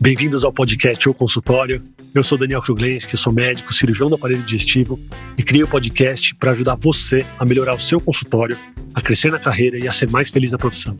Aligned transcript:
Bem-vindos 0.00 0.44
ao 0.44 0.52
podcast 0.52 1.08
ou 1.08 1.14
consultório. 1.14 1.82
Eu 2.14 2.24
sou 2.24 2.38
Daniel 2.38 2.62
Kruglenski, 2.62 3.16
sou 3.16 3.32
médico, 3.32 3.72
cirurgião 3.72 4.08
do 4.08 4.14
aparelho 4.14 4.42
digestivo 4.42 4.98
e 5.36 5.42
criei 5.42 5.62
o 5.62 5.66
um 5.66 5.70
podcast 5.70 6.34
para 6.34 6.52
ajudar 6.52 6.74
você 6.74 7.24
a 7.38 7.44
melhorar 7.44 7.74
o 7.74 7.80
seu 7.80 8.00
consultório, 8.00 8.56
a 8.94 9.00
crescer 9.00 9.30
na 9.30 9.38
carreira 9.38 9.78
e 9.78 9.86
a 9.86 9.92
ser 9.92 10.08
mais 10.08 10.30
feliz 10.30 10.52
na 10.52 10.58
profissão. 10.58 10.96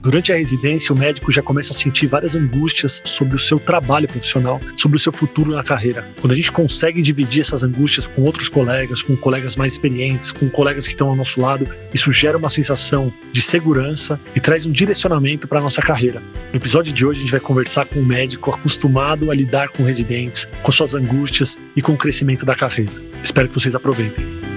Durante 0.00 0.32
a 0.32 0.36
residência, 0.36 0.94
o 0.94 0.98
médico 0.98 1.32
já 1.32 1.42
começa 1.42 1.72
a 1.72 1.76
sentir 1.76 2.06
várias 2.06 2.36
angústias 2.36 3.02
sobre 3.04 3.34
o 3.34 3.38
seu 3.38 3.58
trabalho 3.58 4.06
profissional, 4.06 4.60
sobre 4.76 4.96
o 4.96 5.00
seu 5.00 5.12
futuro 5.12 5.50
na 5.50 5.64
carreira. 5.64 6.06
Quando 6.20 6.32
a 6.32 6.36
gente 6.36 6.52
consegue 6.52 7.02
dividir 7.02 7.40
essas 7.40 7.64
angústias 7.64 8.06
com 8.06 8.22
outros 8.22 8.48
colegas, 8.48 9.02
com 9.02 9.16
colegas 9.16 9.56
mais 9.56 9.72
experientes, 9.72 10.30
com 10.30 10.48
colegas 10.48 10.86
que 10.86 10.92
estão 10.92 11.08
ao 11.08 11.16
nosso 11.16 11.40
lado, 11.40 11.68
isso 11.92 12.12
gera 12.12 12.38
uma 12.38 12.48
sensação 12.48 13.12
de 13.32 13.42
segurança 13.42 14.20
e 14.36 14.40
traz 14.40 14.66
um 14.66 14.72
direcionamento 14.72 15.48
para 15.48 15.58
a 15.58 15.62
nossa 15.62 15.82
carreira. 15.82 16.22
No 16.52 16.58
episódio 16.58 16.92
de 16.92 17.04
hoje, 17.04 17.18
a 17.18 17.22
gente 17.22 17.32
vai 17.32 17.40
conversar 17.40 17.86
com 17.86 17.98
um 17.98 18.04
médico 18.04 18.50
acostumado 18.50 19.30
a 19.30 19.34
lidar 19.34 19.68
com 19.68 19.82
residentes, 19.82 20.48
com 20.62 20.70
suas 20.70 20.94
angústias 20.94 21.58
e 21.74 21.82
com 21.82 21.92
o 21.92 21.96
crescimento 21.96 22.46
da 22.46 22.54
carreira. 22.54 22.92
Espero 23.22 23.48
que 23.48 23.54
vocês 23.54 23.74
aproveitem. 23.74 24.47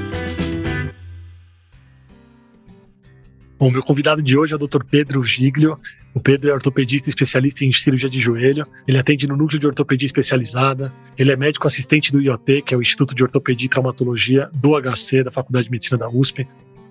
Bom, 3.61 3.69
meu 3.69 3.83
convidado 3.83 4.23
de 4.23 4.35
hoje 4.35 4.53
é 4.53 4.55
o 4.55 4.57
Dr. 4.57 4.83
Pedro 4.83 5.21
Giglio. 5.21 5.77
O 6.15 6.19
Pedro 6.19 6.49
é 6.49 6.53
ortopedista 6.55 7.09
especialista 7.09 7.63
em 7.63 7.71
cirurgia 7.71 8.09
de 8.09 8.19
joelho. 8.19 8.65
Ele 8.87 8.97
atende 8.97 9.27
no 9.27 9.37
núcleo 9.37 9.59
de 9.59 9.67
ortopedia 9.67 10.07
especializada. 10.07 10.91
Ele 11.15 11.31
é 11.31 11.35
médico 11.35 11.67
assistente 11.67 12.11
do 12.11 12.19
IOT, 12.19 12.63
que 12.63 12.73
é 12.73 12.77
o 12.77 12.81
Instituto 12.81 13.13
de 13.13 13.21
Ortopedia 13.21 13.67
e 13.67 13.69
Traumatologia 13.69 14.49
do 14.51 14.71
HC, 14.71 15.25
da 15.25 15.29
Faculdade 15.29 15.65
de 15.65 15.71
Medicina 15.71 15.95
da 15.95 16.09
USP. 16.09 16.47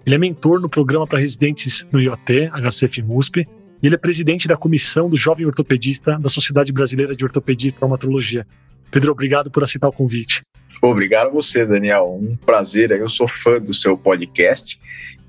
Ele 0.07 0.15
é 0.15 0.19
mentor 0.19 0.61
no 0.61 0.69
programa 0.69 1.09
para 1.09 1.19
residentes 1.19 1.85
no 1.91 2.01
IOT, 2.01 2.53
HCF-MUSP. 2.53 3.49
E 3.83 3.87
ele 3.87 3.97
é 3.97 3.99
presidente 3.99 4.47
da 4.47 4.57
comissão 4.57 5.11
do 5.11 5.17
Jovem 5.17 5.47
Ortopedista 5.47 6.21
da 6.21 6.29
Sociedade 6.29 6.71
Brasileira 6.71 7.17
de 7.17 7.25
Ortopedia 7.25 7.71
e 7.71 7.73
Traumatologia. 7.73 8.47
Pedro, 8.93 9.11
obrigado 9.11 9.51
por 9.51 9.65
aceitar 9.65 9.89
o 9.89 9.93
convite. 9.93 10.43
Obrigado 10.83 11.29
a 11.29 11.31
você, 11.31 11.67
Daniel. 11.67 12.19
Um 12.21 12.37
prazer. 12.37 12.91
Eu 12.91 13.09
sou 13.09 13.29
fã 13.29 13.61
do 13.61 13.75
seu 13.75 13.97
podcast 13.97 14.81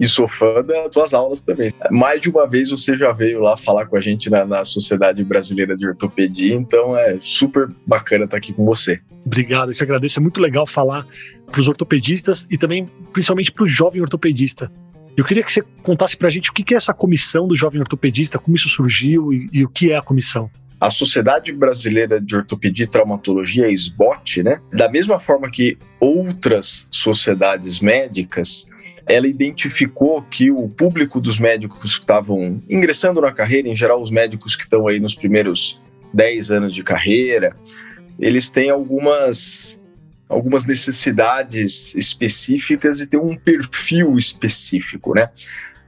e 0.01 0.07
sou 0.07 0.27
fã 0.27 0.63
das 0.63 0.89
tuas 0.89 1.13
aulas 1.13 1.41
também. 1.41 1.69
Mais 1.91 2.19
de 2.19 2.27
uma 2.27 2.47
vez 2.47 2.71
você 2.71 2.97
já 2.97 3.11
veio 3.11 3.39
lá 3.39 3.55
falar 3.55 3.85
com 3.85 3.95
a 3.95 4.01
gente 4.01 4.31
na, 4.31 4.43
na 4.43 4.65
Sociedade 4.65 5.23
Brasileira 5.23 5.77
de 5.77 5.87
Ortopedia, 5.87 6.55
então 6.55 6.97
é 6.97 7.19
super 7.21 7.67
bacana 7.85 8.25
estar 8.25 8.37
aqui 8.37 8.51
com 8.51 8.65
você. 8.65 8.99
Obrigado, 9.23 9.71
eu 9.71 9.75
que 9.75 9.83
agradeço. 9.83 10.19
É 10.19 10.21
muito 10.21 10.41
legal 10.41 10.65
falar 10.65 11.05
para 11.51 11.61
os 11.61 11.67
ortopedistas 11.67 12.47
e 12.49 12.57
também, 12.57 12.87
principalmente, 13.13 13.51
para 13.51 13.63
o 13.63 13.67
jovem 13.67 14.01
ortopedista. 14.01 14.71
Eu 15.15 15.23
queria 15.23 15.43
que 15.43 15.51
você 15.51 15.61
contasse 15.83 16.17
para 16.17 16.29
a 16.29 16.31
gente 16.31 16.49
o 16.49 16.53
que 16.53 16.73
é 16.73 16.77
essa 16.77 16.93
comissão 16.93 17.47
do 17.47 17.55
jovem 17.55 17.79
ortopedista, 17.79 18.39
como 18.39 18.55
isso 18.55 18.69
surgiu 18.69 19.31
e, 19.31 19.49
e 19.53 19.63
o 19.63 19.69
que 19.69 19.91
é 19.91 19.97
a 19.97 20.01
comissão. 20.01 20.49
A 20.81 20.89
Sociedade 20.89 21.53
Brasileira 21.53 22.19
de 22.19 22.35
Ortopedia 22.35 22.85
e 22.85 22.87
Traumatologia, 22.87 23.71
SBOT, 23.71 24.41
né? 24.41 24.59
Da 24.73 24.89
mesma 24.89 25.19
forma 25.19 25.47
que 25.51 25.77
outras 25.99 26.87
sociedades 26.89 27.79
médicas, 27.79 28.65
ela 29.05 29.27
identificou 29.27 30.23
que 30.23 30.49
o 30.49 30.67
público 30.67 31.21
dos 31.21 31.39
médicos 31.39 31.99
que 31.99 32.03
estavam 32.03 32.59
ingressando 32.67 33.21
na 33.21 33.31
carreira, 33.31 33.69
em 33.69 33.75
geral 33.75 34.01
os 34.01 34.09
médicos 34.09 34.55
que 34.55 34.63
estão 34.63 34.87
aí 34.87 34.99
nos 34.99 35.13
primeiros 35.13 35.79
10 36.15 36.51
anos 36.51 36.73
de 36.73 36.81
carreira, 36.81 37.55
eles 38.17 38.49
têm 38.49 38.71
algumas, 38.71 39.79
algumas 40.27 40.65
necessidades 40.65 41.93
específicas 41.93 43.01
e 43.01 43.05
têm 43.05 43.19
um 43.19 43.35
perfil 43.37 44.17
específico, 44.17 45.13
né? 45.13 45.29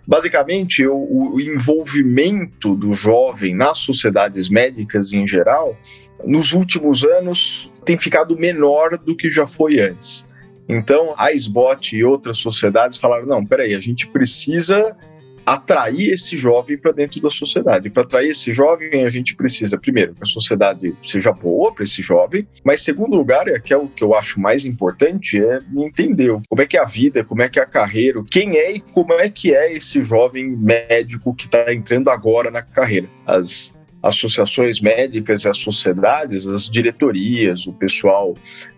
Basicamente, 0.05 0.85
o, 0.85 1.33
o 1.35 1.41
envolvimento 1.41 2.75
do 2.75 2.91
jovem 2.91 3.55
nas 3.55 3.77
sociedades 3.77 4.49
médicas 4.49 5.13
em 5.13 5.27
geral, 5.27 5.77
nos 6.25 6.53
últimos 6.53 7.03
anos, 7.03 7.71
tem 7.85 7.97
ficado 7.97 8.37
menor 8.37 8.97
do 8.97 9.15
que 9.15 9.29
já 9.29 9.47
foi 9.47 9.79
antes. 9.79 10.27
Então, 10.67 11.13
a 11.17 11.31
SBOT 11.31 11.95
e 11.95 12.03
outras 12.03 12.37
sociedades 12.37 12.97
falaram: 12.97 13.25
não, 13.25 13.45
peraí, 13.45 13.73
a 13.73 13.79
gente 13.79 14.07
precisa 14.07 14.95
atrair 15.45 16.11
esse 16.11 16.37
jovem 16.37 16.77
para 16.77 16.91
dentro 16.91 17.21
da 17.21 17.29
sociedade. 17.29 17.89
Para 17.89 18.03
atrair 18.03 18.29
esse 18.29 18.53
jovem, 18.53 19.03
a 19.03 19.09
gente 19.09 19.35
precisa, 19.35 19.77
primeiro, 19.77 20.13
que 20.13 20.23
a 20.23 20.25
sociedade 20.25 20.95
seja 21.01 21.31
boa 21.31 21.73
para 21.73 21.83
esse 21.83 22.01
jovem, 22.01 22.47
mas, 22.63 22.81
segundo 22.81 23.15
lugar, 23.15 23.47
é 23.47 23.59
que 23.59 23.73
é 23.73 23.77
o 23.77 23.87
que 23.87 24.03
eu 24.03 24.13
acho 24.13 24.39
mais 24.39 24.65
importante, 24.65 25.43
é 25.43 25.59
entender 25.75 26.31
como 26.49 26.61
é 26.61 26.65
que 26.65 26.77
é 26.77 26.81
a 26.81 26.85
vida, 26.85 27.23
como 27.23 27.41
é 27.41 27.49
que 27.49 27.59
é 27.59 27.63
a 27.63 27.67
carreira, 27.67 28.23
quem 28.29 28.57
é 28.57 28.71
e 28.73 28.79
como 28.79 29.13
é 29.13 29.29
que 29.29 29.53
é 29.53 29.73
esse 29.73 30.03
jovem 30.03 30.55
médico 30.55 31.33
que 31.33 31.45
está 31.45 31.73
entrando 31.73 32.09
agora 32.09 32.49
na 32.49 32.61
carreira. 32.61 33.09
As 33.25 33.73
associações 34.03 34.81
médicas 34.81 35.45
e 35.45 35.49
as 35.49 35.57
sociedades, 35.57 36.45
as 36.45 36.69
diretorias, 36.69 37.65
o 37.65 37.73
pessoal 37.73 38.35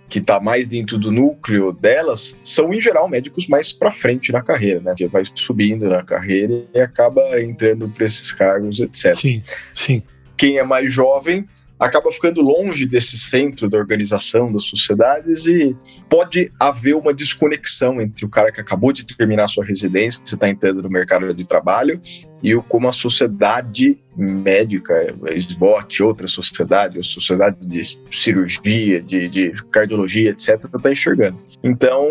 que 0.08 0.20
está 0.20 0.40
mais 0.40 0.68
dentro 0.68 0.98
do 0.98 1.12
núcleo 1.12 1.72
delas 1.72 2.36
são, 2.44 2.74
em 2.74 2.80
geral, 2.80 3.10
médicos 3.10 3.48
mais 3.48 3.74
para 3.74 3.92
frente 3.92 4.32
na 4.32 4.42
carreira, 4.42 4.80
né? 4.80 4.94
Que 4.96 5.08
vai 5.08 5.24
subindo 5.34 5.90
na 5.90 6.04
carreira 6.04 6.66
e 6.74 6.80
acaba 6.80 7.42
entrando 7.42 7.90
para 7.90 8.06
esses 8.06 8.32
cargos, 8.32 8.80
etc. 8.80 9.16
Sim, 9.16 9.44
sim. 9.74 10.04
Quem 10.38 10.58
é 10.58 10.64
mais 10.64 10.92
jovem 10.92 11.48
acaba 11.80 12.12
ficando 12.12 12.42
longe 12.42 12.86
desse 12.86 13.18
centro 13.18 13.70
da 13.70 13.78
organização 13.78 14.52
das 14.52 14.66
sociedades 14.66 15.46
e 15.46 15.76
pode 16.10 16.50
haver 16.60 16.96
uma 16.96 17.14
desconexão 17.14 18.02
entre 18.02 18.26
o 18.26 18.30
cara 18.30 18.52
que 18.52 18.62
acabou 18.62 18.94
de 18.94 19.06
terminar 19.06 19.48
sua 19.48 19.66
residência, 19.66 20.24
que 20.24 20.34
está 20.34 20.50
entrando 20.50 20.82
no 20.82 20.90
mercado 20.90 21.34
de 21.34 21.46
trabalho, 21.46 22.00
e 22.42 22.56
o 22.56 22.64
como 22.64 22.88
a 22.88 22.94
sociedade 22.94 24.00
médica, 24.16 25.14
SBOT, 25.34 26.04
outra 26.04 26.28
sociedade, 26.28 27.00
a 27.00 27.04
sociedade 27.04 27.68
de 27.68 27.82
cirurgia, 28.10 29.02
de, 29.02 29.28
de 29.28 29.52
cardiologia, 29.72 30.30
etc., 30.30 30.64
está 30.74 30.92
enxergando. 30.92 31.38
Então, 31.64 32.08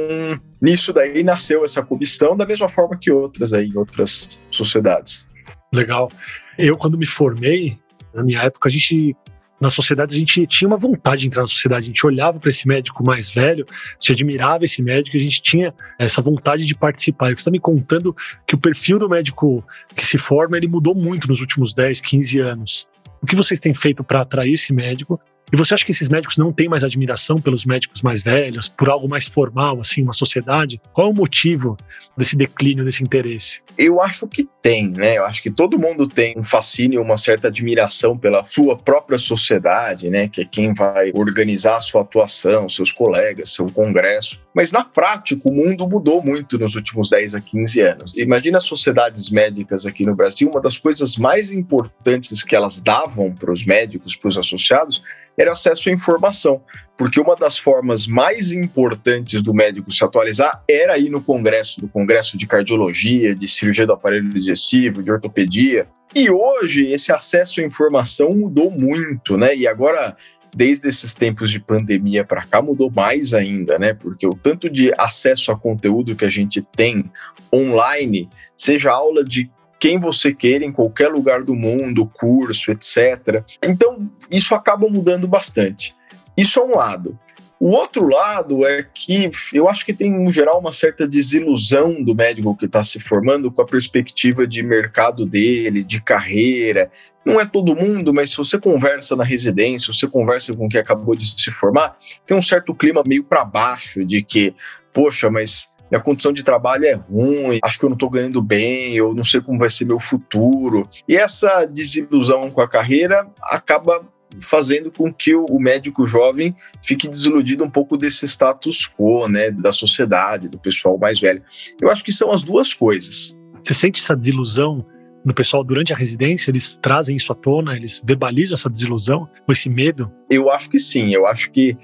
nisso 0.60 0.92
daí 0.92 1.22
nasceu 1.22 1.64
essa 1.64 1.82
comissão, 1.82 2.36
da 2.36 2.44
mesma 2.44 2.68
forma 2.68 2.98
que 2.98 3.10
outras 3.10 3.52
aí, 3.52 3.70
outras 3.74 4.38
sociedades. 4.50 5.24
Legal. 5.72 6.10
Eu, 6.58 6.76
quando 6.76 6.98
me 6.98 7.06
formei, 7.06 7.78
na 8.12 8.22
minha 8.22 8.42
época, 8.42 8.68
a 8.68 8.72
gente 8.72 9.16
na 9.64 9.70
sociedade 9.70 10.14
a 10.14 10.18
gente 10.18 10.46
tinha 10.46 10.68
uma 10.68 10.76
vontade 10.76 11.22
de 11.22 11.28
entrar 11.28 11.40
na 11.40 11.48
sociedade, 11.48 11.84
a 11.84 11.86
gente 11.86 12.06
olhava 12.06 12.38
para 12.38 12.50
esse 12.50 12.68
médico 12.68 13.02
mais 13.02 13.30
velho, 13.30 13.64
a 13.66 13.94
gente 13.94 14.12
admirava 14.12 14.66
esse 14.66 14.82
médico, 14.82 15.16
a 15.16 15.20
gente 15.20 15.40
tinha 15.40 15.72
essa 15.98 16.20
vontade 16.20 16.66
de 16.66 16.74
participar. 16.74 17.30
E 17.30 17.34
você 17.34 17.40
está 17.40 17.50
me 17.50 17.58
contando 17.58 18.14
que 18.46 18.54
o 18.54 18.58
perfil 18.58 18.98
do 18.98 19.08
médico 19.08 19.64
que 19.96 20.04
se 20.04 20.18
forma 20.18 20.58
ele 20.58 20.68
mudou 20.68 20.94
muito 20.94 21.26
nos 21.26 21.40
últimos 21.40 21.72
10, 21.72 22.02
15 22.02 22.38
anos. 22.40 22.86
O 23.22 23.26
que 23.26 23.34
vocês 23.34 23.58
têm 23.58 23.72
feito 23.72 24.04
para 24.04 24.20
atrair 24.20 24.52
esse 24.52 24.70
médico 24.70 25.18
e 25.54 25.56
você 25.56 25.72
acha 25.72 25.84
que 25.84 25.92
esses 25.92 26.08
médicos 26.08 26.36
não 26.36 26.52
têm 26.52 26.68
mais 26.68 26.82
admiração 26.82 27.40
pelos 27.40 27.64
médicos 27.64 28.02
mais 28.02 28.24
velhos, 28.24 28.68
por 28.68 28.90
algo 28.90 29.08
mais 29.08 29.24
formal, 29.24 29.78
assim, 29.78 30.02
uma 30.02 30.12
sociedade? 30.12 30.80
Qual 30.92 31.06
é 31.06 31.10
o 31.10 31.14
motivo 31.14 31.76
desse 32.18 32.34
declínio, 32.34 32.84
desse 32.84 33.04
interesse? 33.04 33.60
Eu 33.78 34.02
acho 34.02 34.26
que 34.26 34.48
tem, 34.60 34.88
né? 34.88 35.16
Eu 35.16 35.24
acho 35.24 35.40
que 35.40 35.52
todo 35.52 35.78
mundo 35.78 36.08
tem 36.08 36.36
um 36.36 36.42
fascínio, 36.42 37.00
uma 37.00 37.16
certa 37.16 37.46
admiração 37.46 38.18
pela 38.18 38.42
sua 38.42 38.76
própria 38.76 39.16
sociedade, 39.16 40.10
né? 40.10 40.26
Que 40.26 40.40
é 40.40 40.44
quem 40.44 40.74
vai 40.74 41.12
organizar 41.14 41.76
a 41.76 41.80
sua 41.80 42.02
atuação, 42.02 42.68
seus 42.68 42.90
colegas, 42.90 43.54
seu 43.54 43.66
congresso. 43.70 44.42
Mas 44.52 44.72
na 44.72 44.82
prática, 44.82 45.48
o 45.48 45.52
mundo 45.52 45.88
mudou 45.88 46.20
muito 46.20 46.58
nos 46.58 46.74
últimos 46.74 47.08
10 47.08 47.36
a 47.36 47.40
15 47.40 47.80
anos. 47.80 48.16
Imagina 48.16 48.56
as 48.56 48.64
sociedades 48.64 49.30
médicas 49.30 49.86
aqui 49.86 50.04
no 50.04 50.16
Brasil, 50.16 50.50
uma 50.50 50.60
das 50.60 50.78
coisas 50.78 51.16
mais 51.16 51.52
importantes 51.52 52.42
que 52.42 52.56
elas 52.56 52.80
davam 52.80 53.32
para 53.32 53.52
os 53.52 53.64
médicos, 53.64 54.16
para 54.16 54.28
os 54.28 54.38
associados, 54.38 55.02
era 55.36 55.52
acesso 55.52 55.88
à 55.88 55.92
informação, 55.92 56.60
porque 56.96 57.20
uma 57.20 57.34
das 57.34 57.58
formas 57.58 58.06
mais 58.06 58.52
importantes 58.52 59.42
do 59.42 59.52
médico 59.52 59.90
se 59.90 60.04
atualizar 60.04 60.62
era 60.68 60.96
ir 60.98 61.10
no 61.10 61.20
congresso, 61.20 61.80
no 61.82 61.88
congresso 61.88 62.38
de 62.38 62.46
cardiologia, 62.46 63.34
de 63.34 63.48
cirurgia 63.48 63.86
do 63.86 63.92
aparelho 63.92 64.28
digestivo, 64.28 65.02
de 65.02 65.10
ortopedia. 65.10 65.88
E 66.14 66.30
hoje 66.30 66.86
esse 66.86 67.12
acesso 67.12 67.60
à 67.60 67.64
informação 67.64 68.30
mudou 68.30 68.70
muito, 68.70 69.36
né? 69.36 69.56
E 69.56 69.66
agora 69.66 70.16
desde 70.54 70.86
esses 70.86 71.14
tempos 71.14 71.50
de 71.50 71.58
pandemia 71.58 72.24
para 72.24 72.44
cá 72.44 72.62
mudou 72.62 72.90
mais 72.90 73.34
ainda, 73.34 73.78
né? 73.78 73.92
Porque 73.92 74.26
o 74.26 74.34
tanto 74.34 74.70
de 74.70 74.92
acesso 74.96 75.50
a 75.50 75.58
conteúdo 75.58 76.14
que 76.14 76.24
a 76.24 76.30
gente 76.30 76.62
tem 76.62 77.10
online, 77.52 78.28
seja 78.56 78.92
aula 78.92 79.24
de 79.24 79.50
quem 79.84 79.98
você 79.98 80.32
queira 80.32 80.64
em 80.64 80.72
qualquer 80.72 81.08
lugar 81.08 81.42
do 81.42 81.54
mundo, 81.54 82.06
curso, 82.06 82.70
etc. 82.70 83.44
Então, 83.62 84.10
isso 84.30 84.54
acaba 84.54 84.88
mudando 84.88 85.28
bastante. 85.28 85.94
Isso 86.34 86.58
é 86.58 86.64
um 86.64 86.74
lado. 86.74 87.18
O 87.60 87.68
outro 87.68 88.08
lado 88.08 88.66
é 88.66 88.82
que 88.82 89.28
eu 89.52 89.68
acho 89.68 89.84
que 89.84 89.92
tem, 89.92 90.10
no 90.10 90.30
geral, 90.30 90.58
uma 90.58 90.72
certa 90.72 91.06
desilusão 91.06 92.02
do 92.02 92.14
médico 92.14 92.56
que 92.56 92.64
está 92.64 92.82
se 92.82 92.98
formando 92.98 93.52
com 93.52 93.60
a 93.60 93.66
perspectiva 93.66 94.46
de 94.46 94.62
mercado 94.62 95.26
dele, 95.26 95.84
de 95.84 96.00
carreira. 96.00 96.90
Não 97.22 97.38
é 97.38 97.44
todo 97.44 97.76
mundo, 97.76 98.10
mas 98.14 98.30
se 98.30 98.38
você 98.38 98.58
conversa 98.58 99.14
na 99.14 99.24
residência, 99.24 99.92
você 99.92 100.08
conversa 100.08 100.54
com 100.54 100.66
quem 100.66 100.80
acabou 100.80 101.14
de 101.14 101.26
se 101.38 101.50
formar, 101.50 101.98
tem 102.24 102.34
um 102.34 102.42
certo 102.42 102.74
clima 102.74 103.02
meio 103.06 103.22
para 103.22 103.44
baixo 103.44 104.02
de 104.02 104.22
que, 104.22 104.54
poxa, 104.94 105.30
mas 105.30 105.68
minha 105.94 106.02
condição 106.02 106.32
de 106.32 106.42
trabalho 106.42 106.84
é 106.84 106.94
ruim, 106.94 107.58
acho 107.62 107.78
que 107.78 107.84
eu 107.84 107.88
não 107.88 107.94
estou 107.94 108.10
ganhando 108.10 108.42
bem, 108.42 108.96
eu 108.96 109.14
não 109.14 109.22
sei 109.22 109.40
como 109.40 109.58
vai 109.58 109.70
ser 109.70 109.84
meu 109.84 110.00
futuro. 110.00 110.88
E 111.08 111.16
essa 111.16 111.64
desilusão 111.64 112.50
com 112.50 112.60
a 112.60 112.68
carreira 112.68 113.28
acaba 113.42 114.04
fazendo 114.40 114.90
com 114.90 115.12
que 115.12 115.32
o 115.36 115.58
médico 115.60 116.04
jovem 116.04 116.56
fique 116.82 117.08
desiludido 117.08 117.62
um 117.62 117.70
pouco 117.70 117.96
desse 117.96 118.26
status 118.26 118.88
quo, 118.88 119.28
né, 119.28 119.52
da 119.52 119.70
sociedade, 119.70 120.48
do 120.48 120.58
pessoal 120.58 120.98
mais 120.98 121.20
velho. 121.20 121.40
Eu 121.80 121.88
acho 121.88 122.02
que 122.02 122.10
são 122.10 122.32
as 122.32 122.42
duas 122.42 122.74
coisas. 122.74 123.38
Você 123.62 123.74
sente 123.74 124.02
essa 124.02 124.16
desilusão 124.16 124.84
no 125.24 125.32
pessoal 125.32 125.62
durante 125.62 125.92
a 125.92 125.96
residência? 125.96 126.50
Eles 126.50 126.76
trazem 126.82 127.14
isso 127.14 127.32
à 127.32 127.36
tona? 127.36 127.76
Eles 127.76 128.02
verbalizam 128.04 128.54
essa 128.54 128.68
desilusão 128.68 129.28
ou 129.46 129.52
esse 129.52 129.70
medo? 129.70 130.10
Eu 130.28 130.50
acho 130.50 130.68
que 130.68 130.78
sim. 130.78 131.14
Eu 131.14 131.26
acho 131.26 131.52
que 131.52 131.76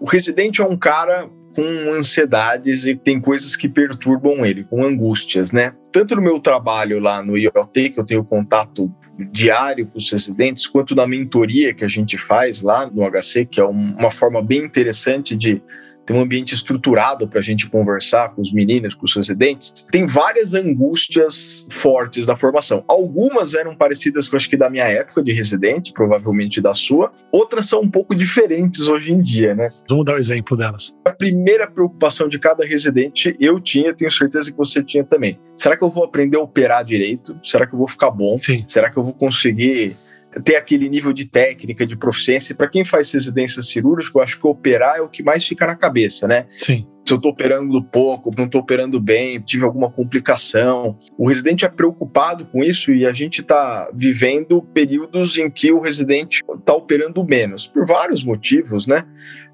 o 0.00 0.08
residente 0.08 0.62
é 0.62 0.64
um 0.64 0.76
cara 0.76 1.28
com 1.56 1.92
ansiedades 1.94 2.84
e 2.84 2.94
tem 2.94 3.18
coisas 3.18 3.56
que 3.56 3.66
perturbam 3.66 4.44
ele, 4.44 4.62
com 4.62 4.84
angústias, 4.84 5.52
né? 5.52 5.72
Tanto 5.90 6.14
no 6.14 6.20
meu 6.20 6.38
trabalho 6.38 7.00
lá 7.00 7.22
no 7.22 7.38
IoT, 7.38 7.90
que 7.90 7.98
eu 7.98 8.04
tenho 8.04 8.22
contato 8.22 8.94
diário 9.32 9.86
com 9.86 9.96
os 9.96 10.12
residentes, 10.12 10.66
quanto 10.66 10.94
na 10.94 11.06
mentoria 11.06 11.72
que 11.72 11.82
a 11.82 11.88
gente 11.88 12.18
faz 12.18 12.60
lá 12.60 12.86
no 12.90 13.02
HC, 13.10 13.46
que 13.46 13.58
é 13.58 13.64
uma 13.64 14.10
forma 14.10 14.42
bem 14.42 14.62
interessante 14.62 15.34
de 15.34 15.62
ter 16.06 16.14
um 16.14 16.20
ambiente 16.20 16.54
estruturado 16.54 17.26
para 17.26 17.40
a 17.40 17.42
gente 17.42 17.68
conversar 17.68 18.30
com 18.30 18.40
os 18.40 18.52
meninos, 18.52 18.94
com 18.94 19.04
os 19.04 19.14
residentes, 19.14 19.72
tem 19.90 20.06
várias 20.06 20.54
angústias 20.54 21.66
fortes 21.70 22.28
da 22.28 22.36
formação. 22.36 22.84
Algumas 22.86 23.54
eram 23.54 23.74
parecidas 23.74 24.28
com 24.28 24.36
acho 24.36 24.48
que 24.48 24.56
da 24.56 24.70
minha 24.70 24.84
época 24.84 25.22
de 25.22 25.32
residente, 25.32 25.92
provavelmente 25.92 26.60
da 26.60 26.74
sua. 26.74 27.12
Outras 27.32 27.66
são 27.66 27.80
um 27.80 27.90
pouco 27.90 28.14
diferentes 28.14 28.86
hoje 28.86 29.12
em 29.12 29.20
dia, 29.20 29.54
né? 29.54 29.70
Vamos 29.88 30.04
dar 30.04 30.12
o 30.12 30.16
um 30.16 30.18
exemplo 30.18 30.56
delas. 30.56 30.94
A 31.04 31.10
primeira 31.10 31.66
preocupação 31.66 32.28
de 32.28 32.38
cada 32.38 32.64
residente 32.64 33.36
eu 33.40 33.58
tinha, 33.58 33.94
tenho 33.94 34.10
certeza 34.10 34.50
que 34.50 34.56
você 34.56 34.82
tinha 34.82 35.02
também. 35.02 35.40
Será 35.56 35.76
que 35.76 35.82
eu 35.82 35.88
vou 35.88 36.04
aprender 36.04 36.36
a 36.36 36.40
operar 36.40 36.84
direito? 36.84 37.36
Será 37.42 37.66
que 37.66 37.74
eu 37.74 37.78
vou 37.78 37.88
ficar 37.88 38.10
bom? 38.10 38.38
Sim. 38.38 38.64
Será 38.66 38.90
que 38.90 38.98
eu 38.98 39.02
vou 39.02 39.14
conseguir 39.14 39.96
ter 40.44 40.56
aquele 40.56 40.88
nível 40.88 41.12
de 41.12 41.26
técnica, 41.26 41.86
de 41.86 41.96
proficiência. 41.96 42.54
Para 42.54 42.68
quem 42.68 42.84
faz 42.84 43.10
residência 43.12 43.62
cirúrgica, 43.62 44.18
eu 44.18 44.22
acho 44.22 44.40
que 44.40 44.46
operar 44.46 44.96
é 44.96 45.00
o 45.00 45.08
que 45.08 45.22
mais 45.22 45.46
fica 45.46 45.66
na 45.66 45.74
cabeça, 45.74 46.26
né? 46.26 46.46
Sim. 46.56 46.86
Se 47.06 47.12
eu 47.12 47.18
estou 47.18 47.30
operando 47.30 47.80
pouco, 47.84 48.32
não 48.36 48.46
estou 48.46 48.60
operando 48.60 49.00
bem, 49.00 49.40
tive 49.40 49.64
alguma 49.64 49.88
complicação. 49.88 50.98
O 51.16 51.28
residente 51.28 51.64
é 51.64 51.68
preocupado 51.68 52.44
com 52.46 52.64
isso 52.64 52.92
e 52.92 53.06
a 53.06 53.12
gente 53.12 53.42
está 53.42 53.88
vivendo 53.94 54.60
períodos 54.60 55.38
em 55.38 55.48
que 55.48 55.70
o 55.70 55.80
residente 55.80 56.42
está 56.52 56.74
operando 56.74 57.24
menos, 57.24 57.68
por 57.68 57.86
vários 57.86 58.24
motivos, 58.24 58.88
né? 58.88 59.04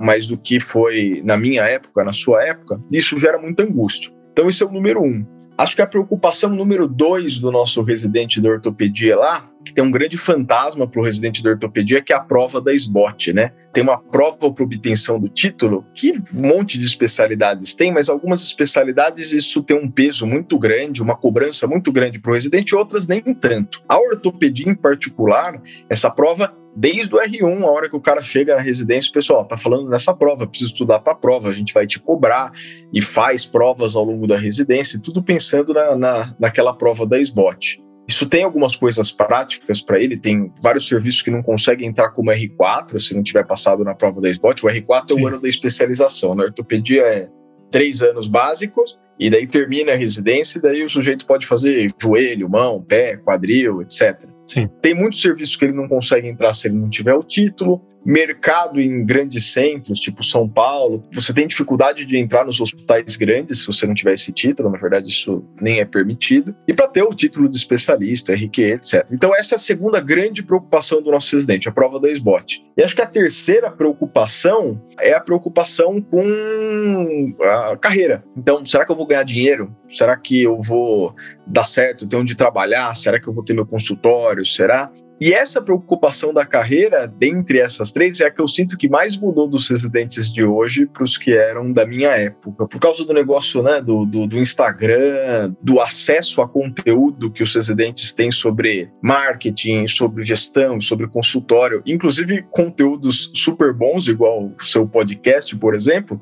Mas 0.01 0.27
do 0.27 0.39
que 0.39 0.59
foi 0.59 1.21
na 1.27 1.37
minha 1.37 1.63
época, 1.65 2.03
na 2.03 2.15
sua 2.15 2.43
época, 2.43 2.81
isso 2.91 3.19
gera 3.19 3.39
muita 3.39 3.65
angústia. 3.65 4.11
Então, 4.33 4.49
esse 4.49 4.63
é 4.63 4.67
o 4.67 4.73
número 4.73 5.03
um. 5.03 5.23
Acho 5.63 5.77
que 5.77 5.83
a 5.83 5.87
preocupação 5.87 6.51
número 6.51 6.89
dois 6.89 7.39
do 7.39 7.53
nosso 7.53 7.83
residente 7.83 8.41
de 8.41 8.49
ortopedia 8.49 9.17
lá, 9.17 9.49
que 9.65 9.73
tem 9.73 9.85
um 9.85 9.93
grande 9.93 10.19
fantasma 10.19 10.89
para 10.89 11.01
o 11.01 11.05
residente 11.05 11.41
de 11.41 11.49
ortopedia, 11.49 12.03
que 12.03 12.13
é 12.13 12.17
a 12.17 12.21
prova 12.21 12.61
da 12.61 12.75
SBOT, 12.75 13.33
né? 13.33 13.53
Tem 13.73 13.81
uma 13.81 13.97
prova 13.97 14.53
para 14.53 14.65
obtenção 14.65 15.21
do 15.21 15.29
título, 15.29 15.87
que 15.95 16.11
um 16.35 16.49
monte 16.49 16.81
de 16.81 16.85
especialidades 16.85 17.77
tem, 17.77 17.93
mas 17.93 18.11
algumas 18.11 18.43
especialidades 18.43 19.33
isso 19.33 19.63
tem 19.63 19.79
um 19.79 19.89
peso 19.89 20.27
muito 20.27 20.59
grande, 20.59 21.01
uma 21.01 21.15
cobrança 21.15 21.65
muito 21.65 21.93
grande 21.93 22.19
para 22.19 22.33
o 22.33 22.35
residente, 22.35 22.75
outras 22.75 23.07
nem 23.07 23.23
tanto. 23.23 23.85
A 23.89 23.97
ortopedia, 24.01 24.69
em 24.69 24.75
particular, 24.75 25.63
essa 25.89 26.11
prova 26.11 26.53
desde 26.75 27.15
o 27.15 27.19
R1, 27.19 27.63
a 27.63 27.71
hora 27.71 27.89
que 27.89 27.97
o 27.97 28.01
cara 28.01 28.23
chega 28.23 28.57
na 28.57 28.63
residência, 28.63 29.11
o 29.11 29.15
pessoal 29.15 29.45
tá 29.45 29.57
falando 29.57 29.89
nessa 29.89 30.15
prova, 30.15 30.47
precisa 30.47 30.71
estudar 30.71 31.01
para 31.01 31.13
a 31.13 31.17
prova, 31.17 31.49
a 31.49 31.53
gente 31.53 31.73
vai 31.73 31.87
te 31.87 32.01
cobrar 32.01 32.51
e 32.93 33.03
faz 33.03 33.47
provas 33.47 33.95
ao 33.95 34.05
longo 34.05 34.27
da 34.27 34.39
residência, 34.39 35.01
tudo 35.01 35.23
pensando 35.23 35.75
na, 35.75 35.97
na, 35.97 36.37
naquela 36.39 36.73
prova 36.73 37.07
da 37.07 37.19
SBOT. 37.19 37.83
Isso 38.09 38.27
tem 38.27 38.43
algumas 38.43 38.75
coisas 38.75 39.13
práticas 39.13 39.81
para 39.81 40.01
ele, 40.01 40.17
tem 40.17 40.53
vários 40.61 40.89
serviços 40.89 41.23
que 41.23 41.31
não 41.31 41.43
conseguem 41.43 41.89
entrar 41.89 42.11
como 42.11 42.31
R4 42.31 42.99
se 42.99 43.15
não 43.15 43.23
tiver 43.23 43.47
passado 43.47 43.85
na 43.85 43.95
prova 43.95 44.21
da 44.21 44.29
SBOT. 44.29 44.67
O 44.67 44.69
R4 44.69 45.13
Sim. 45.13 45.21
é 45.21 45.23
o 45.23 45.29
ano 45.29 45.41
da 45.41 45.49
especialização, 45.49 46.35
na 46.35 46.45
ortopedia 46.45 47.03
é 47.03 47.29
três 47.71 48.03
anos 48.03 48.29
básicos, 48.29 48.99
e 49.19 49.31
daí 49.31 49.47
termina 49.47 49.93
a 49.93 49.97
residência, 49.97 50.59
e 50.59 50.63
daí 50.63 50.85
o 50.85 50.89
sujeito 50.89 51.27
pode 51.27 51.47
fazer 51.47 51.87
joelho, 52.01 52.49
mão, 52.49 52.83
pé, 52.83 53.17
quadril, 53.17 53.81
etc. 53.83 54.19
Sim. 54.53 54.69
Tem 54.83 54.95
muitos 54.95 55.23
serviços 55.23 55.57
que 55.57 55.65
ele 55.65 55.73
não 55.73 55.89
consegue 55.89 56.29
entrar 56.29 56.53
se 56.53 56.69
ele 56.69 56.77
não 56.77 56.91
tiver 56.91 57.15
o 57.15 57.21
título. 57.21 57.81
Mercado 58.05 58.81
em 58.81 59.05
grandes 59.05 59.53
centros, 59.53 59.99
tipo 59.99 60.25
São 60.25 60.49
Paulo, 60.49 61.03
você 61.13 61.33
tem 61.33 61.47
dificuldade 61.47 62.05
de 62.05 62.17
entrar 62.17 62.45
nos 62.45 62.61
hospitais 62.61 63.17
grandes 63.17 63.61
se 63.61 63.67
você 63.67 63.87
não 63.87 63.95
tiver 63.95 64.15
esse 64.15 64.33
título, 64.33 64.71
na 64.71 64.79
verdade 64.79 65.09
isso 65.09 65.45
nem 65.61 65.81
é 65.81 65.85
permitido. 65.85 66.55
E 66.67 66.75
para 66.75 66.89
ter 66.89 67.03
o 67.03 67.11
título 67.11 67.49
de 67.49 67.57
especialista, 67.57 68.35
RQE, 68.35 68.73
etc. 68.73 69.07
Então 69.11 69.35
essa 69.35 69.55
é 69.55 69.57
a 69.57 69.59
segunda 69.59 70.01
grande 70.01 70.43
preocupação 70.43 71.03
do 71.03 71.11
nosso 71.11 71.35
residente, 71.35 71.69
a 71.69 71.73
prova 71.73 72.01
da 72.01 72.11
SBOT. 72.11 72.65
E 72.77 72.83
acho 72.83 72.95
que 72.95 73.03
a 73.03 73.07
terceira 73.07 73.71
preocupação 73.71 74.81
é 74.99 75.13
a 75.13 75.21
preocupação 75.21 76.01
com 76.01 77.37
a 77.41 77.77
carreira. 77.77 78.25
Então, 78.37 78.65
será 78.65 78.85
que 78.85 78.93
eu 78.93 78.97
vou 78.97 79.07
ganhar 79.07 79.25
dinheiro? 79.25 79.75
Será 79.89 80.17
que 80.17 80.43
eu 80.43 80.59
vou 80.59 81.15
dar 81.47 81.67
certo, 81.67 82.07
ter 82.07 82.17
onde 82.17 82.35
trabalhar? 82.35 82.95
Será 82.95 83.21
que 83.21 83.29
eu 83.29 83.33
vou 83.33 83.45
ter 83.45 83.53
meu 83.53 83.67
consultório? 83.67 84.45
Será? 84.45 84.91
E 85.25 85.33
essa 85.33 85.63
preocupação 85.63 86.35
da 86.35 86.45
carreira, 86.45 87.07
dentre 87.07 87.61
essas 87.61 87.93
três, 87.93 88.21
é 88.21 88.27
a 88.27 88.31
que 88.33 88.43
eu 88.43 88.49
sinto 88.49 88.77
que 88.77 88.89
mais 88.89 89.17
mudou 89.17 89.47
dos 89.47 89.71
residentes 89.71 90.29
de 90.33 90.43
hoje 90.43 90.85
para 90.85 91.05
os 91.05 91.17
que 91.17 91.33
eram 91.33 91.73
da 91.73 91.87
minha 91.87 92.09
época. 92.09 92.67
Por 92.67 92.81
causa 92.81 93.05
do 93.05 93.13
negócio 93.13 93.63
né, 93.63 93.81
do, 93.81 94.05
do, 94.05 94.27
do, 94.27 94.37
Instagram, 94.37 95.55
do 95.63 95.81
acesso 95.81 96.43
a 96.43 96.49
conteúdo 96.49 97.31
que 97.31 97.41
os 97.41 97.55
residentes 97.55 98.13
têm 98.13 98.33
sobre 98.33 98.91
marketing, 99.01 99.87
sobre 99.87 100.25
gestão, 100.25 100.81
sobre 100.81 101.07
consultório, 101.07 101.85
inclusive 101.87 102.45
conteúdos 102.51 103.31
super 103.33 103.73
bons, 103.73 104.09
igual 104.09 104.53
o 104.61 104.65
seu 104.65 104.89
podcast, 104.89 105.55
por 105.55 105.73
exemplo, 105.73 106.21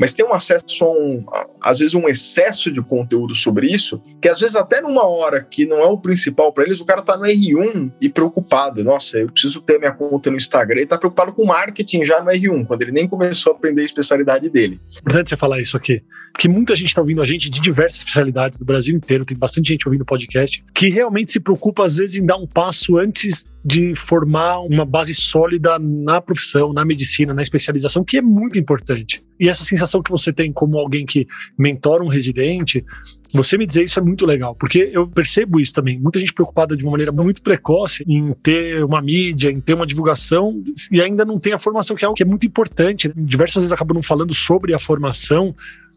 mas 0.00 0.14
tem 0.14 0.24
um 0.24 0.32
acesso 0.32 0.82
a 0.82 0.90
um, 0.90 1.24
às 1.60 1.78
vezes 1.78 1.94
um 1.94 2.08
excesso 2.08 2.72
de 2.72 2.80
conteúdo 2.80 3.34
sobre 3.34 3.66
isso, 3.66 4.02
que 4.20 4.28
às 4.28 4.40
vezes 4.40 4.56
até 4.56 4.80
numa 4.80 5.06
hora 5.06 5.42
que 5.44 5.66
não 5.66 5.78
é 5.78 5.86
o 5.86 5.98
principal 5.98 6.52
para 6.54 6.64
eles, 6.64 6.80
o 6.80 6.86
cara 6.86 7.02
tá 7.02 7.18
no 7.18 7.24
R1 7.24 7.92
e 8.00 8.08
preocupado, 8.08 8.82
nossa, 8.82 9.18
eu 9.18 9.30
preciso 9.30 9.60
ter 9.60 9.78
minha 9.78 9.92
conta 9.92 10.30
no 10.30 10.38
Instagram, 10.38 10.80
e 10.80 10.86
tá 10.86 10.96
preocupado 10.96 11.34
com 11.34 11.44
marketing 11.44 12.02
já 12.02 12.22
no 12.22 12.30
R1, 12.30 12.66
quando 12.66 12.80
ele 12.80 12.92
nem 12.92 13.06
começou 13.06 13.52
a 13.52 13.56
aprender 13.56 13.82
a 13.82 13.84
especialidade 13.84 14.48
dele. 14.48 14.80
Importante 14.98 15.28
você 15.28 15.36
falar 15.36 15.60
isso 15.60 15.76
aqui, 15.76 16.02
porque 16.32 16.48
muita 16.48 16.74
gente 16.74 16.88
está 16.88 17.02
ouvindo 17.02 17.20
a 17.20 17.26
gente 17.26 17.50
de 17.50 17.60
diversas 17.60 17.98
especialidades 17.98 18.58
do 18.58 18.64
Brasil 18.64 18.96
inteiro, 18.96 19.26
tem 19.26 19.36
bastante 19.36 19.68
gente 19.68 19.86
ouvindo 19.86 20.04
podcast, 20.06 20.64
que 20.74 20.88
realmente 20.88 21.30
se 21.30 21.40
preocupa 21.40 21.84
às 21.84 21.98
vezes 21.98 22.16
em 22.16 22.24
dar 22.24 22.36
um 22.36 22.46
passo 22.46 22.96
antes 22.96 23.44
de 23.62 23.94
formar 23.94 24.60
uma 24.60 24.86
base 24.86 25.14
sólida 25.14 25.78
na 25.78 26.20
profissão, 26.20 26.72
na 26.72 26.84
medicina, 26.84 27.34
na 27.34 27.42
especialização, 27.42 28.02
que 28.02 28.16
é 28.16 28.22
muito 28.22 28.58
importante. 28.58 29.22
E 29.38 29.48
essa 29.48 29.64
sensação 29.64 29.89
que 30.02 30.10
você 30.10 30.32
tem 30.32 30.52
como 30.52 30.78
alguém 30.78 31.04
que 31.04 31.26
mentora 31.58 32.04
um 32.04 32.08
residente, 32.08 32.84
você 33.32 33.56
me 33.56 33.66
dizer 33.66 33.84
isso 33.84 33.98
é 33.98 34.02
muito 34.02 34.26
legal, 34.26 34.54
porque 34.54 34.90
eu 34.92 35.06
percebo 35.06 35.60
isso 35.60 35.72
também. 35.72 35.98
Muita 35.98 36.18
gente 36.18 36.32
preocupada 36.32 36.76
de 36.76 36.84
uma 36.84 36.92
maneira 36.92 37.12
muito 37.12 37.42
precoce 37.42 38.04
em 38.06 38.32
ter 38.42 38.84
uma 38.84 39.00
mídia, 39.00 39.50
em 39.50 39.60
ter 39.60 39.74
uma 39.74 39.86
divulgação, 39.86 40.62
e 40.90 41.00
ainda 41.00 41.24
não 41.24 41.38
tem 41.38 41.52
a 41.52 41.58
formação, 41.58 41.96
que 41.96 42.04
é 42.04 42.06
algo 42.06 42.16
que 42.16 42.22
é 42.22 42.26
muito 42.26 42.46
importante. 42.46 43.10
Diversas 43.16 43.62
vezes 43.62 43.72
acabam 43.72 43.94
não 43.94 44.02
falando 44.02 44.34
sobre 44.34 44.74
a 44.74 44.78
formação, 44.78 45.54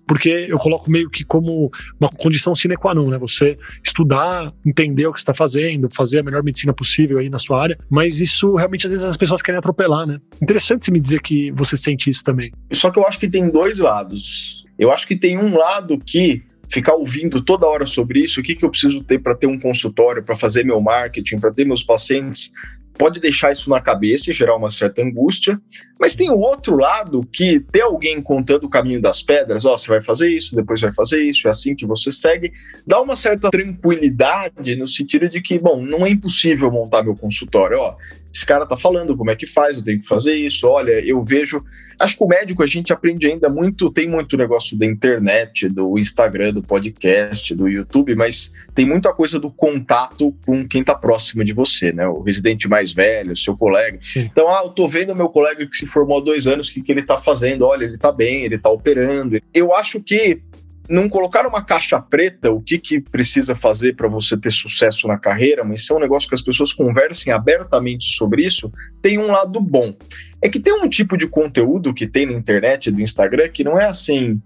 porque 0.07 0.47
eu 0.49 0.57
coloco 0.57 0.89
meio 0.89 1.09
que 1.09 1.23
como 1.23 1.71
uma 1.99 2.09
condição 2.09 2.55
sine 2.55 2.75
qua 2.75 2.93
non, 2.93 3.09
né? 3.09 3.17
Você 3.17 3.57
estudar, 3.83 4.53
entender 4.65 5.07
o 5.07 5.13
que 5.13 5.19
está 5.19 5.33
fazendo, 5.33 5.89
fazer 5.93 6.19
a 6.19 6.23
melhor 6.23 6.43
medicina 6.43 6.73
possível 6.73 7.19
aí 7.19 7.29
na 7.29 7.39
sua 7.39 7.61
área, 7.61 7.77
mas 7.89 8.19
isso 8.19 8.55
realmente 8.55 8.85
às 8.85 8.91
vezes 8.91 9.05
as 9.05 9.17
pessoas 9.17 9.41
querem 9.41 9.59
atropelar, 9.59 10.05
né? 10.05 10.19
Interessante 10.41 10.85
você 10.85 10.91
me 10.91 10.99
dizer 10.99 11.21
que 11.21 11.51
você 11.51 11.77
sente 11.77 12.09
isso 12.09 12.23
também. 12.23 12.51
Só 12.71 12.91
que 12.91 12.99
eu 12.99 13.07
acho 13.07 13.19
que 13.19 13.27
tem 13.27 13.49
dois 13.49 13.79
lados. 13.79 14.65
Eu 14.77 14.91
acho 14.91 15.07
que 15.07 15.15
tem 15.15 15.37
um 15.37 15.57
lado 15.57 15.97
que 15.97 16.43
ficar 16.69 16.95
ouvindo 16.95 17.39
toda 17.39 17.67
hora 17.67 17.85
sobre 17.85 18.19
isso, 18.19 18.39
o 18.39 18.43
que, 18.43 18.55
que 18.55 18.65
eu 18.65 18.69
preciso 18.69 19.03
ter 19.03 19.21
para 19.21 19.35
ter 19.35 19.45
um 19.45 19.59
consultório, 19.59 20.23
para 20.23 20.35
fazer 20.35 20.63
meu 20.63 20.81
marketing, 20.81 21.37
para 21.39 21.51
ter 21.51 21.65
meus 21.65 21.83
pacientes 21.83 22.51
pode 22.97 23.19
deixar 23.19 23.51
isso 23.51 23.69
na 23.69 23.81
cabeça 23.81 24.31
e 24.31 24.33
gerar 24.33 24.55
uma 24.55 24.69
certa 24.69 25.01
angústia, 25.01 25.59
mas 25.99 26.15
tem 26.15 26.29
o 26.29 26.37
outro 26.37 26.77
lado 26.77 27.21
que 27.31 27.59
ter 27.59 27.81
alguém 27.81 28.21
contando 28.21 28.65
o 28.65 28.69
caminho 28.69 29.01
das 29.01 29.21
pedras, 29.21 29.65
ó, 29.65 29.73
oh, 29.73 29.77
você 29.77 29.87
vai 29.87 30.01
fazer 30.01 30.29
isso, 30.29 30.55
depois 30.55 30.81
vai 30.81 30.93
fazer 30.93 31.21
isso, 31.23 31.47
é 31.47 31.51
assim 31.51 31.75
que 31.75 31.85
você 31.85 32.11
segue, 32.11 32.51
dá 32.85 33.01
uma 33.01 33.15
certa 33.15 33.49
tranquilidade 33.49 34.75
no 34.75 34.87
sentido 34.87 35.27
de 35.29 35.41
que, 35.41 35.57
bom, 35.57 35.81
não 35.81 36.05
é 36.05 36.09
impossível 36.09 36.71
montar 36.71 37.03
meu 37.03 37.15
consultório, 37.15 37.77
ó, 37.79 37.95
esse 38.33 38.45
cara 38.45 38.65
tá 38.65 38.75
falando 38.75 39.15
como 39.15 39.29
é 39.29 39.35
que 39.35 39.45
faz, 39.45 39.77
eu 39.77 39.83
tenho 39.83 39.99
que 39.99 40.07
fazer 40.07 40.33
isso, 40.33 40.67
olha, 40.67 40.93
eu 41.05 41.21
vejo. 41.21 41.63
Acho 41.99 42.17
que 42.17 42.23
o 42.23 42.27
médico 42.27 42.63
a 42.63 42.65
gente 42.65 42.91
aprende 42.91 43.27
ainda 43.27 43.47
muito, 43.47 43.91
tem 43.91 44.09
muito 44.09 44.35
negócio 44.35 44.75
da 44.75 44.85
internet, 44.87 45.69
do 45.69 45.99
Instagram, 45.99 46.51
do 46.51 46.63
podcast, 46.63 47.53
do 47.53 47.69
YouTube, 47.69 48.15
mas 48.15 48.51
tem 48.73 48.83
muita 48.83 49.13
coisa 49.13 49.39
do 49.39 49.51
contato 49.51 50.35
com 50.43 50.67
quem 50.67 50.83
tá 50.83 50.95
próximo 50.95 51.43
de 51.43 51.53
você, 51.53 51.93
né? 51.93 52.07
O 52.07 52.21
residente 52.21 52.67
mais 52.67 52.91
velho, 52.91 53.37
seu 53.37 53.55
colega. 53.55 53.99
Sim. 54.01 54.21
Então, 54.31 54.47
ah, 54.47 54.61
eu 54.63 54.69
tô 54.71 54.87
vendo 54.87 55.15
meu 55.15 55.29
colega 55.29 55.67
que 55.67 55.77
se 55.77 55.85
formou 55.85 56.17
há 56.17 56.23
dois 56.23 56.47
anos, 56.47 56.69
o 56.69 56.73
que, 56.73 56.81
que 56.81 56.91
ele 56.91 57.03
tá 57.03 57.19
fazendo? 57.19 57.63
Olha, 57.63 57.85
ele 57.85 57.99
tá 57.99 58.11
bem, 58.11 58.43
ele 58.43 58.57
tá 58.57 58.71
operando. 58.71 59.39
Eu 59.53 59.71
acho 59.71 60.01
que 60.01 60.41
não 60.89 61.07
colocar 61.07 61.45
uma 61.47 61.63
caixa 61.63 61.99
preta 61.99 62.51
o 62.51 62.61
que, 62.61 62.77
que 62.77 62.99
precisa 62.99 63.55
fazer 63.55 63.95
para 63.95 64.07
você 64.07 64.37
ter 64.37 64.51
sucesso 64.51 65.07
na 65.07 65.17
carreira, 65.17 65.63
mas 65.63 65.85
ser 65.85 65.93
um 65.93 65.99
negócio 65.99 66.27
que 66.27 66.35
as 66.35 66.41
pessoas 66.41 66.73
conversem 66.73 67.31
abertamente 67.31 68.15
sobre 68.15 68.45
isso, 68.45 68.71
tem 69.01 69.17
um 69.17 69.27
lado 69.27 69.59
bom. 69.61 69.95
É 70.41 70.49
que 70.49 70.59
tem 70.59 70.73
um 70.73 70.89
tipo 70.89 71.17
de 71.17 71.27
conteúdo 71.27 71.93
que 71.93 72.05
tem 72.05 72.25
na 72.25 72.33
internet, 72.33 72.91
do 72.91 73.01
Instagram, 73.01 73.49
que 73.49 73.63
não 73.63 73.79
é 73.79 73.85
assim 73.85 74.41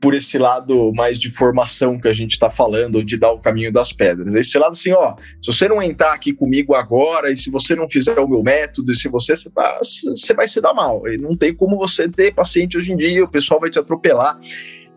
por 0.00 0.14
esse 0.14 0.38
lado 0.38 0.92
mais 0.94 1.20
de 1.20 1.30
formação 1.30 2.00
que 2.00 2.08
a 2.08 2.12
gente 2.12 2.32
está 2.32 2.48
falando, 2.48 3.04
de 3.04 3.18
dar 3.18 3.32
o 3.32 3.38
caminho 3.38 3.70
das 3.70 3.92
pedras. 3.92 4.34
Esse 4.34 4.58
lado 4.58 4.70
assim, 4.70 4.92
ó, 4.92 5.14
se 5.42 5.52
você 5.52 5.68
não 5.68 5.82
entrar 5.82 6.14
aqui 6.14 6.32
comigo 6.32 6.74
agora, 6.74 7.30
e 7.30 7.36
se 7.36 7.50
você 7.50 7.76
não 7.76 7.88
fizer 7.88 8.18
o 8.18 8.26
meu 8.26 8.42
método, 8.42 8.90
e 8.92 8.96
se 8.96 9.08
você, 9.08 9.34
você 9.34 10.34
vai 10.34 10.48
se 10.48 10.60
dar 10.60 10.72
mal. 10.72 11.06
E 11.06 11.18
não 11.18 11.36
tem 11.36 11.54
como 11.54 11.76
você 11.76 12.08
ter 12.08 12.32
paciente 12.32 12.78
hoje 12.78 12.92
em 12.92 12.96
dia, 12.96 13.22
o 13.22 13.30
pessoal 13.30 13.60
vai 13.60 13.68
te 13.68 13.78
atropelar. 13.78 14.40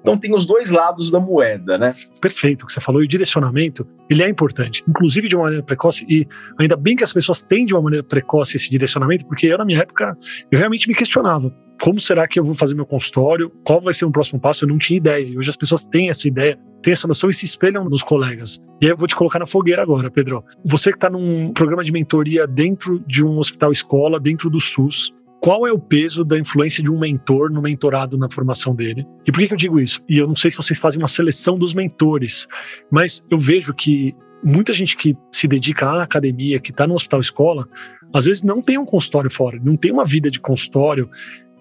Então 0.04 0.18
tem 0.18 0.36
os 0.36 0.46
dois 0.46 0.70
lados 0.70 1.10
da 1.10 1.20
moeda, 1.20 1.78
né? 1.78 1.96
Perfeito, 2.20 2.64
o 2.64 2.66
que 2.68 2.74
você 2.74 2.82
falou. 2.82 3.02
E 3.02 3.06
o 3.06 3.08
direcionamento, 3.08 3.88
ele 4.10 4.22
é 4.22 4.28
importante, 4.28 4.84
inclusive 4.88 5.30
de 5.30 5.36
uma 5.36 5.46
maneira 5.46 5.64
precoce. 5.64 6.06
E 6.10 6.28
ainda 6.60 6.76
bem 6.76 6.94
que 6.94 7.06
as 7.06 7.14
pessoas 7.14 7.42
têm 7.42 7.66
de 7.66 7.74
uma 7.74 7.82
maneira 7.82 8.06
precoce 8.06 8.58
esse 8.58 8.70
direcionamento, 8.70 9.26
porque 9.26 9.48
eu, 9.48 9.58
na 9.58 9.64
minha 9.64 9.80
época, 9.80 10.16
eu 10.52 10.60
realmente 10.60 10.90
me 10.90 10.94
questionava. 10.94 11.56
Como 11.82 12.00
será 12.00 12.28
que 12.28 12.38
eu 12.38 12.44
vou 12.44 12.54
fazer 12.54 12.76
meu 12.76 12.86
consultório? 12.86 13.50
Qual 13.64 13.82
vai 13.82 13.94
ser 13.94 14.06
o 14.06 14.12
próximo 14.12 14.40
passo? 14.40 14.66
Eu 14.66 14.70
não 14.70 14.78
tinha 14.78 14.98
ideia. 14.98 15.26
E 15.26 15.38
hoje 15.38 15.50
as 15.50 15.58
pessoas 15.58 15.86
têm 15.86 16.10
essa 16.10 16.28
ideia, 16.28 16.60
têm 16.82 16.94
essa 16.94 17.08
noção 17.08 17.30
e 17.30 17.34
se 17.34 17.46
espelham 17.46 17.86
nos 17.86 18.04
colegas. 18.04 18.60
E 18.82 18.86
aí 18.86 18.92
eu 18.92 18.98
vou 18.98 19.08
te 19.08 19.16
colocar 19.16 19.40
na 19.40 19.46
fogueira 19.46 19.82
agora, 19.82 20.12
Pedro. 20.12 20.44
Você 20.66 20.92
que 20.92 20.98
está 20.98 21.10
num 21.10 21.52
programa 21.54 21.84
de 21.84 21.92
mentoria 21.92 22.46
dentro 22.46 23.00
de 23.08 23.26
um 23.26 23.38
hospital 23.38 23.72
escola, 23.72 24.20
dentro 24.20 24.50
do 24.50 24.60
SUS, 24.60 25.14
qual 25.44 25.68
é 25.68 25.74
o 25.74 25.78
peso 25.78 26.24
da 26.24 26.40
influência 26.40 26.82
de 26.82 26.90
um 26.90 26.98
mentor 26.98 27.52
no 27.52 27.62
mentorado 27.62 28.18
na 28.18 28.30
formação 28.32 28.74
dele. 28.74 29.06
E 29.28 29.32
por 29.32 29.42
que, 29.42 29.48
que 29.48 29.54
eu 29.54 29.58
digo 29.58 29.78
isso? 29.78 30.02
E 30.08 30.18
eu 30.18 30.26
não 30.26 30.38
sei 30.38 30.50
se 30.50 30.56
vocês 30.56 30.80
fazem 30.80 31.02
uma 31.02 31.08
seleção 31.10 31.60
dos 31.60 31.74
mentores, 31.74 32.48
mas 32.90 33.22
eu 33.30 33.38
vejo 33.38 33.74
que 33.74 34.16
muita 34.42 34.72
gente 34.72 34.96
que 34.96 35.14
se 35.34 35.46
dedica 35.46 35.86
à 35.86 36.04
academia, 36.04 36.62
que 36.62 36.72
está 36.72 36.88
no 36.88 36.94
hospital 36.94 37.20
escola, 37.20 37.68
às 38.14 38.26
vezes 38.26 38.42
não 38.42 38.62
tem 38.62 38.78
um 38.78 38.86
consultório 38.86 39.30
fora, 39.30 39.60
não 39.62 39.76
tem 39.76 39.92
uma 39.92 40.06
vida 40.06 40.32
de 40.32 40.40
consultório. 40.40 41.10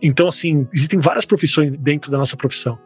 Então, 0.01 0.29
assim, 0.29 0.65
existem 0.73 1.01
várias 1.01 1.25
profissões 1.25 1.73
dentro 1.77 2.09
da 2.09 2.19
nossa 2.19 2.37
profissão. 2.37 2.79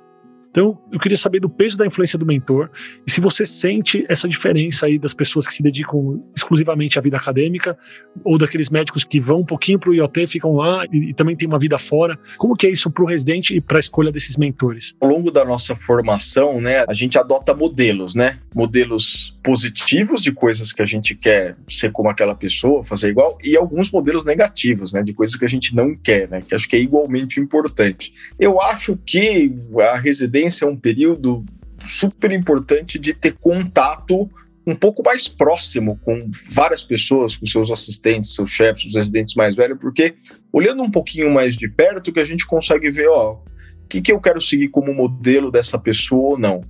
Então, 0.56 0.78
eu 0.90 0.98
queria 0.98 1.18
saber 1.18 1.38
do 1.38 1.50
peso 1.50 1.76
da 1.76 1.84
influência 1.84 2.18
do 2.18 2.24
mentor 2.24 2.70
e 3.06 3.10
se 3.10 3.20
você 3.20 3.44
sente 3.44 4.06
essa 4.08 4.26
diferença 4.26 4.86
aí 4.86 4.98
das 4.98 5.12
pessoas 5.12 5.46
que 5.46 5.54
se 5.54 5.62
dedicam 5.62 6.24
exclusivamente 6.34 6.98
à 6.98 7.02
vida 7.02 7.18
acadêmica 7.18 7.76
ou 8.24 8.38
daqueles 8.38 8.70
médicos 8.70 9.04
que 9.04 9.20
vão 9.20 9.40
um 9.40 9.44
pouquinho 9.44 9.78
para 9.78 9.90
o 9.90 9.94
IoT, 9.94 10.26
ficam 10.26 10.54
lá 10.54 10.86
e, 10.90 11.10
e, 11.10 11.14
também 11.14 11.36
tem 11.36 11.46
uma 11.46 11.58
vida 11.58 11.76
fora. 11.76 12.18
Como 12.38 12.56
que 12.56 12.66
é 12.66 12.70
isso 12.70 12.90
para 12.90 13.04
o 13.04 13.06
residente 13.06 13.54
e 13.54 13.60
para 13.60 13.76
a 13.76 13.80
escolha 13.80 14.10
desses 14.10 14.38
mentores? 14.38 14.94
Ao 14.98 15.10
longo 15.10 15.30
da 15.30 15.44
nossa 15.44 15.76
formação, 15.76 16.58
né, 16.58 16.86
a 16.88 16.94
gente 16.94 17.18
adota 17.18 17.54
modelos, 17.54 18.14
né? 18.14 18.38
Modelos 18.54 19.36
positivos 19.44 20.22
de 20.22 20.32
coisas 20.32 20.72
que 20.72 20.80
a 20.80 20.86
gente 20.86 21.14
quer 21.14 21.54
ser 21.68 21.92
como 21.92 22.08
aquela 22.08 22.34
pessoa, 22.34 22.82
fazer 22.82 23.10
igual, 23.10 23.38
e 23.44 23.56
alguns 23.56 23.90
modelos 23.92 24.24
negativos, 24.24 24.92
né, 24.92 25.02
de 25.02 25.12
coisas 25.12 25.36
que 25.36 25.44
a 25.44 25.48
gente 25.48 25.74
não 25.74 25.94
quer, 25.94 26.28
né, 26.28 26.40
que 26.40 26.54
acho 26.54 26.68
que 26.68 26.74
é 26.74 26.80
igualmente 26.80 27.38
importante. 27.38 28.12
Eu 28.40 28.60
acho 28.60 28.98
que 29.06 29.54
a 29.80 29.96
residência 29.96 30.45
adolescência 30.46 30.64
é 30.64 30.68
um 30.68 30.76
período 30.76 31.44
super 31.88 32.32
importante 32.32 32.98
de 32.98 33.12
ter 33.12 33.32
contato 33.32 34.28
um 34.66 34.74
pouco 34.74 35.02
mais 35.02 35.28
próximo 35.28 35.98
com 36.04 36.28
várias 36.50 36.82
pessoas, 36.82 37.36
com 37.36 37.46
seus 37.46 37.70
assistentes, 37.70 38.34
seus 38.34 38.50
chefes, 38.50 38.86
os 38.86 38.94
residentes 38.94 39.34
mais 39.34 39.54
velhos, 39.54 39.78
porque 39.78 40.16
olhando 40.52 40.82
um 40.82 40.90
pouquinho 40.90 41.30
mais 41.30 41.54
de 41.54 41.68
perto 41.68 42.12
que 42.12 42.18
a 42.18 42.24
gente 42.24 42.44
consegue 42.44 42.90
ver, 42.90 43.08
ó, 43.08 43.34
o 43.34 43.88
que, 43.88 44.00
que 44.00 44.10
eu 44.10 44.20
quero 44.20 44.40
seguir 44.40 44.68
como 44.68 44.92
modelo 44.92 45.52
dessa 45.52 45.78
pessoa 45.78 46.30
ou 46.30 46.38
não. 46.38 46.62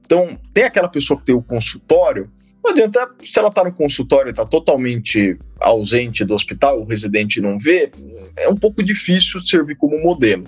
Então, 0.00 0.38
tem 0.54 0.64
aquela 0.64 0.88
pessoa 0.88 1.18
que 1.18 1.26
tem 1.26 1.34
o 1.34 1.42
consultório, 1.42 2.30
não 2.64 2.70
adianta, 2.70 3.06
se 3.20 3.38
ela 3.38 3.48
está 3.48 3.62
no 3.62 3.72
consultório 3.72 4.28
e 4.28 4.30
está 4.30 4.46
totalmente 4.46 5.38
ausente 5.60 6.24
do 6.24 6.34
hospital, 6.34 6.80
o 6.80 6.84
residente 6.84 7.38
não 7.40 7.58
vê, 7.58 7.90
é 8.36 8.48
um 8.48 8.56
pouco 8.56 8.82
difícil 8.82 9.38
servir 9.42 9.76
como 9.76 10.00
modelo. 10.00 10.44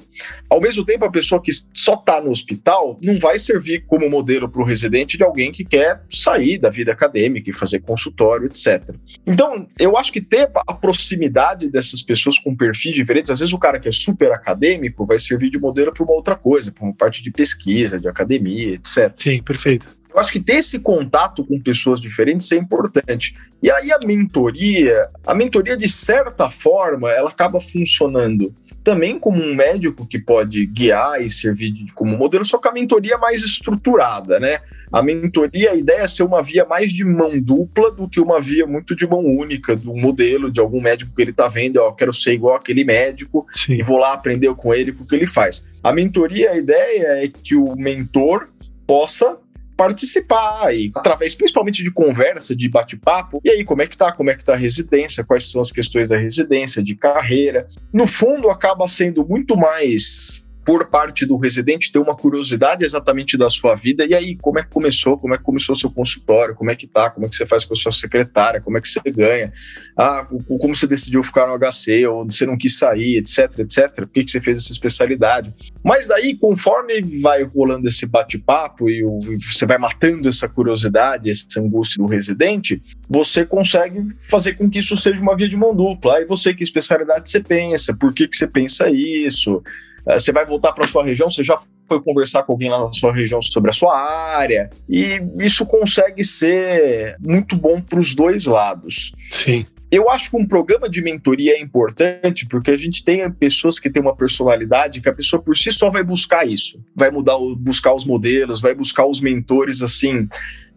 Ao 0.48 0.58
mesmo 0.58 0.84
tempo, 0.84 1.04
a 1.04 1.10
pessoa 1.10 1.42
que 1.42 1.50
só 1.74 1.94
está 1.94 2.20
no 2.20 2.30
hospital 2.30 2.98
não 3.02 3.18
vai 3.18 3.38
servir 3.38 3.84
como 3.86 4.08
modelo 4.08 4.48
para 4.48 4.62
o 4.62 4.64
residente 4.64 5.18
de 5.18 5.24
alguém 5.24 5.52
que 5.52 5.62
quer 5.62 6.02
sair 6.08 6.58
da 6.58 6.70
vida 6.70 6.90
acadêmica 6.90 7.50
e 7.50 7.52
fazer 7.52 7.80
consultório, 7.80 8.46
etc. 8.46 8.94
Então, 9.26 9.68
eu 9.78 9.96
acho 9.98 10.10
que 10.10 10.20
ter 10.20 10.50
a 10.54 10.72
proximidade 10.72 11.70
dessas 11.70 12.02
pessoas 12.02 12.38
com 12.38 12.56
perfis 12.56 12.94
diferentes, 12.94 13.30
às 13.30 13.40
vezes 13.40 13.52
o 13.52 13.58
cara 13.58 13.78
que 13.78 13.88
é 13.88 13.92
super 13.92 14.32
acadêmico 14.32 15.04
vai 15.04 15.18
servir 15.18 15.50
de 15.50 15.58
modelo 15.58 15.92
para 15.92 16.02
uma 16.02 16.14
outra 16.14 16.34
coisa, 16.34 16.72
para 16.72 16.84
uma 16.84 16.94
parte 16.94 17.22
de 17.22 17.30
pesquisa, 17.30 17.98
de 17.98 18.08
academia, 18.08 18.72
etc. 18.72 19.12
Sim, 19.16 19.42
perfeito. 19.42 19.96
Eu 20.16 20.22
acho 20.22 20.32
que 20.32 20.40
ter 20.40 20.54
esse 20.54 20.78
contato 20.78 21.44
com 21.44 21.60
pessoas 21.60 22.00
diferentes 22.00 22.50
é 22.50 22.56
importante. 22.56 23.34
E 23.62 23.70
aí 23.70 23.92
a 23.92 23.98
mentoria, 23.98 25.08
a 25.26 25.34
mentoria 25.34 25.76
de 25.76 25.86
certa 25.88 26.50
forma, 26.50 27.10
ela 27.10 27.28
acaba 27.28 27.60
funcionando 27.60 28.54
também 28.82 29.18
como 29.18 29.42
um 29.42 29.54
médico 29.54 30.06
que 30.06 30.18
pode 30.18 30.64
guiar 30.64 31.20
e 31.20 31.28
servir 31.28 31.70
de, 31.72 31.92
como 31.92 32.16
modelo, 32.16 32.46
só 32.46 32.56
que 32.56 32.68
a 32.68 32.72
mentoria 32.72 33.14
é 33.14 33.18
mais 33.18 33.42
estruturada, 33.42 34.40
né? 34.40 34.60
A 34.90 35.02
mentoria, 35.02 35.72
a 35.72 35.74
ideia 35.74 36.02
é 36.02 36.08
ser 36.08 36.22
uma 36.22 36.42
via 36.42 36.64
mais 36.64 36.92
de 36.92 37.04
mão 37.04 37.38
dupla 37.38 37.90
do 37.90 38.08
que 38.08 38.20
uma 38.20 38.40
via 38.40 38.64
muito 38.64 38.96
de 38.96 39.06
mão 39.06 39.20
única, 39.20 39.76
do 39.76 39.94
modelo 39.94 40.50
de 40.50 40.60
algum 40.60 40.80
médico 40.80 41.14
que 41.14 41.20
ele 41.20 41.32
está 41.32 41.48
vendo, 41.48 41.76
ó, 41.78 41.92
quero 41.92 42.14
ser 42.14 42.32
igual 42.32 42.54
aquele 42.54 42.84
médico 42.84 43.44
Sim. 43.52 43.74
e 43.74 43.82
vou 43.82 43.98
lá 43.98 44.14
aprender 44.14 44.54
com 44.54 44.72
ele 44.72 44.92
o 44.92 45.04
que 45.04 45.14
ele 45.14 45.26
faz. 45.26 45.66
A 45.82 45.92
mentoria, 45.92 46.52
a 46.52 46.56
ideia 46.56 47.24
é 47.24 47.28
que 47.28 47.54
o 47.54 47.74
mentor 47.76 48.48
possa 48.86 49.36
participar 49.76 50.74
e 50.74 50.90
através 50.94 51.34
principalmente 51.34 51.82
de 51.82 51.90
conversa, 51.90 52.56
de 52.56 52.68
bate-papo. 52.68 53.40
E 53.44 53.50
aí, 53.50 53.64
como 53.64 53.82
é 53.82 53.86
que 53.86 53.96
tá? 53.96 54.12
Como 54.12 54.30
é 54.30 54.34
que 54.34 54.44
tá 54.44 54.54
a 54.54 54.56
residência? 54.56 55.24
Quais 55.24 55.50
são 55.50 55.60
as 55.60 55.70
questões 55.70 56.08
da 56.08 56.16
residência, 56.16 56.82
de 56.82 56.94
carreira? 56.94 57.66
No 57.92 58.06
fundo, 58.06 58.48
acaba 58.48 58.88
sendo 58.88 59.26
muito 59.26 59.56
mais 59.56 60.45
por 60.66 60.88
parte 60.88 61.24
do 61.24 61.36
residente 61.36 61.92
ter 61.92 62.00
uma 62.00 62.16
curiosidade 62.16 62.84
exatamente 62.84 63.38
da 63.38 63.48
sua 63.48 63.76
vida. 63.76 64.04
E 64.04 64.12
aí, 64.12 64.34
como 64.34 64.58
é 64.58 64.64
que 64.64 64.68
começou? 64.68 65.16
Como 65.16 65.32
é 65.32 65.38
que 65.38 65.44
começou 65.44 65.76
seu 65.76 65.88
consultório? 65.88 66.56
Como 66.56 66.68
é 66.68 66.74
que 66.74 66.88
tá? 66.88 67.08
Como 67.08 67.24
é 67.24 67.28
que 67.28 67.36
você 67.36 67.46
faz 67.46 67.64
com 67.64 67.72
a 67.72 67.76
sua 67.76 67.92
secretária? 67.92 68.60
Como 68.60 68.76
é 68.76 68.80
que 68.80 68.88
você 68.88 69.00
ganha? 69.06 69.52
Ah, 69.96 70.26
como 70.58 70.74
você 70.74 70.88
decidiu 70.88 71.22
ficar 71.22 71.46
no 71.46 71.56
HC? 71.56 72.04
Ou 72.06 72.24
você 72.24 72.44
não 72.44 72.58
quis 72.58 72.76
sair, 72.76 73.16
etc, 73.18 73.60
etc. 73.60 73.94
Por 73.94 74.08
que, 74.08 74.24
que 74.24 74.30
você 74.32 74.40
fez 74.40 74.58
essa 74.58 74.72
especialidade? 74.72 75.54
Mas 75.84 76.08
daí, 76.08 76.36
conforme 76.36 77.00
vai 77.22 77.44
rolando 77.44 77.86
esse 77.86 78.04
bate-papo 78.04 78.90
e 78.90 79.04
você 79.38 79.64
vai 79.66 79.78
matando 79.78 80.28
essa 80.28 80.48
curiosidade, 80.48 81.30
essa 81.30 81.60
angústia 81.60 82.02
do 82.02 82.08
residente, 82.08 82.82
você 83.08 83.46
consegue 83.46 84.04
fazer 84.28 84.54
com 84.54 84.68
que 84.68 84.80
isso 84.80 84.96
seja 84.96 85.22
uma 85.22 85.36
via 85.36 85.48
de 85.48 85.56
mão 85.56 85.76
dupla. 85.76 86.16
Aí 86.16 86.26
você, 86.26 86.52
que 86.52 86.64
especialidade 86.64 87.30
você 87.30 87.38
pensa? 87.38 87.94
Por 87.94 88.12
que, 88.12 88.26
que 88.26 88.36
você 88.36 88.48
pensa 88.48 88.90
isso? 88.90 89.62
Eh, 90.08 90.18
você 90.18 90.32
vai 90.32 90.46
voltar 90.46 90.72
para 90.72 90.86
sua 90.86 91.04
região, 91.04 91.28
você 91.28 91.42
já 91.42 91.58
foi 91.88 92.00
conversar 92.00 92.42
com 92.42 92.52
alguém 92.52 92.70
lá 92.70 92.84
na 92.84 92.92
sua 92.92 93.12
região 93.12 93.40
sobre 93.42 93.70
a 93.70 93.72
sua 93.72 93.96
área, 93.98 94.70
e 94.88 95.20
isso 95.40 95.64
consegue 95.66 96.22
ser 96.22 97.16
muito 97.20 97.56
bom 97.56 97.80
para 97.80 98.00
os 98.00 98.14
dois 98.14 98.46
lados. 98.46 99.12
Sim. 99.28 99.66
Eu 99.88 100.10
acho 100.10 100.30
que 100.30 100.36
um 100.36 100.46
programa 100.46 100.88
de 100.88 101.00
mentoria 101.00 101.52
é 101.52 101.60
importante 101.60 102.44
porque 102.48 102.72
a 102.72 102.76
gente 102.76 103.04
tem 103.04 103.30
pessoas 103.30 103.78
que 103.78 103.88
têm 103.88 104.02
uma 104.02 104.16
personalidade 104.16 105.00
que 105.00 105.08
a 105.08 105.14
pessoa 105.14 105.40
por 105.40 105.56
si 105.56 105.70
só 105.70 105.90
vai 105.90 106.02
buscar 106.02 106.46
isso, 106.46 106.80
vai 106.94 107.08
mudar, 107.08 107.36
buscar 107.56 107.94
os 107.94 108.04
modelos, 108.04 108.60
vai 108.60 108.74
buscar 108.74 109.06
os 109.06 109.20
mentores 109.20 109.82
assim 109.82 110.28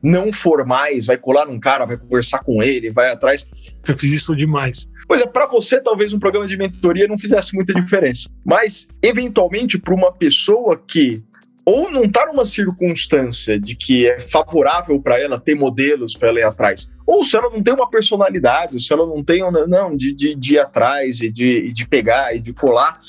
não 0.02 0.32
formais, 0.32 1.08
vai 1.08 1.18
colar 1.18 1.46
num 1.46 1.60
cara, 1.60 1.86
vai 1.86 1.98
conversar 1.98 2.40
com 2.40 2.64
ele, 2.64 2.90
vai 2.90 3.10
atrás. 3.10 3.50
Eu 3.88 3.98
fiz 3.98 4.12
isso 4.12 4.36
demais. 4.36 4.88
Pois 5.10 5.22
é, 5.22 5.26
para 5.26 5.48
você 5.48 5.82
talvez 5.82 6.14
um 6.14 6.20
programa 6.20 6.48
de 6.48 6.56
mentoria 6.56 7.08
não 7.08 7.18
fizesse 7.18 7.56
muita 7.56 7.74
diferença, 7.74 8.30
mas 8.46 8.88
eventualmente 9.02 9.80
para 9.80 9.96
uma 9.96 10.12
pessoa 10.12 10.80
que 10.88 11.24
ou 11.66 11.90
não 11.90 12.04
está 12.04 12.28
numa 12.28 12.46
circunstância 12.46 13.60
de 13.60 13.76
que 13.76 14.06
é 14.06 14.20
favorável 14.20 15.02
para 15.02 15.20
ela 15.20 15.40
ter 15.40 15.56
modelos 15.56 16.16
para 16.16 16.30
ela 16.30 16.40
ir 16.40 16.44
atrás, 16.44 16.92
ou 17.08 17.24
se 17.24 17.36
ela 17.36 17.50
não 17.50 17.62
tem 17.64 17.74
uma 17.74 17.90
personalidade, 17.90 18.80
se 18.80 18.94
ela 18.94 19.08
não 19.08 19.24
tem, 19.24 19.42
não, 19.68 19.98
de, 19.98 20.14
de, 20.14 20.36
de 20.36 20.54
ir 20.54 20.60
atrás 20.60 21.22
e 21.22 21.30
de, 21.32 21.74
de 21.74 21.88
pegar 21.88 22.36
e 22.36 22.40
de 22.40 22.54
colar, 22.54 23.00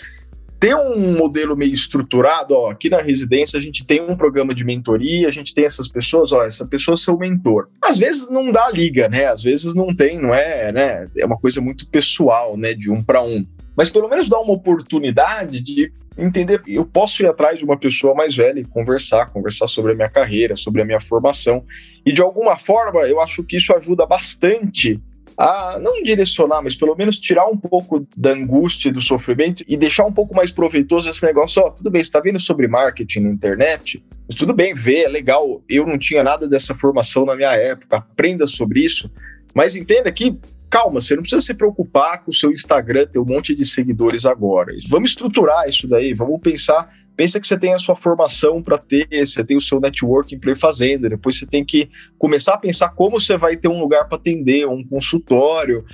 ter 0.60 0.76
um 0.76 1.16
modelo 1.16 1.56
meio 1.56 1.72
estruturado, 1.72 2.54
ó, 2.54 2.70
aqui 2.70 2.90
na 2.90 3.00
residência 3.00 3.56
a 3.56 3.60
gente 3.60 3.84
tem 3.86 4.02
um 4.02 4.14
programa 4.14 4.54
de 4.54 4.62
mentoria, 4.62 5.26
a 5.26 5.30
gente 5.30 5.54
tem 5.54 5.64
essas 5.64 5.88
pessoas, 5.88 6.32
ó, 6.32 6.44
essa 6.44 6.66
pessoa 6.66 6.94
é 6.94 6.98
seu 6.98 7.16
mentor. 7.16 7.68
Às 7.82 7.96
vezes 7.96 8.28
não 8.28 8.52
dá 8.52 8.68
liga, 8.70 9.08
né? 9.08 9.24
Às 9.24 9.42
vezes 9.42 9.74
não 9.74 9.96
tem, 9.96 10.20
não 10.20 10.34
é, 10.34 10.70
né? 10.70 11.06
É 11.16 11.24
uma 11.24 11.38
coisa 11.38 11.62
muito 11.62 11.86
pessoal, 11.88 12.58
né, 12.58 12.74
de 12.74 12.90
um 12.90 13.02
para 13.02 13.22
um. 13.22 13.46
Mas 13.74 13.88
pelo 13.88 14.08
menos 14.08 14.28
dá 14.28 14.38
uma 14.38 14.52
oportunidade 14.52 15.60
de 15.62 15.90
entender, 16.18 16.60
eu 16.66 16.84
posso 16.84 17.22
ir 17.22 17.26
atrás 17.26 17.58
de 17.58 17.64
uma 17.64 17.78
pessoa 17.78 18.14
mais 18.14 18.36
velha 18.36 18.60
e 18.60 18.64
conversar, 18.64 19.30
conversar 19.30 19.66
sobre 19.66 19.92
a 19.92 19.94
minha 19.94 20.10
carreira, 20.10 20.56
sobre 20.56 20.82
a 20.82 20.84
minha 20.84 21.00
formação. 21.00 21.64
E 22.04 22.12
de 22.12 22.20
alguma 22.20 22.58
forma, 22.58 23.00
eu 23.06 23.18
acho 23.18 23.42
que 23.42 23.56
isso 23.56 23.74
ajuda 23.74 24.04
bastante 24.04 25.00
a 25.40 25.78
não 25.80 26.02
direcionar, 26.02 26.60
mas 26.60 26.76
pelo 26.76 26.94
menos 26.94 27.18
tirar 27.18 27.46
um 27.46 27.56
pouco 27.56 28.06
da 28.14 28.32
angústia 28.32 28.90
e 28.90 28.92
do 28.92 29.00
sofrimento 29.00 29.64
e 29.66 29.74
deixar 29.74 30.04
um 30.04 30.12
pouco 30.12 30.36
mais 30.36 30.52
proveitoso 30.52 31.08
esse 31.08 31.24
negócio. 31.24 31.62
Ó, 31.62 31.68
oh, 31.68 31.70
tudo 31.70 31.90
bem, 31.90 32.02
está 32.02 32.20
vendo 32.20 32.38
sobre 32.38 32.68
marketing 32.68 33.20
na 33.20 33.30
internet? 33.30 34.04
Mas 34.28 34.36
tudo 34.36 34.52
bem, 34.52 34.74
vê, 34.74 35.04
é 35.04 35.08
legal. 35.08 35.62
Eu 35.66 35.86
não 35.86 35.96
tinha 35.96 36.22
nada 36.22 36.46
dessa 36.46 36.74
formação 36.74 37.24
na 37.24 37.34
minha 37.34 37.52
época, 37.52 37.96
aprenda 37.96 38.46
sobre 38.46 38.84
isso. 38.84 39.10
Mas 39.54 39.76
entenda 39.76 40.12
que 40.12 40.38
calma, 40.68 41.00
você 41.00 41.16
não 41.16 41.22
precisa 41.22 41.40
se 41.40 41.54
preocupar 41.54 42.22
com 42.22 42.30
o 42.30 42.34
seu 42.34 42.52
Instagram 42.52 43.06
ter 43.06 43.18
um 43.18 43.24
monte 43.24 43.54
de 43.54 43.64
seguidores 43.64 44.26
agora. 44.26 44.74
Vamos 44.90 45.12
estruturar 45.12 45.66
isso 45.66 45.88
daí, 45.88 46.12
vamos 46.12 46.38
pensar. 46.42 46.99
Pensa 47.16 47.38
que 47.38 47.46
você 47.46 47.58
tem 47.58 47.74
a 47.74 47.78
sua 47.78 47.94
formação 47.94 48.62
para 48.62 48.78
ter, 48.78 49.06
você 49.10 49.44
tem 49.44 49.56
o 49.56 49.60
seu 49.60 49.80
networking 49.80 50.38
para 50.38 50.52
ir 50.52 50.56
fazendo, 50.56 51.08
depois 51.08 51.38
você 51.38 51.46
tem 51.46 51.64
que 51.64 51.90
começar 52.18 52.54
a 52.54 52.58
pensar 52.58 52.90
como 52.90 53.20
você 53.20 53.36
vai 53.36 53.56
ter 53.56 53.68
um 53.68 53.80
lugar 53.80 54.08
para 54.08 54.16
atender, 54.16 54.66
um 54.66 54.82
consultório. 54.84 55.84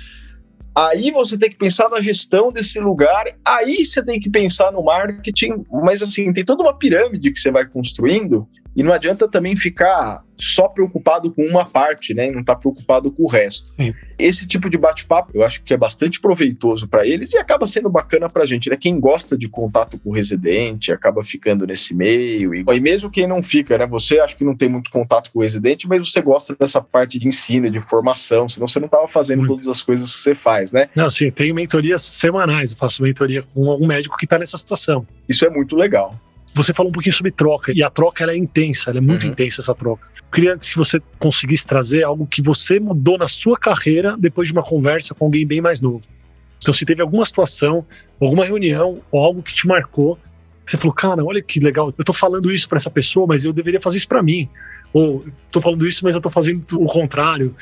Aí 0.73 1.09
você 1.11 1.37
tem 1.37 1.49
que 1.49 1.57
pensar 1.57 1.89
na 1.89 1.99
gestão 1.99 2.51
desse 2.51 2.79
lugar, 2.79 3.25
aí 3.43 3.83
você 3.83 4.03
tem 4.03 4.19
que 4.19 4.29
pensar 4.29 4.71
no 4.71 4.83
marketing, 4.83 5.65
mas 5.83 6.03
assim, 6.03 6.31
tem 6.31 6.45
toda 6.45 6.61
uma 6.61 6.77
pirâmide 6.77 7.31
que 7.31 7.39
você 7.39 7.49
vai 7.49 7.65
construindo 7.65 8.47
e 8.77 8.83
não 8.83 8.93
adianta 8.93 9.27
também 9.27 9.55
ficar 9.55 10.23
só 10.37 10.67
preocupado 10.67 11.31
com 11.31 11.43
uma 11.43 11.65
parte, 11.65 12.13
né? 12.13 12.27
E 12.27 12.31
não 12.31 12.41
estar 12.41 12.53
tá 12.53 12.59
preocupado 12.59 13.11
com 13.11 13.23
o 13.23 13.27
resto. 13.27 13.73
Sim. 13.75 13.91
Esse 14.19 14.45
tipo 14.45 14.69
de 14.69 14.77
bate-papo 14.77 15.31
eu 15.33 15.43
acho 15.43 15.63
que 15.63 15.73
é 15.73 15.77
bastante 15.77 16.21
proveitoso 16.21 16.87
para 16.87 17.05
eles 17.05 17.33
e 17.33 17.39
acaba 17.39 17.65
sendo 17.65 17.89
bacana 17.89 18.29
para 18.29 18.43
a 18.43 18.45
gente, 18.45 18.69
né? 18.69 18.77
Quem 18.79 18.99
gosta 18.99 19.35
de 19.35 19.49
contato 19.49 19.97
com 19.97 20.11
o 20.11 20.13
residente 20.13 20.91
acaba 20.91 21.23
ficando 21.23 21.65
nesse 21.65 21.95
meio. 21.95 22.53
E, 22.53 22.63
e 22.71 22.79
mesmo 22.79 23.09
quem 23.09 23.25
não 23.25 23.41
fica, 23.41 23.79
né? 23.79 23.87
Você 23.87 24.19
acha 24.19 24.35
que 24.35 24.43
não 24.43 24.55
tem 24.55 24.69
muito 24.69 24.91
contato 24.91 25.31
com 25.31 25.39
o 25.39 25.41
residente, 25.41 25.87
mas 25.87 26.11
você 26.11 26.21
gosta 26.21 26.55
dessa 26.55 26.79
parte 26.79 27.17
de 27.17 27.27
ensino, 27.27 27.71
de 27.71 27.79
formação, 27.79 28.47
senão 28.47 28.67
você 28.67 28.79
não 28.79 28.85
estava 28.85 29.07
fazendo 29.07 29.39
muito. 29.39 29.53
todas 29.53 29.67
as 29.67 29.81
coisas 29.81 30.15
que 30.15 30.21
você 30.21 30.35
faz, 30.35 30.71
né? 30.71 30.87
Não, 30.93 31.09
sim, 31.09 31.31
tenho 31.31 31.55
mentorias 31.55 32.03
semanais. 32.03 32.73
Eu 32.73 32.77
faço 32.77 33.01
mentoria 33.01 33.41
com 33.41 33.71
algum 33.71 33.87
médico 33.87 34.15
que 34.15 34.25
está 34.25 34.37
nessa 34.37 34.55
situação. 34.55 35.07
Isso 35.27 35.43
é 35.43 35.49
muito 35.49 35.75
legal. 35.75 36.13
Você 36.57 36.73
falou 36.73 36.89
um 36.89 36.93
pouquinho 36.93 37.13
sobre 37.13 37.31
troca, 37.31 37.71
e 37.73 37.83
a 37.83 37.89
troca 37.89 38.23
ela 38.23 38.33
é 38.33 38.37
intensa, 38.37 38.89
ela 38.89 38.97
é 38.97 39.01
muito 39.01 39.25
uhum. 39.25 39.31
intensa 39.31 39.61
essa 39.61 39.75
troca. 39.75 40.07
Eu 40.15 40.31
queria 40.31 40.57
que 40.57 40.65
se 40.65 40.75
você 40.75 40.99
conseguisse 41.19 41.67
trazer 41.67 42.03
algo 42.03 42.25
que 42.25 42.41
você 42.41 42.79
mudou 42.79 43.15
na 43.17 43.27
sua 43.27 43.57
carreira 43.57 44.17
depois 44.17 44.47
de 44.47 44.53
uma 44.53 44.63
conversa 44.63 45.13
com 45.13 45.25
alguém 45.25 45.45
bem 45.45 45.61
mais 45.61 45.79
novo. 45.79 46.01
Então, 46.59 46.73
se 46.73 46.83
teve 46.83 47.01
alguma 47.01 47.23
situação, 47.23 47.85
alguma 48.19 48.43
reunião, 48.43 48.99
ou 49.11 49.23
algo 49.23 49.43
que 49.43 49.53
te 49.53 49.67
marcou, 49.67 50.17
você 50.65 50.77
falou, 50.77 50.93
cara, 50.93 51.23
olha 51.23 51.41
que 51.41 51.59
legal, 51.59 51.93
eu 51.95 52.03
tô 52.03 52.11
falando 52.11 52.51
isso 52.51 52.67
para 52.67 52.77
essa 52.77 52.89
pessoa, 52.89 53.27
mas 53.27 53.45
eu 53.45 53.53
deveria 53.53 53.79
fazer 53.79 53.97
isso 53.97 54.07
para 54.07 54.23
mim. 54.23 54.49
Ou 54.91 55.23
tô 55.51 55.61
falando 55.61 55.87
isso, 55.87 56.03
mas 56.03 56.15
eu 56.15 56.21
tô 56.21 56.29
fazendo 56.29 56.63
o 56.73 56.87
contrário. 56.87 57.55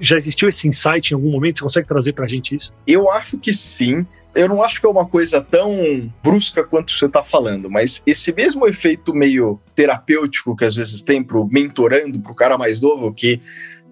Já 0.00 0.16
existiu 0.16 0.48
esse 0.48 0.66
insight 0.66 1.12
em 1.12 1.14
algum 1.14 1.30
momento? 1.30 1.58
Você 1.58 1.62
consegue 1.62 1.86
trazer 1.86 2.12
pra 2.14 2.26
gente 2.26 2.54
isso? 2.54 2.74
Eu 2.86 3.10
acho 3.10 3.38
que 3.38 3.52
sim 3.52 4.04
eu 4.34 4.48
não 4.48 4.62
acho 4.62 4.80
que 4.80 4.86
é 4.86 4.88
uma 4.88 5.06
coisa 5.06 5.40
tão 5.40 6.10
brusca 6.22 6.62
quanto 6.62 6.92
você 6.92 7.06
está 7.06 7.22
falando, 7.22 7.68
mas 7.70 8.02
esse 8.06 8.32
mesmo 8.32 8.66
efeito 8.66 9.14
meio 9.14 9.60
terapêutico 9.74 10.56
que 10.56 10.64
às 10.64 10.76
vezes 10.76 11.02
tem 11.02 11.22
pro 11.22 11.46
mentorando, 11.46 12.20
pro 12.20 12.34
cara 12.34 12.56
mais 12.56 12.80
novo, 12.80 13.12
que 13.12 13.40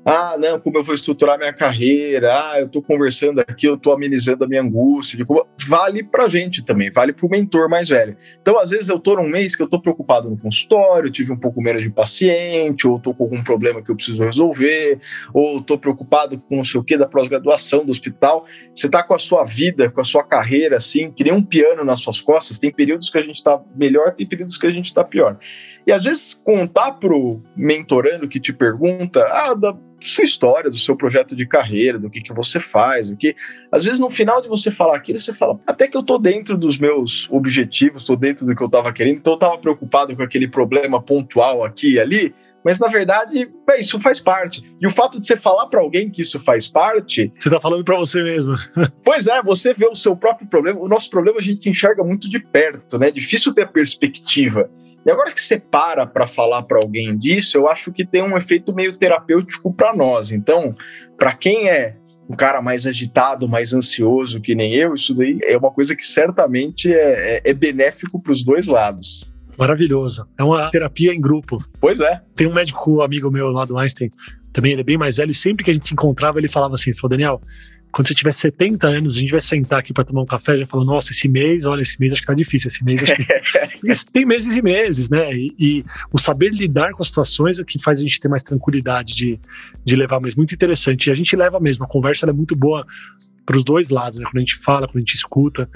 ah, 0.09 0.37
não, 0.39 0.59
como 0.59 0.79
eu 0.79 0.83
vou 0.83 0.95
estruturar 0.95 1.39
minha 1.39 1.53
carreira, 1.53 2.33
ah, 2.33 2.61
eu 2.61 2.67
estou 2.67 2.83
conversando 2.83 3.41
aqui, 3.41 3.67
eu 3.67 3.75
estou 3.75 3.93
amenizando 3.93 4.45
a 4.45 4.49
minha 4.49 4.63
angústia, 4.63 5.25
como... 5.27 5.47
vale 5.67 6.03
para 6.03 6.29
gente 6.29 6.65
também, 6.65 6.91
vale 6.91 7.13
para 7.13 7.27
o 7.27 7.29
mentor 7.29 7.69
mais 7.69 7.89
velho. 7.89 8.17
Então, 8.41 8.59
às 8.59 8.71
vezes 8.71 8.89
eu 8.89 8.97
estou 8.97 9.17
num 9.17 9.29
mês 9.29 9.55
que 9.55 9.63
eu 9.63 9.67
estou 9.67 9.81
preocupado 9.81 10.31
no 10.31 10.41
consultório, 10.41 11.11
tive 11.11 11.33
um 11.33 11.37
pouco 11.37 11.61
menos 11.61 11.83
de 11.83 11.91
paciente, 11.91 12.89
ou 12.89 12.97
estou 12.97 13.15
com 13.15 13.25
algum 13.25 13.43
problema 13.43 13.83
que 13.83 13.91
eu 13.91 13.97
preciso 13.97 14.25
resolver, 14.25 14.99
ou 15.35 15.59
estou 15.59 15.79
preocupado 15.79 16.39
com 16.39 16.57
não 16.57 16.65
sei 16.65 16.81
o 16.81 16.85
que 16.85 16.97
da 16.97 17.07
pós-graduação 17.07 17.85
do 17.85 17.91
hospital. 17.91 18.47
Você 18.75 18.87
está 18.87 19.03
com 19.03 19.15
a 19.15 19.19
sua 19.19 19.45
vida, 19.45 19.91
com 19.91 20.01
a 20.01 20.05
sua 20.05 20.25
carreira, 20.25 20.77
assim, 20.77 21.11
que 21.11 21.25
nem 21.25 21.33
um 21.33 21.43
piano 21.43 21.85
nas 21.85 22.01
suas 22.01 22.21
costas, 22.21 22.59
tem 22.59 22.73
períodos 22.73 23.11
que 23.11 23.19
a 23.19 23.23
gente 23.23 23.37
está 23.37 23.61
melhor, 23.77 24.15
tem 24.15 24.27
períodos 24.27 24.57
que 24.57 24.67
a 24.67 24.71
gente 24.71 24.87
está 24.87 25.05
pior. 25.05 25.39
E 25.87 25.93
às 25.93 26.05
vezes 26.05 26.35
contar 26.35 26.93
pro 26.93 27.41
mentorando 27.57 28.29
que 28.29 28.41
te 28.41 28.53
pergunta, 28.53 29.27
ah, 29.31 29.55
da 29.55 29.77
sua 30.01 30.25
história, 30.25 30.71
do 30.71 30.79
seu 30.79 30.97
projeto 30.97 31.35
de 31.35 31.47
carreira, 31.47 31.99
do 31.99 32.11
que, 32.11 32.21
que 32.21 32.33
você 32.33 32.61
faz, 32.61 33.11
o 33.11 33.17
que. 33.17 33.35
Às 33.71 33.85
vezes, 33.85 34.01
no 34.01 34.11
final 34.11 34.41
de 34.41 34.49
você 34.49 34.71
falar 34.71 34.97
aquilo, 34.97 35.19
você 35.19 35.33
fala, 35.33 35.59
até 35.67 35.89
que 35.89 35.97
eu 35.97 36.03
tô 36.03 36.19
dentro 36.19 36.57
dos 36.57 36.79
meus 36.79 37.29
objetivos, 37.31 38.05
tô 38.05 38.17
dentro 38.17 38.47
do 38.47 38.55
que 38.55 38.63
eu 38.63 38.69
tava 38.69 38.93
querendo, 38.93 39.17
então 39.17 39.35
eu 39.35 39.39
tava 39.39 39.59
preocupado 39.59 40.17
com 40.17 40.23
aquele 40.23 40.49
problema 40.49 41.03
pontual 41.03 41.65
aqui 41.65 41.95
e 41.95 42.01
ali. 42.01 42.35
Mas 42.65 42.79
na 42.79 42.89
verdade, 42.89 43.49
bem, 43.67 43.81
isso 43.81 44.01
faz 44.01 44.21
parte. 44.21 44.63
E 44.81 44.87
o 44.87 44.91
fato 44.91 45.21
de 45.21 45.27
você 45.27 45.37
falar 45.37 45.67
para 45.67 45.81
alguém 45.81 46.11
que 46.11 46.23
isso 46.23 46.39
faz 46.41 46.69
parte. 46.69 47.33
Você 47.39 47.49
tá 47.49 47.61
falando 47.61 47.85
para 47.85 47.97
você 47.97 48.23
mesmo. 48.23 48.57
pois 49.05 49.27
é, 49.27 49.43
você 49.43 49.73
vê 49.73 49.87
o 49.87 49.95
seu 49.95 50.17
próprio 50.17 50.47
problema. 50.49 50.81
O 50.81 50.89
nosso 50.89 51.09
problema 51.09 51.39
a 51.39 51.43
gente 51.43 51.71
enxerga 51.71 52.03
muito 52.03 52.29
de 52.29 52.39
perto, 52.41 52.99
né? 52.99 53.11
Difícil 53.11 53.55
ter 53.55 53.69
perspectiva. 53.69 54.69
E 55.09 55.11
agora 55.11 55.33
que 55.33 55.41
você 55.41 55.59
para 55.59 56.07
para 56.07 56.27
falar 56.27 56.65
para 56.65 56.79
alguém 56.79 57.17
disso, 57.17 57.57
eu 57.57 57.67
acho 57.67 57.91
que 57.91 58.05
tem 58.05 58.23
um 58.23 58.37
efeito 58.37 58.75
meio 58.75 58.95
terapêutico 58.95 59.73
para 59.73 59.97
nós. 59.97 60.33
Então, 60.33 60.75
para 61.17 61.33
quem 61.33 61.67
é 61.67 61.97
um 62.29 62.37
cara 62.37 62.61
mais 62.61 62.87
agitado, 62.87 63.49
mais 63.49 63.73
ansioso 63.73 64.39
que 64.39 64.55
nem 64.55 64.75
eu, 64.75 64.95
isso 64.95 65.15
daí 65.15 65.39
é 65.45 65.57
uma 65.57 65.71
coisa 65.71 65.97
que 65.97 66.07
certamente 66.07 66.93
é, 66.93 67.37
é, 67.37 67.41
é 67.43 67.55
benéfico 67.55 68.21
para 68.21 68.33
os 68.33 68.45
dois 68.45 68.67
lados. 68.67 69.25
Maravilhoso. 69.57 70.29
É 70.39 70.45
uma 70.45 70.71
terapia 70.71 71.15
em 71.15 71.21
grupo. 71.23 71.57
Pois 71.81 72.01
é. 72.01 72.21
Tem 72.35 72.47
um 72.47 72.53
médico 72.53 73.01
amigo 73.01 73.31
meu 73.31 73.49
lá 73.49 73.65
do 73.65 73.79
Einstein, 73.79 74.11
também 74.53 74.73
ele 74.73 74.83
é 74.83 74.85
bem 74.85 74.99
mais 74.99 75.17
velho, 75.17 75.31
e 75.31 75.35
sempre 75.35 75.65
que 75.65 75.71
a 75.71 75.75
gente 75.75 75.87
se 75.87 75.95
encontrava, 75.95 76.39
ele 76.39 76.49
falava 76.49 76.75
assim: 76.75 76.93
falou, 76.93 77.09
Daniel, 77.09 77.41
quando 77.91 78.09
você 78.09 78.15
tiver 78.15 78.33
70 78.33 78.87
anos, 78.87 79.17
a 79.17 79.21
gente 79.21 79.31
vai 79.31 79.41
sentar 79.41 79.79
aqui 79.79 79.93
para 79.93 80.05
tomar 80.05 80.23
um 80.23 80.27
café 80.27 80.55
e 80.55 80.59
já 80.61 80.67
falar, 80.67 80.85
nossa, 80.85 81.13
esse 81.13 81.27
mês, 81.27 81.65
olha, 81.65 81.83
esse 81.83 81.99
mês 81.99 82.13
acho 82.13 82.23
que 82.23 82.27
tá 82.27 82.35
difícil, 82.35 82.69
esse 82.69 82.85
mês 82.85 83.03
acho 83.03 83.17
que... 83.17 84.05
tem 84.13 84.25
meses 84.25 84.57
e 84.57 84.63
meses, 84.63 85.09
né? 85.09 85.33
E, 85.35 85.55
e, 85.59 85.85
o 86.13 86.19
saber 86.19 86.51
lidar 86.51 86.93
com 86.93 87.03
as 87.03 87.09
situações 87.09 87.59
é 87.59 87.65
que 87.65 87.83
faz 87.83 87.99
a 87.99 88.03
gente 88.03 88.21
ter 88.21 88.29
mais 88.29 88.43
tranquilidade 88.43 89.15
de, 89.15 89.41
de 89.85 89.97
levar, 89.97 90.21
mas 90.21 90.35
muito 90.35 90.55
interessante. 90.55 91.07
E 91.07 91.11
a 91.11 91.15
gente 91.15 91.35
leva 91.35 91.59
mesmo, 91.59 91.85
a 91.85 91.89
conversa 91.89 92.27
é 92.27 92.33
muito 92.33 92.55
boa 92.55 92.87
para 93.49 93.57
os 93.57 93.65
dois 93.65 93.89
lados, 93.89 94.19
né? 94.19 94.27
Quando 94.27 94.37
a 94.37 94.41
gente 94.41 94.57
fala, 94.57 94.87
quando 94.87 94.99
a 94.99 95.01
gente 95.01 95.15
escuta, 95.15 95.69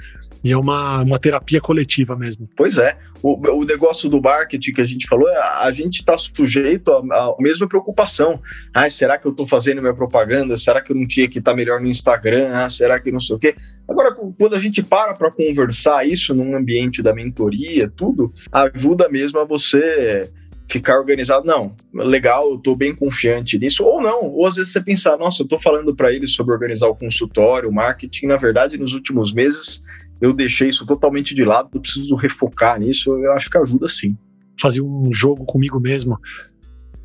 e 0.43 0.51
é 0.51 0.57
uma, 0.57 1.01
uma 1.01 1.17
terapia 1.17 1.61
coletiva 1.61 2.15
mesmo. 2.15 2.49
Pois 2.55 2.77
é. 2.77 2.97
O, 3.21 3.39
o 3.59 3.63
negócio 3.63 4.09
do 4.09 4.21
marketing 4.21 4.73
que 4.73 4.81
a 4.81 4.85
gente 4.85 5.07
falou, 5.07 5.27
a, 5.29 5.63
a 5.63 5.71
gente 5.71 5.99
está 5.99 6.17
sujeito 6.17 6.91
à 6.91 7.35
mesma 7.39 7.67
preocupação. 7.67 8.41
Ah, 8.73 8.89
será 8.89 9.17
que 9.17 9.25
eu 9.25 9.31
estou 9.31 9.45
fazendo 9.45 9.81
minha 9.81 9.93
propaganda? 9.93 10.57
Será 10.57 10.81
que 10.81 10.91
eu 10.91 10.95
não 10.95 11.07
tinha 11.07 11.29
que 11.29 11.39
estar 11.39 11.51
tá 11.51 11.57
melhor 11.57 11.79
no 11.79 11.87
Instagram? 11.87 12.51
Ah, 12.53 12.69
será 12.69 12.99
que 12.99 13.11
não 13.11 13.21
sei 13.21 13.35
o 13.37 13.39
quê? 13.39 13.55
Agora, 13.87 14.13
quando 14.13 14.55
a 14.55 14.59
gente 14.59 14.83
para 14.83 15.13
para 15.13 15.31
conversar 15.31 16.05
isso 16.05 16.33
num 16.33 16.55
ambiente 16.55 17.01
da 17.01 17.13
mentoria, 17.13 17.89
tudo, 17.89 18.33
ajuda 18.51 19.07
mesmo 19.07 19.39
a 19.39 19.45
você 19.45 20.29
ficar 20.67 20.97
organizado. 20.97 21.45
Não, 21.45 21.75
legal, 21.93 22.49
eu 22.49 22.55
estou 22.55 22.75
bem 22.75 22.95
confiante 22.95 23.57
nisso. 23.57 23.83
Ou 23.83 24.01
não, 24.01 24.29
ou 24.29 24.45
às 24.45 24.55
vezes 24.55 24.71
você 24.71 24.81
pensar, 24.81 25.17
nossa, 25.17 25.41
eu 25.41 25.45
estou 25.45 25.59
falando 25.59 25.95
para 25.95 26.11
eles 26.11 26.33
sobre 26.33 26.53
organizar 26.53 26.87
o 26.87 26.95
consultório, 26.95 27.69
o 27.69 27.73
marketing. 27.73 28.27
Na 28.27 28.37
verdade, 28.37 28.77
nos 28.77 28.93
últimos 28.93 29.31
meses 29.33 29.83
eu 30.23 30.31
deixei 30.31 30.69
isso 30.69 30.85
totalmente 30.85 31.35
de 31.35 31.43
lado, 31.43 31.69
eu 31.73 31.81
preciso 31.81 32.15
refocar 32.15 32.79
nisso, 32.79 33.11
eu 33.11 33.33
acho 33.33 33.49
que 33.49 33.57
ajuda 33.57 33.89
sim. 33.89 34.15
Fazer 34.57 34.81
um 34.81 35.11
jogo 35.11 35.43
comigo 35.43 35.81
mesmo, 35.81 36.17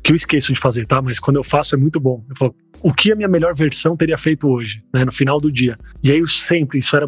que 0.01 0.13
eu 0.13 0.15
esqueço 0.15 0.53
de 0.53 0.59
fazer, 0.59 0.87
tá? 0.87 1.01
Mas 1.01 1.19
quando 1.19 1.35
eu 1.35 1.43
faço 1.43 1.75
é 1.75 1.77
muito 1.77 1.99
bom. 1.99 2.23
Eu 2.29 2.35
falo, 2.37 2.55
o 2.81 2.93
que 2.93 3.11
a 3.11 3.17
minha 3.17 3.27
melhor 3.27 3.53
versão 3.53 3.97
teria 3.97 4.17
feito 4.17 4.47
hoje, 4.47 4.81
né? 4.93 5.03
No 5.03 5.11
final 5.11 5.37
do 5.41 5.51
dia. 5.51 5.77
E 6.01 6.13
aí 6.13 6.19
eu 6.19 6.27
sempre, 6.27 6.79
isso 6.79 6.95
era 6.95 7.05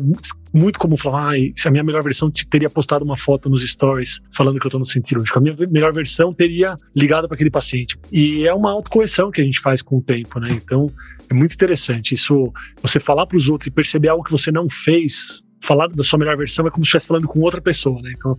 muito, 0.53 0.77
comum, 0.77 0.97
falar, 0.97 1.33
ah, 1.33 1.37
se 1.55 1.69
a 1.69 1.71
minha 1.71 1.83
melhor 1.83 2.03
versão 2.03 2.29
teria 2.29 2.69
postado 2.69 3.05
uma 3.05 3.15
foto 3.15 3.49
nos 3.49 3.65
stories 3.65 4.19
falando 4.35 4.59
que 4.59 4.67
eu 4.67 4.71
tô 4.71 4.79
no 4.79 4.85
centro 4.85 5.07
cirúrgico. 5.07 5.39
A 5.39 5.41
minha 5.41 5.55
melhor 5.69 5.93
versão 5.93 6.33
teria 6.33 6.75
ligado 6.93 7.25
para 7.25 7.35
aquele 7.35 7.49
paciente. 7.49 7.97
E 8.11 8.45
é 8.45 8.53
uma 8.53 8.69
autocorreção 8.73 9.31
que 9.31 9.39
a 9.39 9.45
gente 9.45 9.61
faz 9.61 9.81
com 9.81 9.99
o 9.99 10.01
tempo, 10.01 10.41
né? 10.41 10.49
Então 10.51 10.91
é 11.29 11.33
muito 11.33 11.53
interessante. 11.53 12.13
Isso, 12.15 12.51
você 12.81 12.99
falar 12.99 13.25
para 13.25 13.37
os 13.37 13.47
outros 13.47 13.67
e 13.67 13.71
perceber 13.71 14.09
algo 14.09 14.25
que 14.25 14.31
você 14.31 14.51
não 14.51 14.69
fez 14.69 15.41
falar 15.61 15.87
da 15.87 16.03
sua 16.03 16.19
melhor 16.19 16.35
versão 16.35 16.67
é 16.67 16.71
como 16.71 16.85
se 16.85 16.89
estivesse 16.89 17.07
falando 17.07 17.27
com 17.27 17.39
outra 17.39 17.61
pessoa, 17.61 18.01
né? 18.01 18.11
Então, 18.17 18.37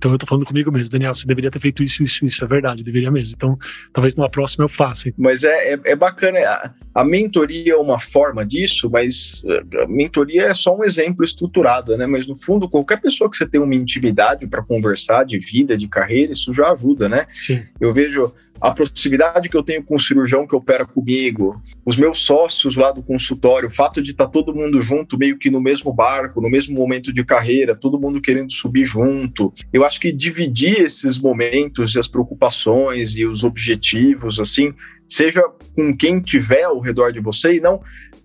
então 0.00 0.12
eu 0.12 0.16
tô 0.16 0.26
falando 0.26 0.46
comigo 0.46 0.72
mesmo, 0.72 0.88
Daniel, 0.88 1.14
você 1.14 1.26
deveria 1.26 1.50
ter 1.50 1.58
feito 1.58 1.82
isso, 1.82 2.02
isso, 2.02 2.24
isso, 2.24 2.42
é 2.42 2.48
verdade, 2.48 2.82
deveria 2.82 3.10
mesmo. 3.10 3.34
Então, 3.36 3.58
talvez 3.92 4.16
numa 4.16 4.30
próxima 4.30 4.64
eu 4.64 4.68
faça. 4.70 5.12
Mas 5.18 5.44
é, 5.44 5.74
é, 5.74 5.80
é 5.84 5.94
bacana, 5.94 6.38
a, 6.38 6.72
a, 6.94 7.04
mentoria 7.04 7.74
é 7.74 7.76
uma 7.76 7.98
forma 7.98 8.46
disso, 8.46 8.88
mas 8.88 9.42
eh, 9.44 9.82
a 9.82 9.86
mentoria 9.86 10.44
é 10.44 10.54
só 10.54 10.74
um 10.74 10.82
exemplo 10.82 11.22
estruturado, 11.22 11.98
né? 11.98 12.06
Mas 12.06 12.26
no 12.26 12.34
fundo, 12.34 12.66
qualquer 12.66 12.98
pessoa 12.98 13.28
que 13.30 13.36
você 13.36 13.46
tem 13.46 13.60
uma 13.60 13.74
intimidade 13.74 14.46
para 14.46 14.62
conversar 14.62 15.26
de 15.26 15.38
vida, 15.38 15.76
de 15.76 15.86
carreira, 15.86 16.32
isso 16.32 16.50
já 16.54 16.72
ajuda, 16.72 17.06
né? 17.06 17.26
Sim. 17.28 17.62
Eu 17.78 17.92
vejo 17.92 18.32
a 18.60 18.70
proximidade 18.72 19.48
que 19.48 19.56
eu 19.56 19.62
tenho 19.62 19.82
com 19.82 19.96
o 19.96 20.00
cirurgião 20.00 20.46
que 20.46 20.54
opera 20.54 20.84
comigo, 20.84 21.60
os 21.84 21.96
meus 21.96 22.18
sócios 22.18 22.76
lá 22.76 22.92
do 22.92 23.02
consultório, 23.02 23.68
o 23.68 23.72
fato 23.72 24.02
de 24.02 24.10
estar 24.10 24.26
tá 24.26 24.30
todo 24.30 24.54
mundo 24.54 24.80
junto, 24.80 25.18
meio 25.18 25.38
que 25.38 25.50
no 25.50 25.60
mesmo 25.60 25.92
barco, 25.92 26.40
no 26.40 26.50
mesmo 26.50 26.76
momento 26.76 27.12
de 27.12 27.24
carreira, 27.24 27.74
todo 27.74 27.98
mundo 27.98 28.20
querendo 28.20 28.52
subir 28.52 28.84
junto. 28.84 29.52
Eu 29.72 29.84
acho 29.84 29.98
que 29.98 30.12
dividir 30.12 30.82
esses 30.82 31.18
momentos 31.18 31.94
e 31.94 31.98
as 31.98 32.08
preocupações 32.08 33.16
e 33.16 33.24
os 33.24 33.44
objetivos, 33.44 34.38
assim, 34.38 34.74
seja 35.08 35.42
com 35.74 35.96
quem 35.96 36.20
tiver 36.20 36.62
ao 36.62 36.78
redor 36.78 37.12
de 37.12 37.20
você 37.20 37.54
e 37.54 37.60
não 37.60 37.80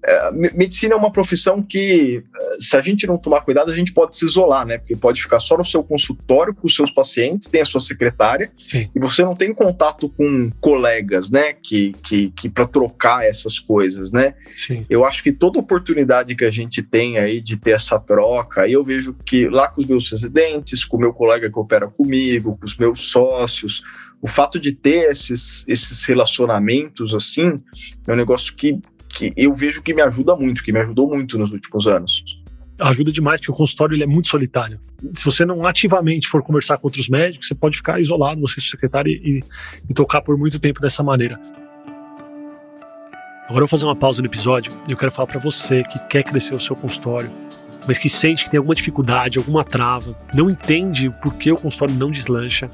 é, 0.08 0.32
medicina 0.32 0.94
é 0.94 0.98
uma 0.98 1.12
profissão 1.12 1.63
que, 1.63 2.24
é, 2.36 2.58
se 2.60 2.78
a 2.78 2.82
gente 2.82 3.08
não 3.08 3.18
tomar 3.18 3.41
cuidado, 3.41 3.72
a 3.72 3.76
gente 3.76 3.91
pode 3.91 4.15
se 4.15 4.24
isolar, 4.26 4.65
né? 4.65 4.78
Porque 4.78 4.96
pode 4.96 5.20
ficar 5.20 5.39
só 5.39 5.58
no 5.58 5.65
seu 5.65 5.84
consultório 5.84 6.54
com 6.54 6.68
os 6.68 6.76
seus 6.76 6.91
pacientes, 6.91 7.50
tem 7.50 7.62
a 7.62 7.65
sua 7.65 7.80
secretária, 7.80 8.52
Sim. 8.56 8.88
e 8.96 9.00
você 9.00 9.24
não 9.24 9.36
tem 9.36 9.52
contato 9.52 10.08
com 10.10 10.52
colegas, 10.62 11.32
né? 11.32 11.54
Que, 11.54 11.94
que, 12.04 12.30
que 12.30 12.48
para 12.48 12.68
trocar 12.68 13.26
essas 13.26 13.58
coisas, 13.58 14.12
né? 14.12 14.36
Sim. 14.54 14.86
Eu 14.88 15.04
acho 15.04 15.24
que 15.24 15.32
toda 15.32 15.58
oportunidade 15.58 16.36
que 16.36 16.46
a 16.46 16.52
gente 16.52 16.84
tem 16.84 17.18
aí 17.18 17.41
de 17.41 17.58
ter 17.58 17.72
essa 17.72 18.00
troca, 18.00 18.70
eu 18.70 18.84
vejo 18.84 19.15
que 19.26 19.50
lá 19.50 19.68
com 19.68 19.82
os 19.82 19.88
meus 19.88 20.12
residentes, 20.12 20.86
com 20.86 20.98
o 20.98 21.00
meu 21.00 21.13
colega 21.13 21.50
que 21.50 21.60
opera 21.60 21.88
comigo, 21.88 22.56
com 22.58 22.65
os 22.65 22.78
meus 22.78 23.10
sócios, 23.10 23.82
o 24.22 24.28
fato 24.28 24.60
de 24.60 24.72
ter 24.72 25.10
esses, 25.10 25.65
esses 25.68 26.04
relacionamentos 26.04 27.13
assim 27.13 27.60
é 28.08 28.13
um 28.13 28.15
negócio 28.15 28.56
que 28.56 28.80
que 29.15 29.32
eu 29.38 29.54
vejo 29.54 29.82
que 29.82 29.93
me 29.93 30.01
ajuda 30.01 30.36
muito, 30.36 30.62
que 30.62 30.71
me 30.71 30.80
ajudou 30.80 31.08
muito 31.08 31.38
nos 31.38 31.54
últimos 31.54 31.88
anos. 31.88 32.23
Ajuda 32.78 33.12
demais, 33.12 33.39
porque 33.39 33.51
o 33.51 33.56
consultório 33.56 33.95
ele 33.95 34.04
é 34.04 34.08
muito 34.08 34.28
solitário. 34.28 34.80
Se 35.13 35.23
você 35.23 35.45
não 35.45 35.65
ativamente 35.65 36.28
for 36.28 36.43
conversar 36.43 36.78
com 36.78 36.88
outros 36.88 37.08
médicos, 37.08 37.47
você 37.47 37.56
pode 37.56 37.78
ficar 37.78 38.01
isolado, 38.01 38.41
você 38.41 38.60
secretário, 38.60 39.12
e, 39.12 39.41
e 39.89 39.93
tocar 39.93 40.21
por 40.21 40.38
muito 40.38 40.60
tempo 40.60 40.82
dessa 40.82 41.01
maneira. 41.01 41.39
Agora 43.45 43.63
eu 43.63 43.67
vou 43.67 43.67
fazer 43.67 43.86
uma 43.86 43.95
pausa 43.95 44.21
no 44.21 44.28
episódio 44.28 44.73
e 44.89 44.91
eu 44.91 44.97
quero 44.97 45.12
falar 45.12 45.28
para 45.28 45.39
você 45.39 45.84
que 45.84 45.99
quer 46.08 46.23
crescer 46.23 46.54
o 46.54 46.60
seu 46.60 46.75
consultório, 46.75 47.32
mas 47.88 47.97
que 47.97 48.10
sente 48.10 48.43
que 48.43 48.49
tem 48.49 48.58
alguma 48.58 48.75
dificuldade, 48.75 49.38
alguma 49.38 49.63
trava, 49.63 50.17
não 50.34 50.49
entende 50.49 51.10
por 51.21 51.36
que 51.36 51.51
o 51.51 51.56
consultório 51.56 51.95
não 51.95 52.12
deslancha. 52.12 52.69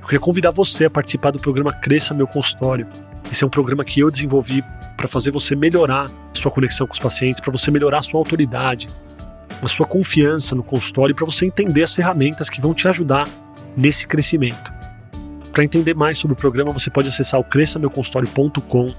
Eu 0.00 0.06
queria 0.06 0.20
convidar 0.20 0.52
você 0.52 0.86
a 0.86 0.90
participar 0.90 1.32
do 1.32 1.38
programa 1.38 1.72
Cresça 1.72 2.14
Meu 2.14 2.26
Consultório. 2.26 2.86
Esse 3.32 3.44
é 3.44 3.46
um 3.46 3.50
programa 3.50 3.82
que 3.82 3.98
eu 4.00 4.10
desenvolvi 4.10 4.62
para 4.94 5.08
fazer 5.08 5.30
você 5.30 5.56
melhorar 5.56 6.10
sua 6.34 6.50
conexão 6.50 6.86
com 6.86 6.92
os 6.92 6.98
pacientes, 6.98 7.40
para 7.40 7.50
você 7.50 7.70
melhorar 7.70 8.02
sua 8.02 8.20
autoridade, 8.20 8.90
a 9.62 9.68
sua 9.68 9.86
confiança 9.86 10.54
no 10.54 10.62
consultório, 10.62 11.14
para 11.14 11.24
você 11.24 11.46
entender 11.46 11.82
as 11.82 11.94
ferramentas 11.94 12.50
que 12.50 12.60
vão 12.60 12.74
te 12.74 12.86
ajudar 12.88 13.26
nesse 13.74 14.06
crescimento. 14.06 14.70
Para 15.50 15.64
entender 15.64 15.94
mais 15.94 16.18
sobre 16.18 16.34
o 16.34 16.36
programa, 16.36 16.72
você 16.72 16.90
pode 16.90 17.08
acessar 17.08 17.40
o 17.40 17.44
cresçameuconsultório.com. 17.44 18.94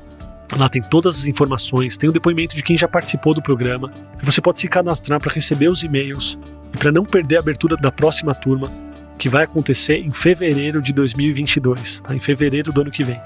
Lá 0.57 0.67
tem 0.67 0.81
todas 0.81 1.15
as 1.15 1.25
informações, 1.25 1.95
tem 1.95 2.09
o 2.09 2.13
depoimento 2.13 2.55
de 2.55 2.63
quem 2.63 2.75
já 2.75 2.87
participou 2.87 3.35
do 3.35 3.41
programa. 3.41 3.93
Você 4.23 4.41
pode 4.41 4.59
se 4.59 4.67
cadastrar 4.67 5.19
para 5.19 5.31
receber 5.31 5.67
os 5.67 5.83
e-mails 5.83 6.39
e 6.73 6.77
para 6.77 6.91
não 6.91 7.05
perder 7.05 7.37
a 7.37 7.39
abertura 7.39 7.77
da 7.77 7.91
próxima 7.91 8.33
turma, 8.33 8.71
que 9.15 9.29
vai 9.29 9.43
acontecer 9.43 9.99
em 9.99 10.11
fevereiro 10.11 10.81
de 10.81 10.91
2022, 10.91 12.01
tá? 12.01 12.15
em 12.15 12.19
fevereiro 12.19 12.71
do 12.71 12.81
ano 12.81 12.89
que 12.89 13.03
vem. 13.03 13.21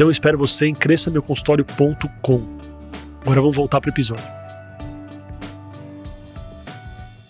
Então 0.00 0.08
eu 0.08 0.12
espero 0.12 0.38
você 0.38 0.64
em 0.64 0.72
cresçameuconsultório.com. 0.72 2.58
Agora 3.20 3.38
vamos 3.38 3.54
voltar 3.54 3.82
para 3.82 3.90
o 3.90 3.92
episódio. 3.92 4.24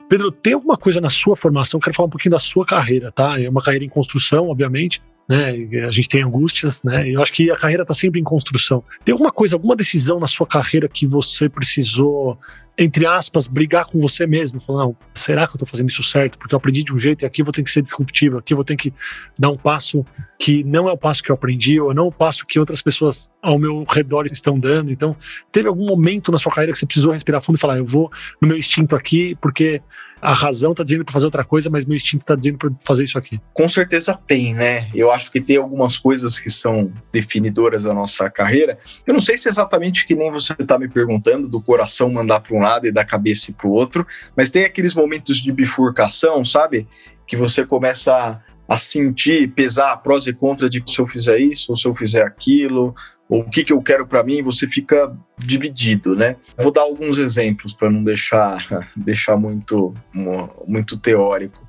Pedro, 0.08 0.30
tem 0.30 0.52
alguma 0.52 0.76
coisa 0.76 1.00
na 1.00 1.10
sua 1.10 1.34
formação? 1.34 1.80
Quero 1.80 1.96
falar 1.96 2.06
um 2.06 2.10
pouquinho 2.10 2.30
da 2.30 2.38
sua 2.38 2.64
carreira, 2.64 3.10
tá? 3.10 3.40
É 3.40 3.48
uma 3.48 3.60
carreira 3.60 3.84
em 3.84 3.88
construção, 3.88 4.50
obviamente, 4.50 5.02
né? 5.30 5.50
A 5.86 5.92
gente 5.92 6.08
tem 6.08 6.24
angústias, 6.24 6.82
né? 6.82 7.08
Eu 7.08 7.22
acho 7.22 7.32
que 7.32 7.52
a 7.52 7.56
carreira 7.56 7.82
está 7.82 7.94
sempre 7.94 8.20
em 8.20 8.24
construção. 8.24 8.82
Tem 9.04 9.12
alguma 9.12 9.30
coisa, 9.30 9.54
alguma 9.54 9.76
decisão 9.76 10.18
na 10.18 10.26
sua 10.26 10.44
carreira 10.44 10.88
que 10.88 11.06
você 11.06 11.48
precisou 11.48 12.36
entre 12.78 13.06
aspas, 13.06 13.46
brigar 13.46 13.84
com 13.84 14.00
você 14.00 14.26
mesmo. 14.26 14.58
Falar, 14.58 14.84
não, 14.84 14.96
será 15.12 15.46
que 15.46 15.52
eu 15.52 15.56
estou 15.56 15.68
fazendo 15.68 15.90
isso 15.90 16.02
certo? 16.02 16.38
Porque 16.38 16.54
eu 16.54 16.56
aprendi 16.56 16.82
de 16.82 16.94
um 16.94 16.98
jeito 16.98 17.22
e 17.22 17.26
aqui 17.26 17.42
eu 17.42 17.44
vou 17.44 17.52
ter 17.52 17.62
que 17.62 17.70
ser 17.70 17.82
disruptivo, 17.82 18.38
aqui 18.38 18.54
eu 18.54 18.56
vou 18.56 18.64
ter 18.64 18.74
que 18.74 18.90
dar 19.38 19.50
um 19.50 19.56
passo 19.56 20.02
que 20.38 20.64
não 20.64 20.88
é 20.88 20.92
o 20.92 20.96
passo 20.96 21.22
que 21.22 21.30
eu 21.30 21.34
aprendi, 21.34 21.78
ou 21.78 21.92
não 21.92 22.04
é 22.04 22.08
o 22.08 22.12
passo 22.12 22.46
que 22.46 22.58
outras 22.58 22.80
pessoas 22.80 23.28
ao 23.42 23.58
meu 23.58 23.84
redor 23.86 24.24
estão 24.24 24.58
dando. 24.58 24.90
Então, 24.90 25.14
teve 25.52 25.68
algum 25.68 25.84
momento 25.84 26.32
na 26.32 26.38
sua 26.38 26.50
carreira 26.50 26.72
que 26.72 26.78
você 26.78 26.86
precisou 26.86 27.12
respirar 27.12 27.42
fundo 27.42 27.56
e 27.56 27.60
falar, 27.60 27.76
eu 27.76 27.84
vou 27.84 28.10
no 28.40 28.48
meu 28.48 28.56
instinto 28.56 28.96
aqui, 28.96 29.36
porque 29.42 29.82
a 30.20 30.32
razão 30.32 30.72
está 30.72 30.84
dizendo 30.84 31.04
para 31.04 31.12
fazer 31.12 31.26
outra 31.26 31.44
coisa, 31.44 31.70
mas 31.70 31.84
meu 31.84 31.96
instinto 31.96 32.22
está 32.22 32.34
dizendo 32.34 32.58
para 32.58 32.70
fazer 32.84 33.04
isso 33.04 33.18
aqui. 33.18 33.40
Com 33.54 33.68
certeza 33.68 34.18
tem, 34.26 34.54
né? 34.54 34.90
Eu 34.94 35.10
acho 35.10 35.30
que 35.30 35.40
tem 35.40 35.56
algumas 35.56 35.96
coisas 35.96 36.38
que 36.38 36.50
são 36.50 36.92
definidoras 37.12 37.84
da 37.84 37.94
nossa 37.94 38.28
carreira. 38.30 38.78
Eu 39.06 39.14
não 39.14 39.20
sei 39.20 39.36
se 39.36 39.48
é 39.48 39.50
exatamente 39.50 40.06
que 40.06 40.14
nem 40.14 40.30
você 40.30 40.54
está 40.58 40.78
me 40.78 40.88
perguntando, 40.88 41.48
do 41.48 41.62
coração 41.62 42.10
mandar 42.10 42.40
para 42.40 42.56
um 42.56 42.60
lado 42.60 42.86
e 42.86 42.92
da 42.92 43.04
cabeça 43.04 43.52
para 43.52 43.66
o 43.66 43.72
outro, 43.72 44.06
mas 44.36 44.50
tem 44.50 44.64
aqueles 44.64 44.94
momentos 44.94 45.38
de 45.38 45.50
bifurcação, 45.52 46.44
sabe? 46.44 46.86
Que 47.26 47.36
você 47.36 47.64
começa 47.64 48.14
a, 48.14 48.40
a 48.68 48.76
sentir, 48.76 49.52
pesar 49.52 49.96
prós 49.98 50.26
e 50.26 50.32
contras 50.32 50.70
de 50.70 50.82
se 50.86 51.00
eu 51.00 51.06
fizer 51.06 51.38
isso 51.38 51.72
ou 51.72 51.76
se 51.76 51.86
eu 51.86 51.94
fizer 51.94 52.22
aquilo, 52.22 52.94
ou 53.30 53.42
o 53.42 53.48
que, 53.48 53.62
que 53.62 53.72
eu 53.72 53.80
quero 53.80 54.04
para 54.04 54.24
mim, 54.24 54.42
você 54.42 54.66
fica 54.66 55.16
dividido, 55.38 56.16
né? 56.16 56.34
Vou 56.58 56.72
dar 56.72 56.82
alguns 56.82 57.16
exemplos 57.16 57.72
para 57.72 57.88
não 57.88 58.02
deixar, 58.02 58.90
deixar 58.96 59.36
muito, 59.36 59.94
muito 60.66 60.98
teórico. 60.98 61.64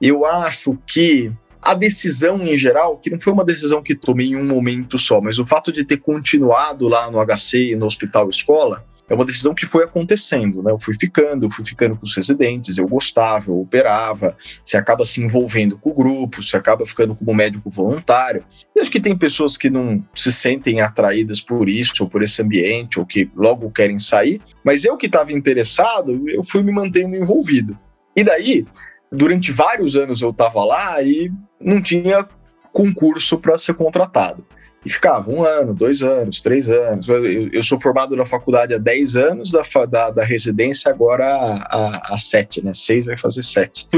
Eu 0.00 0.26
acho 0.26 0.76
que 0.84 1.32
a 1.62 1.74
decisão 1.74 2.42
em 2.42 2.58
geral, 2.58 2.98
que 2.98 3.08
não 3.08 3.20
foi 3.20 3.32
uma 3.32 3.44
decisão 3.44 3.84
que 3.84 3.94
tomei 3.94 4.30
em 4.30 4.36
um 4.36 4.46
momento 4.46 4.98
só, 4.98 5.20
mas 5.20 5.38
o 5.38 5.44
fato 5.44 5.72
de 5.72 5.84
ter 5.84 5.98
continuado 5.98 6.88
lá 6.88 7.08
no 7.08 7.24
HC 7.24 7.72
e 7.72 7.76
no 7.76 7.86
hospital 7.86 8.28
escola, 8.28 8.84
é 9.08 9.14
uma 9.14 9.24
decisão 9.24 9.54
que 9.54 9.66
foi 9.66 9.84
acontecendo, 9.84 10.62
né? 10.62 10.72
Eu 10.72 10.78
fui 10.78 10.94
ficando, 10.98 11.48
fui 11.48 11.64
ficando 11.64 11.96
com 11.96 12.04
os 12.04 12.14
residentes, 12.14 12.76
eu 12.76 12.88
gostava, 12.88 13.50
eu 13.50 13.60
operava, 13.60 14.36
você 14.64 14.76
acaba 14.76 15.04
se 15.04 15.22
envolvendo 15.22 15.78
com 15.78 15.90
o 15.90 15.94
grupo, 15.94 16.42
você 16.42 16.56
acaba 16.56 16.84
ficando 16.84 17.14
como 17.14 17.34
médico 17.34 17.70
voluntário. 17.70 18.44
E 18.74 18.80
acho 18.80 18.90
que 18.90 19.00
tem 19.00 19.16
pessoas 19.16 19.56
que 19.56 19.70
não 19.70 20.04
se 20.14 20.32
sentem 20.32 20.80
atraídas 20.80 21.40
por 21.40 21.68
isso, 21.68 22.02
ou 22.02 22.10
por 22.10 22.22
esse 22.22 22.42
ambiente, 22.42 22.98
ou 22.98 23.06
que 23.06 23.30
logo 23.36 23.70
querem 23.70 23.98
sair, 23.98 24.40
mas 24.64 24.84
eu 24.84 24.96
que 24.96 25.06
estava 25.06 25.32
interessado, 25.32 26.28
eu 26.28 26.42
fui 26.42 26.62
me 26.62 26.72
mantendo 26.72 27.16
envolvido. 27.16 27.78
E 28.16 28.24
daí, 28.24 28.66
durante 29.12 29.52
vários 29.52 29.96
anos 29.96 30.20
eu 30.20 30.30
estava 30.30 30.64
lá 30.64 31.02
e 31.02 31.30
não 31.60 31.80
tinha 31.80 32.26
concurso 32.72 33.38
para 33.38 33.56
ser 33.56 33.74
contratado. 33.74 34.44
E 34.86 34.88
ficava 34.88 35.28
um 35.28 35.42
ano, 35.42 35.74
dois 35.74 36.04
anos, 36.04 36.40
três 36.40 36.70
anos. 36.70 37.08
Eu, 37.08 37.48
eu 37.52 37.62
sou 37.64 37.80
formado 37.80 38.14
na 38.14 38.24
faculdade 38.24 38.72
há 38.72 38.78
dez 38.78 39.16
anos, 39.16 39.50
da, 39.50 39.62
da, 39.84 40.10
da 40.10 40.24
residência 40.24 40.92
agora 40.92 41.26
há, 41.68 42.16
sete, 42.20 42.64
né? 42.64 42.72
Seis 42.72 43.04
vai 43.04 43.18
fazer 43.18 43.42
sete. 43.42 43.88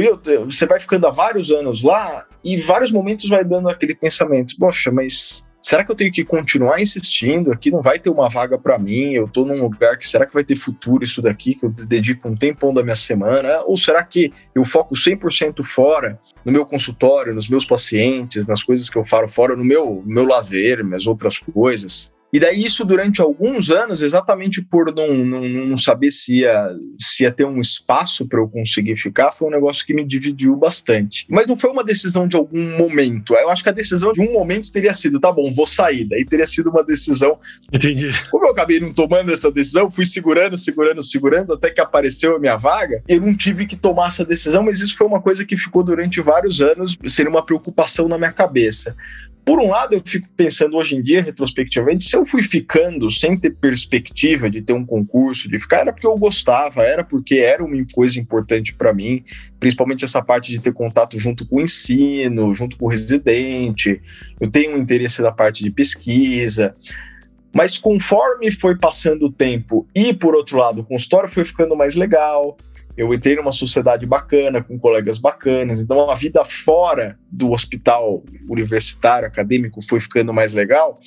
Você 0.46 0.64
vai 0.64 0.80
ficando 0.80 1.06
há 1.06 1.10
vários 1.10 1.50
anos 1.50 1.82
lá 1.82 2.24
e 2.42 2.56
vários 2.56 2.90
momentos 2.90 3.28
vai 3.28 3.44
dando 3.44 3.68
aquele 3.68 3.94
pensamento: 3.94 4.54
poxa, 4.58 4.90
mas 4.90 5.46
será 5.60 5.84
que 5.84 5.90
eu 5.90 5.96
tenho 5.96 6.12
que 6.12 6.24
continuar 6.24 6.80
insistindo? 6.80 7.52
Aqui 7.52 7.70
não 7.70 7.82
vai 7.82 7.98
ter 7.98 8.10
uma 8.10 8.28
vaga 8.28 8.58
para 8.58 8.78
mim, 8.78 9.12
eu 9.12 9.26
estou 9.26 9.44
num 9.44 9.60
lugar 9.60 9.96
que 9.96 10.08
será 10.08 10.26
que 10.26 10.34
vai 10.34 10.44
ter 10.44 10.56
futuro 10.56 11.04
isso 11.04 11.20
daqui, 11.20 11.54
que 11.54 11.66
eu 11.66 11.70
dedico 11.70 12.28
um 12.28 12.36
tempão 12.36 12.72
da 12.72 12.82
minha 12.82 12.96
semana? 12.96 13.62
Ou 13.64 13.76
será 13.76 14.02
que 14.02 14.32
eu 14.54 14.64
foco 14.64 14.94
100% 14.94 15.64
fora, 15.64 16.18
no 16.44 16.52
meu 16.52 16.64
consultório, 16.64 17.34
nos 17.34 17.48
meus 17.48 17.64
pacientes, 17.64 18.46
nas 18.46 18.62
coisas 18.62 18.88
que 18.90 18.96
eu 18.96 19.04
falo 19.04 19.28
fora, 19.28 19.56
no 19.56 19.64
meu, 19.64 20.02
meu 20.06 20.24
lazer, 20.24 20.84
minhas 20.84 21.06
outras 21.06 21.38
coisas? 21.38 22.12
E 22.32 22.38
daí 22.38 22.62
isso 22.62 22.84
durante 22.84 23.20
alguns 23.20 23.70
anos, 23.70 24.02
exatamente 24.02 24.62
por 24.62 24.94
não, 24.94 25.14
não, 25.14 25.40
não 25.40 25.78
saber 25.78 26.10
se 26.10 26.40
ia, 26.40 26.76
se 26.98 27.22
ia 27.22 27.32
ter 27.32 27.44
um 27.44 27.60
espaço 27.60 28.26
para 28.26 28.40
eu 28.40 28.48
conseguir 28.48 28.96
ficar, 28.96 29.32
foi 29.32 29.48
um 29.48 29.50
negócio 29.50 29.84
que 29.86 29.94
me 29.94 30.04
dividiu 30.04 30.54
bastante. 30.54 31.26
Mas 31.28 31.46
não 31.46 31.56
foi 31.56 31.70
uma 31.70 31.82
decisão 31.82 32.28
de 32.28 32.36
algum 32.36 32.76
momento. 32.76 33.34
Eu 33.34 33.50
acho 33.50 33.62
que 33.62 33.68
a 33.68 33.72
decisão 33.72 34.12
de 34.12 34.20
um 34.20 34.32
momento 34.32 34.70
teria 34.70 34.92
sido, 34.92 35.18
tá 35.18 35.32
bom, 35.32 35.50
vou 35.50 35.66
sair. 35.66 36.06
Daí 36.06 36.24
teria 36.24 36.46
sido 36.46 36.70
uma 36.70 36.84
decisão. 36.84 37.38
Entendi. 37.72 38.10
Como 38.30 38.44
eu 38.44 38.50
acabei 38.50 38.78
não 38.78 38.92
tomando 38.92 39.32
essa 39.32 39.50
decisão, 39.50 39.90
fui 39.90 40.04
segurando, 40.04 40.56
segurando, 40.56 41.02
segurando, 41.02 41.54
até 41.54 41.70
que 41.70 41.80
apareceu 41.80 42.36
a 42.36 42.38
minha 42.38 42.56
vaga, 42.56 43.02
eu 43.08 43.20
não 43.20 43.34
tive 43.34 43.66
que 43.66 43.76
tomar 43.76 44.08
essa 44.08 44.24
decisão, 44.24 44.62
mas 44.62 44.80
isso 44.80 44.96
foi 44.96 45.06
uma 45.06 45.22
coisa 45.22 45.44
que 45.44 45.56
ficou 45.56 45.82
durante 45.82 46.20
vários 46.20 46.60
anos, 46.60 46.98
sendo 47.06 47.30
uma 47.30 47.44
preocupação 47.44 48.08
na 48.08 48.18
minha 48.18 48.32
cabeça. 48.32 48.94
Por 49.44 49.60
um 49.60 49.70
lado, 49.70 49.94
eu 49.94 50.02
fico 50.04 50.28
pensando 50.36 50.76
hoje 50.76 50.94
em 50.94 51.02
dia, 51.02 51.22
retrospectivamente, 51.22 52.04
se 52.04 52.14
eu 52.14 52.26
fui 52.26 52.42
ficando 52.42 53.10
sem 53.10 53.34
ter 53.34 53.50
perspectiva 53.56 54.50
de 54.50 54.60
ter 54.60 54.74
um 54.74 54.84
concurso, 54.84 55.48
de 55.48 55.58
ficar, 55.58 55.78
era 55.78 55.92
porque 55.92 56.06
eu 56.06 56.16
gostava, 56.18 56.82
era 56.82 57.02
porque 57.02 57.36
era 57.36 57.64
uma 57.64 57.82
coisa 57.94 58.20
importante 58.20 58.74
para 58.74 58.92
mim, 58.92 59.24
principalmente 59.58 60.04
essa 60.04 60.20
parte 60.20 60.52
de 60.52 60.60
ter 60.60 60.72
contato 60.74 61.18
junto 61.18 61.46
com 61.46 61.56
o 61.56 61.60
ensino, 61.62 62.54
junto 62.54 62.76
com 62.76 62.86
o 62.86 62.88
residente. 62.90 64.02
Eu 64.38 64.50
tenho 64.50 64.76
um 64.76 64.78
interesse 64.78 65.22
na 65.22 65.32
parte 65.32 65.64
de 65.64 65.70
pesquisa. 65.70 66.74
Mas 67.54 67.78
conforme 67.78 68.50
foi 68.50 68.76
passando 68.76 69.26
o 69.26 69.32
tempo 69.32 69.86
e, 69.94 70.12
por 70.12 70.34
outro 70.34 70.58
lado, 70.58 70.82
o 70.82 70.84
consultório 70.84 71.28
foi 71.28 71.44
ficando 71.44 71.74
mais 71.74 71.96
legal, 71.96 72.56
eu 72.98 73.14
entrei 73.14 73.36
numa 73.36 73.52
sociedade 73.52 74.04
bacana, 74.04 74.60
com 74.60 74.76
colegas 74.76 75.18
bacanas, 75.18 75.80
então 75.80 76.10
a 76.10 76.16
vida 76.16 76.44
fora 76.44 77.16
do 77.30 77.52
hospital 77.52 78.24
universitário, 78.50 79.28
acadêmico, 79.28 79.80
foi 79.80 80.00
ficando 80.00 80.34
mais 80.34 80.52
legal. 80.52 80.98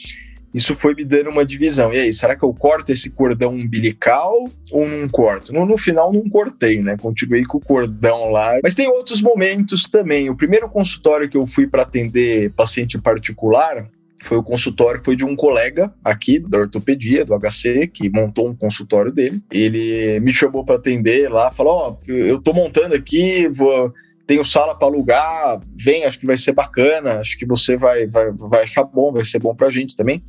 Isso 0.53 0.73
foi 0.73 0.93
me 0.93 1.03
dando 1.03 1.29
uma 1.29 1.45
divisão. 1.45 1.93
E 1.93 1.99
aí, 1.99 2.13
será 2.13 2.33
que 2.35 2.43
eu 2.43 2.53
corto 2.53 2.93
esse 2.93 3.09
cordão 3.09 3.53
umbilical 3.53 4.33
ou 4.71 4.87
não 4.87 5.07
corto? 5.09 5.51
No, 5.51 5.65
no 5.65 5.77
final, 5.77 6.13
não 6.13 6.29
cortei, 6.29 6.81
né? 6.81 6.95
Continuei 6.97 7.43
com 7.43 7.57
o 7.57 7.61
cordão 7.61 8.31
lá. 8.31 8.57
Mas 8.63 8.73
tem 8.73 8.87
outros 8.87 9.21
momentos 9.21 9.83
também. 9.83 10.29
O 10.29 10.35
primeiro 10.35 10.69
consultório 10.69 11.29
que 11.29 11.37
eu 11.37 11.45
fui 11.45 11.67
para 11.67 11.83
atender 11.83 12.51
paciente 12.53 12.97
particular, 12.97 13.89
foi 14.21 14.37
o 14.37 14.43
consultório, 14.43 15.03
foi 15.03 15.15
de 15.15 15.25
um 15.25 15.35
colega 15.35 15.93
aqui 16.03 16.39
da 16.39 16.59
ortopedia, 16.59 17.25
do 17.25 17.37
HC, 17.37 17.87
que 17.87 18.09
montou 18.09 18.49
um 18.49 18.55
consultório 18.55 19.11
dele. 19.11 19.41
Ele 19.51 20.19
me 20.19 20.33
chamou 20.33 20.63
para 20.63 20.75
atender 20.75 21.29
lá, 21.29 21.51
falou: 21.51 21.73
Ó, 21.73 21.97
oh, 21.97 22.11
eu 22.11 22.39
tô 22.39 22.53
montando 22.53 22.95
aqui, 22.95 23.47
vou 23.47 23.93
tenho 24.31 24.45
sala 24.45 24.73
para 24.73 24.87
alugar, 24.87 25.59
vem, 25.75 26.05
acho 26.05 26.17
que 26.17 26.25
vai 26.25 26.37
ser 26.37 26.53
bacana, 26.53 27.19
acho 27.19 27.37
que 27.37 27.45
você 27.45 27.75
vai, 27.75 28.07
vai, 28.07 28.31
vai 28.31 28.63
achar 28.63 28.83
bom, 28.83 29.11
vai 29.11 29.25
ser 29.25 29.39
bom 29.39 29.53
para 29.53 29.67
a 29.67 29.69
gente 29.69 29.93
também. 29.93 30.23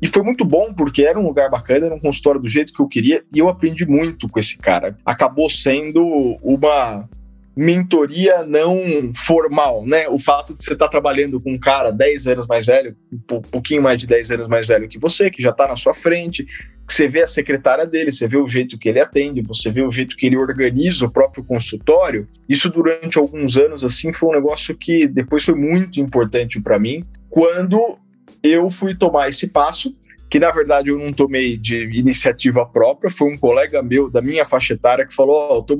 E 0.00 0.06
foi 0.06 0.22
muito 0.22 0.44
bom 0.44 0.72
porque 0.72 1.02
era 1.02 1.18
um 1.18 1.24
lugar 1.26 1.50
bacana, 1.50 1.86
era 1.86 1.94
um 1.94 1.98
consultório 1.98 2.40
do 2.40 2.48
jeito 2.48 2.72
que 2.72 2.80
eu 2.80 2.86
queria 2.86 3.24
e 3.34 3.40
eu 3.40 3.48
aprendi 3.48 3.84
muito 3.86 4.28
com 4.28 4.38
esse 4.38 4.56
cara. 4.56 4.96
Acabou 5.04 5.50
sendo 5.50 6.38
uma 6.42 7.08
mentoria 7.56 8.44
não 8.44 9.12
formal, 9.14 9.84
né? 9.86 10.08
O 10.08 10.18
fato 10.18 10.56
de 10.56 10.64
você 10.64 10.72
estar 10.72 10.86
tá 10.86 10.90
trabalhando 10.90 11.40
com 11.40 11.52
um 11.52 11.58
cara 11.58 11.90
10 11.90 12.26
anos 12.28 12.46
mais 12.46 12.66
velho, 12.66 12.96
um 13.12 13.40
pouquinho 13.40 13.82
mais 13.82 13.98
de 13.98 14.06
10 14.06 14.30
anos 14.32 14.48
mais 14.48 14.66
velho 14.66 14.88
que 14.88 14.98
você, 14.98 15.30
que 15.30 15.42
já 15.42 15.50
está 15.50 15.66
na 15.66 15.76
sua 15.76 15.92
frente, 15.92 16.44
que 16.44 16.94
você 16.94 17.06
vê 17.06 17.22
a 17.22 17.26
secretária 17.26 17.86
dele, 17.86 18.10
você 18.10 18.26
vê 18.26 18.36
o 18.36 18.48
jeito 18.48 18.78
que 18.78 18.88
ele 18.88 19.00
atende, 19.00 19.42
você 19.42 19.70
vê 19.70 19.82
o 19.82 19.90
jeito 19.90 20.16
que 20.16 20.26
ele 20.26 20.36
organiza 20.36 21.06
o 21.06 21.10
próprio 21.10 21.44
consultório. 21.44 22.26
Isso 22.48 22.68
durante 22.68 23.18
alguns 23.18 23.56
anos 23.56 23.84
assim 23.84 24.12
foi 24.12 24.30
um 24.30 24.32
negócio 24.32 24.76
que 24.76 25.06
depois 25.06 25.44
foi 25.44 25.54
muito 25.54 26.00
importante 26.00 26.60
para 26.60 26.78
mim, 26.78 27.04
quando 27.28 27.98
eu 28.42 28.70
fui 28.70 28.94
tomar 28.94 29.28
esse 29.28 29.48
passo 29.48 29.94
que 30.30 30.38
na 30.38 30.52
verdade 30.52 30.90
eu 30.90 30.98
não 30.98 31.12
tomei 31.12 31.56
de 31.56 31.90
iniciativa 31.98 32.64
própria, 32.64 33.10
foi 33.10 33.32
um 33.32 33.36
colega 33.36 33.82
meu 33.82 34.08
da 34.08 34.22
minha 34.22 34.44
faixa 34.44 34.74
etária 34.74 35.04
que 35.04 35.14
falou: 35.14 35.58
oh, 35.58 35.76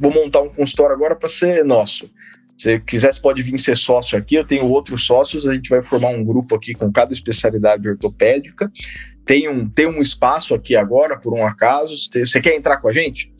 vou 0.00 0.10
montar 0.10 0.40
um 0.40 0.48
consultório 0.48 0.96
agora 0.96 1.14
para 1.14 1.28
ser 1.28 1.64
nosso. 1.64 2.10
Se 2.56 2.78
quiser, 2.80 3.12
você 3.12 3.20
pode 3.20 3.42
vir 3.42 3.58
ser 3.58 3.76
sócio 3.76 4.16
aqui. 4.16 4.36
Eu 4.36 4.46
tenho 4.46 4.66
outros 4.66 5.04
sócios, 5.04 5.48
a 5.48 5.54
gente 5.54 5.68
vai 5.68 5.82
formar 5.82 6.10
um 6.10 6.24
grupo 6.24 6.54
aqui 6.54 6.74
com 6.74 6.92
cada 6.92 7.12
especialidade 7.12 7.88
ortopédica. 7.88 8.70
Tem 9.24 9.48
um, 9.48 9.68
tem 9.68 9.86
um 9.86 10.00
espaço 10.00 10.54
aqui 10.54 10.76
agora, 10.76 11.18
por 11.18 11.32
um 11.32 11.44
acaso. 11.44 11.94
Você 11.96 12.40
quer 12.40 12.54
entrar 12.54 12.76
com 12.76 12.88
a 12.88 12.92
gente? 12.92 13.31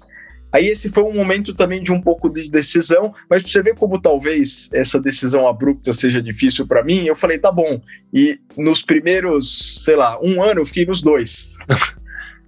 Aí 0.52 0.66
esse 0.66 0.90
foi 0.90 1.02
um 1.02 1.14
momento 1.14 1.54
também 1.54 1.82
de 1.82 1.90
um 1.90 2.00
pouco 2.00 2.28
de 2.30 2.50
decisão, 2.50 3.14
mas 3.28 3.42
você 3.42 3.62
vê 3.62 3.74
como 3.74 4.00
talvez 4.00 4.68
essa 4.72 5.00
decisão 5.00 5.48
abrupta 5.48 5.92
seja 5.92 6.22
difícil 6.22 6.66
para 6.66 6.84
mim, 6.84 7.06
eu 7.06 7.16
falei, 7.16 7.38
tá 7.38 7.50
bom. 7.50 7.80
E 8.12 8.38
nos 8.56 8.82
primeiros, 8.82 9.82
sei 9.82 9.96
lá, 9.96 10.18
um 10.22 10.42
ano 10.42 10.60
eu 10.60 10.66
fiquei 10.66 10.84
nos 10.84 11.00
dois. 11.00 11.52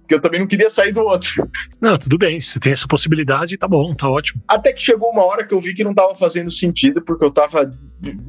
porque 0.05 0.13
eu 0.13 0.21
também 0.21 0.39
não 0.39 0.47
queria 0.47 0.69
sair 0.69 0.91
do 0.93 1.01
outro. 1.01 1.49
Não, 1.81 1.97
tudo 1.97 2.15
bem, 2.17 2.39
você 2.39 2.59
tem 2.59 2.71
essa 2.71 2.87
possibilidade, 2.87 3.57
tá 3.57 3.67
bom, 3.67 3.93
tá 3.95 4.07
ótimo. 4.07 4.41
Até 4.47 4.71
que 4.71 4.81
chegou 4.81 5.09
uma 5.09 5.25
hora 5.25 5.45
que 5.45 5.53
eu 5.53 5.59
vi 5.59 5.73
que 5.73 5.83
não 5.83 5.91
estava 5.91 6.13
fazendo 6.13 6.51
sentido, 6.51 7.01
porque 7.01 7.23
eu 7.23 7.29
estava 7.29 7.69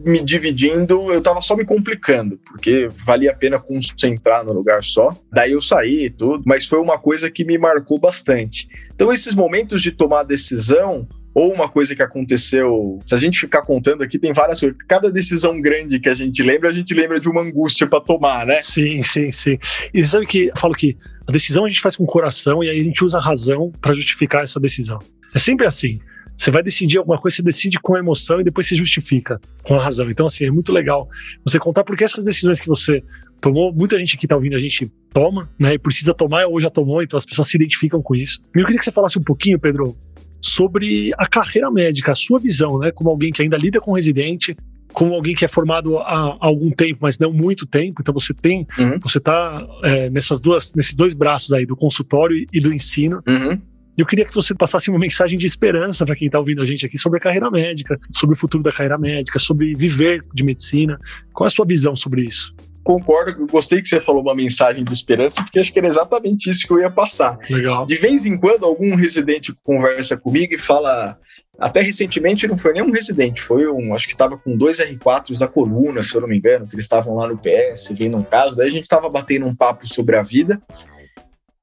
me 0.04 0.22
dividindo, 0.24 1.12
eu 1.12 1.18
estava 1.18 1.42
só 1.42 1.54
me 1.54 1.66
complicando, 1.66 2.38
porque 2.46 2.88
valia 3.04 3.32
a 3.32 3.34
pena 3.34 3.58
concentrar 3.58 4.42
no 4.42 4.54
lugar 4.54 4.82
só. 4.82 5.14
Daí 5.30 5.52
eu 5.52 5.60
saí 5.60 6.06
e 6.06 6.10
tudo, 6.10 6.42
mas 6.46 6.66
foi 6.66 6.80
uma 6.80 6.98
coisa 6.98 7.30
que 7.30 7.44
me 7.44 7.58
marcou 7.58 8.00
bastante. 8.00 8.66
Então, 8.94 9.12
esses 9.12 9.34
momentos 9.34 9.82
de 9.82 9.92
tomar 9.92 10.22
decisão, 10.22 11.06
ou 11.36 11.52
uma 11.52 11.68
coisa 11.68 11.94
que 11.94 12.00
aconteceu. 12.00 12.98
Se 13.04 13.14
a 13.14 13.18
gente 13.18 13.38
ficar 13.38 13.60
contando 13.60 14.02
aqui, 14.02 14.18
tem 14.18 14.32
várias 14.32 14.58
coisas. 14.58 14.78
Cada 14.88 15.12
decisão 15.12 15.60
grande 15.60 16.00
que 16.00 16.08
a 16.08 16.14
gente 16.14 16.42
lembra, 16.42 16.70
a 16.70 16.72
gente 16.72 16.94
lembra 16.94 17.20
de 17.20 17.28
uma 17.28 17.42
angústia 17.42 17.86
para 17.86 18.00
tomar, 18.00 18.46
né? 18.46 18.56
Sim, 18.62 19.02
sim, 19.02 19.30
sim. 19.30 19.58
E 19.92 20.02
sabe 20.02 20.26
que 20.26 20.46
eu 20.46 20.56
falo 20.56 20.72
que 20.72 20.96
a 21.28 21.30
decisão 21.30 21.66
a 21.66 21.68
gente 21.68 21.82
faz 21.82 21.94
com 21.94 22.04
o 22.04 22.06
coração 22.06 22.64
e 22.64 22.70
aí 22.70 22.80
a 22.80 22.82
gente 22.82 23.04
usa 23.04 23.18
a 23.18 23.20
razão 23.20 23.70
para 23.82 23.92
justificar 23.92 24.44
essa 24.44 24.58
decisão. 24.58 24.98
É 25.34 25.38
sempre 25.38 25.66
assim. 25.66 26.00
Você 26.34 26.50
vai 26.50 26.62
decidir 26.62 26.96
alguma 26.96 27.20
coisa, 27.20 27.36
você 27.36 27.42
decide 27.42 27.78
com 27.80 27.94
a 27.94 27.98
emoção 27.98 28.40
e 28.40 28.44
depois 28.44 28.66
você 28.66 28.74
justifica 28.74 29.38
com 29.62 29.74
a 29.74 29.82
razão. 29.82 30.10
Então, 30.10 30.24
assim, 30.24 30.46
é 30.46 30.50
muito 30.50 30.72
legal 30.72 31.06
você 31.44 31.58
contar 31.58 31.84
porque 31.84 32.04
essas 32.04 32.24
decisões 32.24 32.60
que 32.60 32.66
você 32.66 33.02
tomou, 33.42 33.74
muita 33.74 33.98
gente 33.98 34.16
que 34.16 34.24
está 34.24 34.36
ouvindo 34.36 34.56
a 34.56 34.58
gente 34.58 34.90
toma, 35.12 35.50
né? 35.58 35.74
E 35.74 35.78
precisa 35.78 36.14
tomar 36.14 36.46
ou 36.46 36.58
já 36.60 36.70
tomou, 36.70 37.02
então 37.02 37.18
as 37.18 37.26
pessoas 37.26 37.48
se 37.48 37.56
identificam 37.58 38.00
com 38.00 38.14
isso. 38.14 38.40
E 38.54 38.60
eu 38.60 38.64
queria 38.64 38.78
que 38.78 38.84
você 38.84 38.92
falasse 38.92 39.18
um 39.18 39.22
pouquinho, 39.22 39.58
Pedro, 39.58 39.96
sobre 40.56 41.12
a 41.18 41.26
carreira 41.26 41.70
médica, 41.70 42.12
a 42.12 42.14
sua 42.14 42.38
visão, 42.38 42.78
né? 42.78 42.90
Como 42.90 43.10
alguém 43.10 43.30
que 43.30 43.42
ainda 43.42 43.58
lida 43.58 43.78
com 43.78 43.92
residente, 43.92 44.56
como 44.92 45.12
alguém 45.12 45.34
que 45.34 45.44
é 45.44 45.48
formado 45.48 45.98
há, 45.98 46.38
algum 46.40 46.70
tempo, 46.70 47.00
mas 47.02 47.18
não 47.18 47.30
muito 47.30 47.66
tempo. 47.66 48.00
Então 48.00 48.14
você 48.14 48.32
tem, 48.32 48.66
uhum. 48.78 48.98
você 48.98 49.18
está 49.18 49.62
é, 49.84 50.08
nessas 50.08 50.40
duas, 50.40 50.72
nesses 50.74 50.94
dois 50.94 51.12
braços 51.12 51.52
aí 51.52 51.66
do 51.66 51.76
consultório 51.76 52.46
e 52.50 52.58
do 52.58 52.72
ensino. 52.72 53.22
Uhum. 53.28 53.60
Eu 53.98 54.06
queria 54.06 54.24
que 54.24 54.34
você 54.34 54.54
passasse 54.54 54.88
uma 54.88 54.98
mensagem 54.98 55.38
de 55.38 55.44
esperança 55.44 56.04
para 56.06 56.16
quem 56.16 56.26
está 56.26 56.38
ouvindo 56.38 56.62
a 56.62 56.66
gente 56.66 56.86
aqui 56.86 56.96
sobre 56.96 57.18
a 57.18 57.20
carreira 57.20 57.50
médica, 57.50 57.98
sobre 58.10 58.34
o 58.34 58.38
futuro 58.38 58.62
da 58.62 58.72
carreira 58.72 58.96
médica, 58.96 59.38
sobre 59.38 59.74
viver 59.74 60.24
de 60.34 60.42
medicina. 60.42 60.98
Qual 61.32 61.46
é 61.46 61.48
a 61.48 61.50
sua 61.50 61.66
visão 61.66 61.94
sobre 61.94 62.22
isso? 62.22 62.54
Concordo, 62.86 63.48
gostei 63.48 63.82
que 63.82 63.88
você 63.88 64.00
falou 64.00 64.22
uma 64.22 64.32
mensagem 64.32 64.84
de 64.84 64.92
esperança, 64.92 65.42
porque 65.42 65.58
acho 65.58 65.72
que 65.72 65.78
era 65.80 65.88
exatamente 65.88 66.48
isso 66.48 66.64
que 66.64 66.72
eu 66.72 66.78
ia 66.78 66.88
passar. 66.88 67.36
Legal. 67.50 67.84
De 67.84 67.96
vez 67.96 68.26
em 68.26 68.38
quando, 68.38 68.64
algum 68.64 68.94
residente 68.94 69.52
conversa 69.64 70.16
comigo 70.16 70.54
e 70.54 70.58
fala: 70.58 71.18
até 71.58 71.80
recentemente 71.80 72.46
não 72.46 72.56
foi 72.56 72.74
nem 72.74 72.82
um 72.82 72.92
residente, 72.92 73.42
foi 73.42 73.66
um, 73.66 73.92
acho 73.92 74.06
que 74.06 74.12
estava 74.12 74.38
com 74.38 74.56
dois 74.56 74.78
R4s 74.78 75.36
da 75.36 75.48
coluna, 75.48 76.04
se 76.04 76.14
eu 76.14 76.20
não 76.20 76.28
me 76.28 76.36
engano, 76.36 76.64
que 76.64 76.76
eles 76.76 76.84
estavam 76.84 77.16
lá 77.16 77.26
no 77.26 77.36
PS, 77.36 77.88
vendo 77.90 78.18
um 78.18 78.22
caso, 78.22 78.56
daí 78.56 78.68
a 78.68 78.70
gente 78.70 78.84
estava 78.84 79.08
batendo 79.08 79.46
um 79.46 79.54
papo 79.54 79.84
sobre 79.84 80.14
a 80.14 80.22
vida 80.22 80.62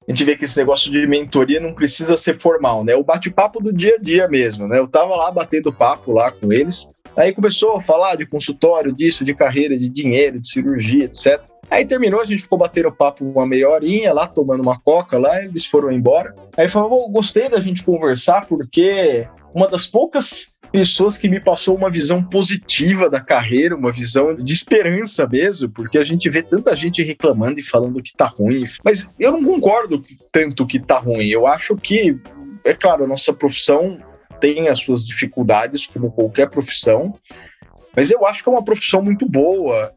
a 0.07 0.11
gente 0.11 0.23
vê 0.25 0.35
que 0.35 0.43
esse 0.43 0.57
negócio 0.57 0.91
de 0.91 1.07
mentoria 1.07 1.59
não 1.59 1.73
precisa 1.73 2.17
ser 2.17 2.37
formal, 2.37 2.83
né? 2.83 2.93
O 2.95 3.03
bate-papo 3.03 3.61
do 3.61 3.71
dia 3.71 3.95
a 3.95 3.97
dia 3.97 4.27
mesmo, 4.27 4.67
né? 4.67 4.77
Eu 4.77 4.87
tava 4.87 5.15
lá 5.15 5.31
batendo 5.31 5.71
papo 5.71 6.11
lá 6.11 6.29
com 6.29 6.51
eles, 6.51 6.89
aí 7.15 7.33
começou 7.33 7.75
a 7.75 7.81
falar 7.81 8.15
de 8.15 8.25
consultório, 8.25 8.93
disso, 8.93 9.23
de 9.23 9.33
carreira, 9.33 9.75
de 9.77 9.89
dinheiro, 9.89 10.39
de 10.39 10.49
cirurgia, 10.49 11.05
etc. 11.05 11.41
Aí 11.69 11.85
terminou, 11.85 12.21
a 12.21 12.25
gente 12.25 12.43
ficou 12.43 12.57
batendo 12.57 12.91
papo 12.91 13.25
uma 13.25 13.47
meia 13.47 13.69
horinha 13.69 14.13
lá, 14.13 14.27
tomando 14.27 14.61
uma 14.61 14.79
coca 14.79 15.17
lá, 15.17 15.43
eles 15.43 15.65
foram 15.65 15.91
embora. 15.91 16.35
Aí 16.57 16.67
falou, 16.67 17.09
gostei 17.09 17.49
da 17.49 17.59
gente 17.59 17.83
conversar 17.83 18.45
porque 18.47 19.27
uma 19.55 19.67
das 19.67 19.87
poucas 19.87 20.53
pessoas 20.71 21.19
que 21.19 21.29
me 21.29 21.39
passou 21.39 21.77
uma 21.77 21.89
visão 21.89 22.23
positiva 22.23 23.07
da 23.07 23.21
carreira, 23.21 23.75
uma 23.75 23.91
visão 23.91 24.35
de 24.35 24.51
esperança 24.51 25.27
mesmo, 25.27 25.69
porque 25.69 25.99
a 25.99 26.03
gente 26.03 26.27
vê 26.31 26.41
tanta 26.41 26.75
gente 26.75 27.03
reclamando 27.03 27.59
e 27.59 27.63
falando 27.63 28.01
que 28.01 28.11
tá 28.11 28.25
ruim. 28.25 28.63
Mas 28.83 29.07
eu 29.19 29.31
não 29.31 29.43
concordo 29.43 30.03
tanto 30.31 30.65
que 30.65 30.79
tá 30.79 30.97
ruim. 30.97 31.27
Eu 31.27 31.45
acho 31.45 31.75
que, 31.75 32.17
é 32.65 32.73
claro, 32.73 33.03
a 33.03 33.07
nossa 33.07 33.31
profissão 33.31 33.99
tem 34.43 34.67
as 34.67 34.79
suas 34.79 35.05
dificuldades, 35.05 35.87
como 35.87 36.11
qualquer 36.11 36.49
profissão, 36.49 37.15
mas 37.95 38.11
eu 38.11 38.25
acho 38.25 38.43
que 38.43 38.49
é 38.49 38.51
uma 38.51 38.63
profissão 38.63 39.01
muito 39.01 39.25
boa. 39.25 39.93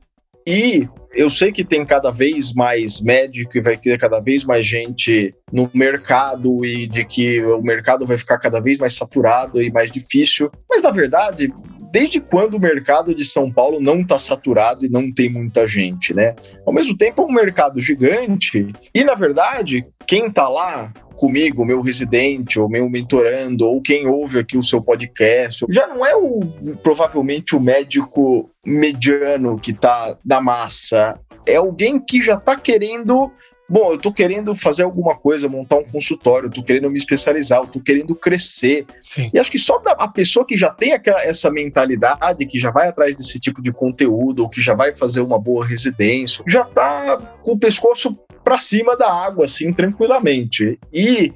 E 0.47 0.89
eu 1.13 1.29
sei 1.29 1.51
que 1.51 1.65
tem 1.65 1.85
cada 1.85 2.13
vez 2.13 2.53
mais 2.53 3.01
médico 3.01 3.59
e 3.59 3.61
vai 3.61 3.77
ter 3.77 3.99
cada 3.99 4.21
vez 4.21 4.45
mais 4.45 4.65
gente 4.65 5.35
no 5.53 5.69
mercado 5.75 6.65
e 6.65 6.87
de 6.87 7.05
que 7.05 7.43
o 7.43 7.61
mercado 7.61 8.07
vai 8.07 8.17
ficar 8.17 8.39
cada 8.39 8.61
vez 8.61 8.79
mais 8.79 8.95
saturado 8.95 9.61
e 9.61 9.69
mais 9.69 9.91
difícil. 9.91 10.49
Mas 10.71 10.85
na 10.85 10.93
verdade, 10.93 11.53
desde 11.93 12.21
quando 12.21 12.55
o 12.55 12.61
mercado 12.61 13.15
de 13.15 13.25
São 13.25 13.51
Paulo 13.53 13.81
não 13.81 14.01
está 14.01 14.19
saturado 14.19 14.87
e 14.87 14.89
não 14.89 15.13
tem 15.13 15.29
muita 15.29 15.67
gente, 15.67 16.15
né? 16.15 16.35
Ao 16.67 16.73
mesmo 16.73 16.97
tempo, 16.97 17.23
é 17.23 17.25
um 17.25 17.33
mercado 17.33 17.81
gigante 17.81 18.73
e 18.95 19.05
na 19.05 19.15
verdade, 19.15 19.87
quem 20.07 20.27
está 20.27 20.49
lá 20.49 20.93
comigo, 21.17 21.65
meu 21.65 21.81
residente, 21.81 22.61
ou 22.61 22.69
meu 22.69 22.89
mentorando, 22.89 23.67
ou 23.67 23.81
quem 23.81 24.07
ouve 24.07 24.39
aqui 24.39 24.57
o 24.57 24.63
seu 24.63 24.83
podcast, 24.83 25.65
já 25.71 25.87
não 25.87 26.05
é 26.05 26.15
o 26.15 26.41
provavelmente 26.83 27.57
o 27.57 27.61
médico 27.61 28.51
mediano 28.65 29.59
que 29.59 29.71
está 29.71 30.17
da 30.25 30.41
massa. 30.41 31.19
É 31.49 31.57
alguém 31.57 31.99
que 31.99 32.21
já 32.21 32.35
está 32.35 32.57
querendo 32.57 33.33
Bom, 33.69 33.91
eu 33.91 33.97
estou 33.97 34.13
querendo 34.13 34.55
fazer 34.55 34.85
alguma 34.85 35.17
coisa, 35.17 35.49
montar 35.49 35.77
um 35.77 35.85
consultório, 35.85 36.51
tô 36.51 36.63
querendo 36.63 36.89
me 36.89 36.99
especializar, 36.99 37.61
eu 37.61 37.67
tô 37.67 37.81
querendo 37.81 38.15
crescer. 38.15 38.87
Sim. 39.03 39.31
E 39.35 39.39
acho 39.39 39.51
que 39.51 39.59
só 39.59 39.83
a 39.85 40.09
pessoa 40.09 40.47
que 40.47 40.57
já 40.57 40.71
tem 40.71 40.93
aquela, 40.93 41.21
essa 41.23 41.51
mentalidade, 41.51 42.47
que 42.47 42.59
já 42.59 42.71
vai 42.71 42.89
atrás 42.89 43.17
desse 43.17 43.41
tipo 43.41 43.61
de 43.61 43.73
conteúdo, 43.73 44.43
ou 44.43 44.49
que 44.49 44.61
já 44.61 44.75
vai 44.75 44.93
fazer 44.93 45.21
uma 45.21 45.39
boa 45.39 45.67
residência, 45.67 46.45
já 46.47 46.63
está 46.63 47.17
com 47.43 47.53
o 47.53 47.59
pescoço 47.59 48.17
para 48.45 48.59
cima 48.59 48.97
da 48.97 49.13
água, 49.13 49.47
assim, 49.47 49.73
tranquilamente. 49.73 50.79
E 50.93 51.33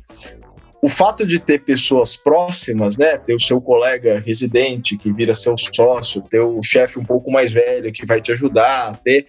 o 0.83 0.89
fato 0.89 1.27
de 1.27 1.39
ter 1.39 1.61
pessoas 1.61 2.17
próximas, 2.17 2.97
né, 2.97 3.19
ter 3.19 3.35
o 3.35 3.41
seu 3.41 3.61
colega 3.61 4.21
residente 4.21 4.97
que 4.97 5.13
vira 5.13 5.35
seu 5.35 5.55
sócio, 5.57 6.23
ter 6.23 6.41
o 6.41 6.63
chefe 6.63 6.99
um 6.99 7.05
pouco 7.05 7.31
mais 7.31 7.53
velho 7.53 7.93
que 7.93 8.07
vai 8.07 8.21
te 8.21 8.33
ajudar, 8.33 8.99
ter 9.03 9.27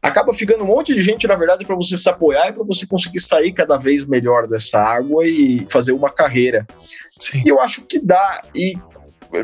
acaba 0.00 0.34
ficando 0.34 0.64
um 0.64 0.66
monte 0.66 0.94
de 0.94 1.00
gente, 1.00 1.26
na 1.26 1.34
verdade, 1.34 1.64
para 1.64 1.74
você 1.74 1.96
se 1.96 2.10
apoiar 2.10 2.48
e 2.48 2.52
para 2.52 2.62
você 2.62 2.86
conseguir 2.86 3.20
sair 3.20 3.54
cada 3.54 3.78
vez 3.78 4.04
melhor 4.04 4.46
dessa 4.46 4.78
água 4.78 5.26
e 5.26 5.66
fazer 5.70 5.92
uma 5.92 6.10
carreira. 6.10 6.66
Sim. 7.18 7.42
E 7.44 7.48
eu 7.48 7.58
acho 7.58 7.82
que 7.82 7.98
dá 7.98 8.42
e 8.54 8.74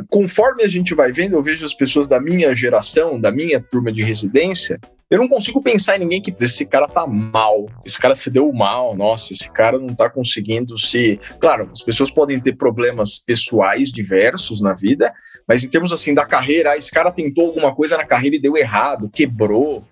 conforme 0.08 0.62
a 0.62 0.68
gente 0.68 0.94
vai 0.94 1.12
vendo, 1.12 1.34
eu 1.34 1.42
vejo 1.42 1.64
as 1.64 1.74
pessoas 1.74 2.06
da 2.06 2.20
minha 2.20 2.54
geração, 2.54 3.18
da 3.18 3.32
minha 3.32 3.60
turma 3.60 3.90
de 3.90 4.02
residência, 4.02 4.78
eu 5.10 5.18
não 5.18 5.28
consigo 5.28 5.60
pensar 5.60 5.96
em 5.96 6.00
ninguém 6.00 6.22
que 6.22 6.32
esse 6.40 6.64
cara 6.64 6.86
tá 6.86 7.04
mal, 7.04 7.66
esse 7.84 7.98
cara 7.98 8.14
se 8.14 8.30
deu 8.30 8.52
mal, 8.52 8.94
nossa, 8.94 9.32
esse 9.32 9.50
cara 9.50 9.76
não 9.76 9.92
tá 9.92 10.08
conseguindo 10.08 10.78
se. 10.78 11.18
Claro, 11.40 11.68
as 11.72 11.82
pessoas 11.82 12.12
podem 12.12 12.38
ter 12.38 12.52
problemas 12.52 13.18
pessoais 13.18 13.90
diversos 13.90 14.60
na 14.60 14.72
vida, 14.72 15.12
mas 15.48 15.64
em 15.64 15.68
termos 15.68 15.92
assim 15.92 16.14
da 16.14 16.24
carreira, 16.24 16.70
ah, 16.70 16.76
esse 16.76 16.92
cara 16.92 17.10
tentou 17.10 17.46
alguma 17.48 17.74
coisa 17.74 17.96
na 17.96 18.06
carreira 18.06 18.36
e 18.36 18.40
deu 18.40 18.56
errado, 18.56 19.10
quebrou. 19.12 19.84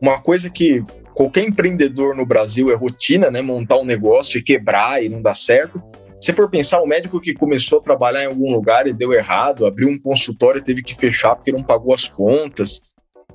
uma 0.00 0.18
coisa 0.18 0.48
que 0.48 0.82
qualquer 1.12 1.44
empreendedor 1.44 2.16
no 2.16 2.24
Brasil 2.24 2.70
é 2.70 2.74
rotina, 2.74 3.30
né? 3.30 3.42
Montar 3.42 3.76
um 3.76 3.84
negócio 3.84 4.38
e 4.38 4.42
quebrar 4.42 5.04
e 5.04 5.10
não 5.10 5.20
dar 5.20 5.34
certo. 5.34 5.82
Se 6.18 6.32
for 6.32 6.48
pensar, 6.48 6.80
o 6.80 6.86
médico 6.86 7.20
que 7.20 7.34
começou 7.34 7.80
a 7.80 7.82
trabalhar 7.82 8.22
em 8.22 8.28
algum 8.28 8.50
lugar 8.50 8.86
e 8.86 8.94
deu 8.94 9.12
errado, 9.12 9.66
abriu 9.66 9.90
um 9.90 9.98
consultório 9.98 10.58
e 10.58 10.64
teve 10.64 10.82
que 10.82 10.94
fechar 10.94 11.36
porque 11.36 11.52
não 11.52 11.62
pagou 11.62 11.92
as 11.92 12.08
contas. 12.08 12.80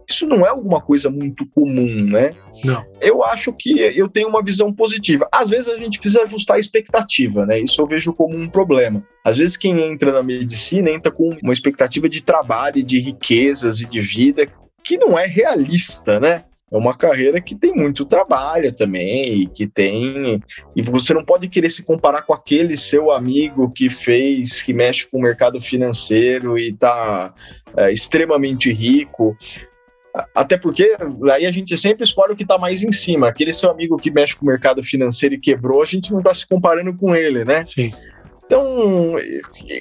Isso 0.10 0.26
não 0.26 0.46
é 0.46 0.50
alguma 0.50 0.82
coisa 0.82 1.10
muito 1.10 1.46
comum, 1.46 2.06
né? 2.06 2.32
Não. 2.64 2.84
Eu 3.00 3.24
acho 3.24 3.54
que 3.54 3.80
eu 3.80 4.10
tenho 4.10 4.28
uma 4.28 4.44
visão 4.44 4.74
positiva. 4.74 5.28
Às 5.32 5.50
vezes 5.50 5.70
a 5.70 5.78
gente 5.78 6.00
precisa 6.00 6.24
ajustar 6.24 6.58
a 6.58 6.60
expectativa, 6.60 7.46
né? 7.46 7.60
Isso 7.60 7.80
eu 7.80 7.86
vejo 7.86 8.12
como 8.14 8.36
um 8.36 8.50
problema. 8.50 9.06
Às 9.24 9.38
vezes 9.38 9.56
quem 9.56 9.80
entra 9.82 10.12
na 10.12 10.24
medicina 10.24 10.90
entra 10.90 11.12
com 11.12 11.30
uma 11.44 11.54
expectativa 11.54 12.10
de 12.10 12.24
trabalho, 12.24 12.84
de 12.84 13.00
riquezas 13.00 13.82
e 13.82 13.86
de 13.86 14.02
vida 14.02 14.48
que 14.84 14.98
não 14.98 15.20
é 15.20 15.28
realista, 15.28 16.20
né? 16.20 16.46
é 16.72 16.78
uma 16.78 16.96
carreira 16.96 17.42
que 17.42 17.56
tem 17.56 17.74
muito 17.74 18.06
trabalho 18.06 18.74
também, 18.74 19.42
e 19.42 19.48
que 19.48 19.68
tem. 19.68 20.40
E 20.76 20.82
você 20.82 21.14
não 21.14 21.26
pode 21.26 21.50
querer 21.50 21.70
se 21.70 21.84
comparar 21.84 22.22
com 22.22 22.34
aquele 22.34 22.78
seu 22.78 23.12
amigo 23.12 23.72
que 23.72 23.90
fez, 23.90 24.62
que 24.62 24.74
mexe 24.74 25.08
com 25.08 25.18
o 25.18 25.22
mercado 25.22 25.60
financeiro 25.60 26.58
e 26.58 26.70
está 26.70 27.34
é, 27.76 27.92
extremamente 27.92 28.72
rico. 28.72 29.36
Até 30.34 30.58
porque 30.58 30.98
aí 31.32 31.46
a 31.46 31.52
gente 31.52 31.78
sempre 31.78 32.04
escolhe 32.04 32.34
o 32.34 32.36
que 32.36 32.44
está 32.44 32.58
mais 32.58 32.84
em 32.84 32.92
cima. 32.92 33.30
Aquele 33.30 33.54
seu 33.54 33.70
amigo 33.70 33.98
que 33.98 34.10
mexe 34.10 34.36
com 34.36 34.44
o 34.44 34.48
mercado 34.48 34.82
financeiro 34.82 35.36
e 35.36 35.40
quebrou, 35.40 35.82
a 35.82 35.86
gente 35.86 36.12
não 36.12 36.20
está 36.20 36.34
se 36.34 36.48
comparando 36.48 36.96
com 36.96 37.16
ele, 37.16 37.46
né? 37.46 37.64
Sim. 37.64 37.92
Então, 38.46 39.16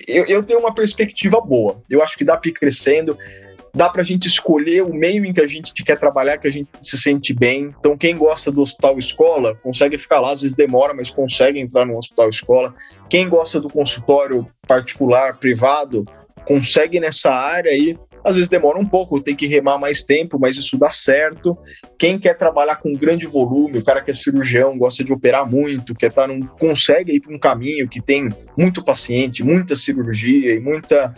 eu, 0.07 0.27
eu 0.27 0.43
tenho 0.43 0.61
uma 0.61 0.75
perspectiva 0.75 1.41
boa. 1.41 1.83
Eu 1.89 2.03
acho 2.03 2.19
que 2.19 2.25
dá 2.25 2.37
para 2.37 2.51
ir 2.51 2.53
crescendo 2.53 3.17
dá 3.75 3.89
para 3.89 4.03
a 4.03 4.05
gente 4.05 4.27
escolher 4.27 4.83
o 4.83 4.93
meio 4.93 5.25
em 5.25 5.33
que 5.33 5.41
a 5.41 5.47
gente 5.47 5.73
quer 5.85 5.97
trabalhar, 5.97 6.39
que 6.39 6.49
a 6.49 6.51
gente 6.51 6.69
se 6.83 6.99
sente 6.99 7.33
bem. 7.33 7.75
Então, 7.79 7.97
quem 7.97 8.17
gosta 8.17 8.51
do 8.51 8.61
hospital 8.61 8.99
escola 8.99 9.55
consegue 9.63 9.97
ficar 9.99 10.21
lá, 10.21 10.33
às 10.33 10.41
vezes 10.41 10.57
demora, 10.57 10.95
mas 10.95 11.11
consegue 11.11 11.61
entrar 11.61 11.85
no 11.85 11.97
hospital 11.97 12.29
escola. 12.29 12.75
Quem 13.09 13.29
gosta 13.29 13.61
do 13.61 13.69
consultório 13.69 14.47
particular, 14.67 15.39
privado, 15.39 16.05
consegue 16.45 16.99
nessa 16.99 17.31
área 17.31 17.71
aí. 17.71 17.97
Às 18.25 18.37
vezes 18.37 18.49
demora 18.49 18.79
um 18.79 18.87
pouco, 18.87 19.21
tem 19.21 19.35
que 19.35 19.47
remar 19.47 19.79
mais 19.79 20.03
tempo, 20.03 20.39
mas 20.39 20.57
isso 20.57 20.79
dá 20.79 20.91
certo. 20.91 21.57
Quem 21.99 22.19
quer 22.19 22.35
trabalhar 22.35 22.77
com 22.77 22.93
grande 22.95 23.27
volume, 23.27 23.79
o 23.79 23.85
cara 23.85 24.03
que 24.03 24.11
é 24.11 24.15
cirurgião, 24.15 24.77
gosta 24.77 25.05
de 25.05 25.13
operar 25.13 25.49
muito, 25.49 25.95
quer 25.95 26.11
estar 26.11 26.23
tá 26.23 26.29
num, 26.29 26.47
consegue 26.47 27.13
ir 27.13 27.21
para 27.21 27.35
um 27.35 27.39
caminho 27.39 27.89
que 27.89 28.01
tem 28.01 28.29
muito 28.57 28.85
paciente, 28.85 29.45
muita 29.45 29.77
cirurgia 29.77 30.55
e 30.55 30.61
muita 30.61 31.15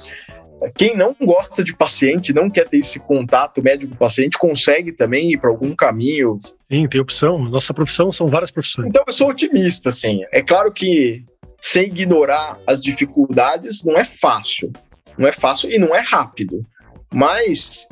quem 0.76 0.94
não 0.94 1.16
gosta 1.18 1.64
de 1.64 1.74
paciente, 1.74 2.34
não 2.34 2.50
quer 2.50 2.68
ter 2.68 2.78
esse 2.78 3.00
contato 3.00 3.62
médico-paciente, 3.62 4.36
consegue 4.36 4.92
também 4.92 5.30
ir 5.32 5.38
para 5.38 5.48
algum 5.48 5.74
caminho. 5.74 6.36
Sim, 6.70 6.86
tem 6.86 7.00
opção. 7.00 7.38
Nossa 7.38 7.72
profissão 7.72 8.12
são 8.12 8.28
várias 8.28 8.50
profissões. 8.50 8.88
Então 8.88 9.02
eu 9.06 9.12
sou 9.12 9.30
otimista, 9.30 9.88
assim. 9.88 10.20
É 10.30 10.42
claro 10.42 10.70
que 10.70 11.24
sem 11.58 11.84
ignorar 11.84 12.58
as 12.66 12.80
dificuldades 12.80 13.82
não 13.84 13.96
é 13.96 14.04
fácil. 14.04 14.70
Não 15.16 15.26
é 15.26 15.32
fácil 15.32 15.70
e 15.70 15.78
não 15.78 15.94
é 15.94 16.00
rápido. 16.00 16.64
Mas 17.12 17.88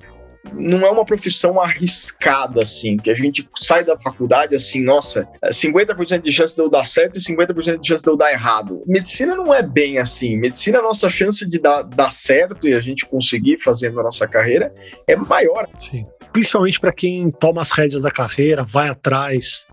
não 0.54 0.86
é 0.86 0.90
uma 0.90 1.04
profissão 1.04 1.60
arriscada, 1.60 2.60
assim, 2.62 2.96
que 2.96 3.10
a 3.10 3.14
gente 3.14 3.48
sai 3.56 3.84
da 3.84 3.98
faculdade 3.98 4.54
assim, 4.54 4.82
nossa, 4.82 5.28
50% 5.44 6.22
de 6.22 6.32
chance 6.32 6.54
de 6.54 6.62
eu 6.62 6.70
dar 6.70 6.84
certo 6.84 7.18
e 7.18 7.20
50% 7.20 7.80
de 7.80 7.88
chance 7.88 8.02
de 8.02 8.10
eu 8.10 8.16
dar 8.16 8.32
errado. 8.32 8.82
Medicina 8.86 9.34
não 9.34 9.52
é 9.52 9.62
bem 9.62 9.98
assim. 9.98 10.36
Medicina, 10.36 10.78
a 10.78 10.82
nossa 10.82 11.10
chance 11.10 11.46
de 11.46 11.58
dar, 11.58 11.82
dar 11.82 12.10
certo 12.10 12.66
e 12.66 12.74
a 12.74 12.80
gente 12.80 13.06
conseguir 13.06 13.58
fazendo 13.60 14.00
a 14.00 14.02
nossa 14.02 14.26
carreira 14.26 14.72
é 15.06 15.16
maior. 15.16 15.68
Sim. 15.74 16.06
Principalmente 16.32 16.80
para 16.80 16.92
quem 16.92 17.30
toma 17.30 17.62
as 17.62 17.70
rédeas 17.70 18.02
da 18.02 18.10
carreira, 18.10 18.62
vai 18.62 18.88
atrás, 18.88 19.66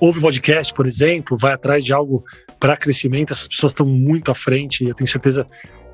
ouve 0.00 0.20
podcast, 0.20 0.72
por 0.72 0.86
exemplo, 0.86 1.36
vai 1.36 1.52
atrás 1.52 1.84
de 1.84 1.92
algo 1.92 2.24
para 2.58 2.76
crescimento, 2.76 3.32
essas 3.32 3.46
pessoas 3.46 3.72
estão 3.72 3.86
muito 3.86 4.30
à 4.30 4.34
frente, 4.34 4.82
e 4.82 4.88
eu 4.88 4.94
tenho 4.94 5.08
certeza 5.08 5.46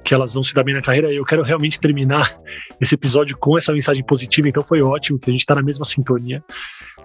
que 0.04 0.14
elas 0.14 0.34
vão 0.34 0.42
se 0.42 0.54
dar 0.54 0.62
bem 0.62 0.74
na 0.74 0.82
carreira. 0.82 1.12
Eu 1.12 1.24
quero 1.24 1.42
realmente 1.42 1.80
terminar 1.80 2.38
esse 2.80 2.94
episódio 2.94 3.36
com 3.38 3.56
essa 3.56 3.72
mensagem 3.72 4.04
positiva, 4.04 4.48
então 4.48 4.62
foi 4.62 4.82
ótimo 4.82 5.18
que 5.18 5.30
a 5.30 5.32
gente 5.32 5.40
está 5.40 5.54
na 5.54 5.62
mesma 5.62 5.84
sintonia. 5.84 6.44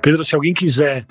Pedro, 0.01 0.23
se 0.23 0.35
alguém 0.35 0.53
quiser 0.53 1.05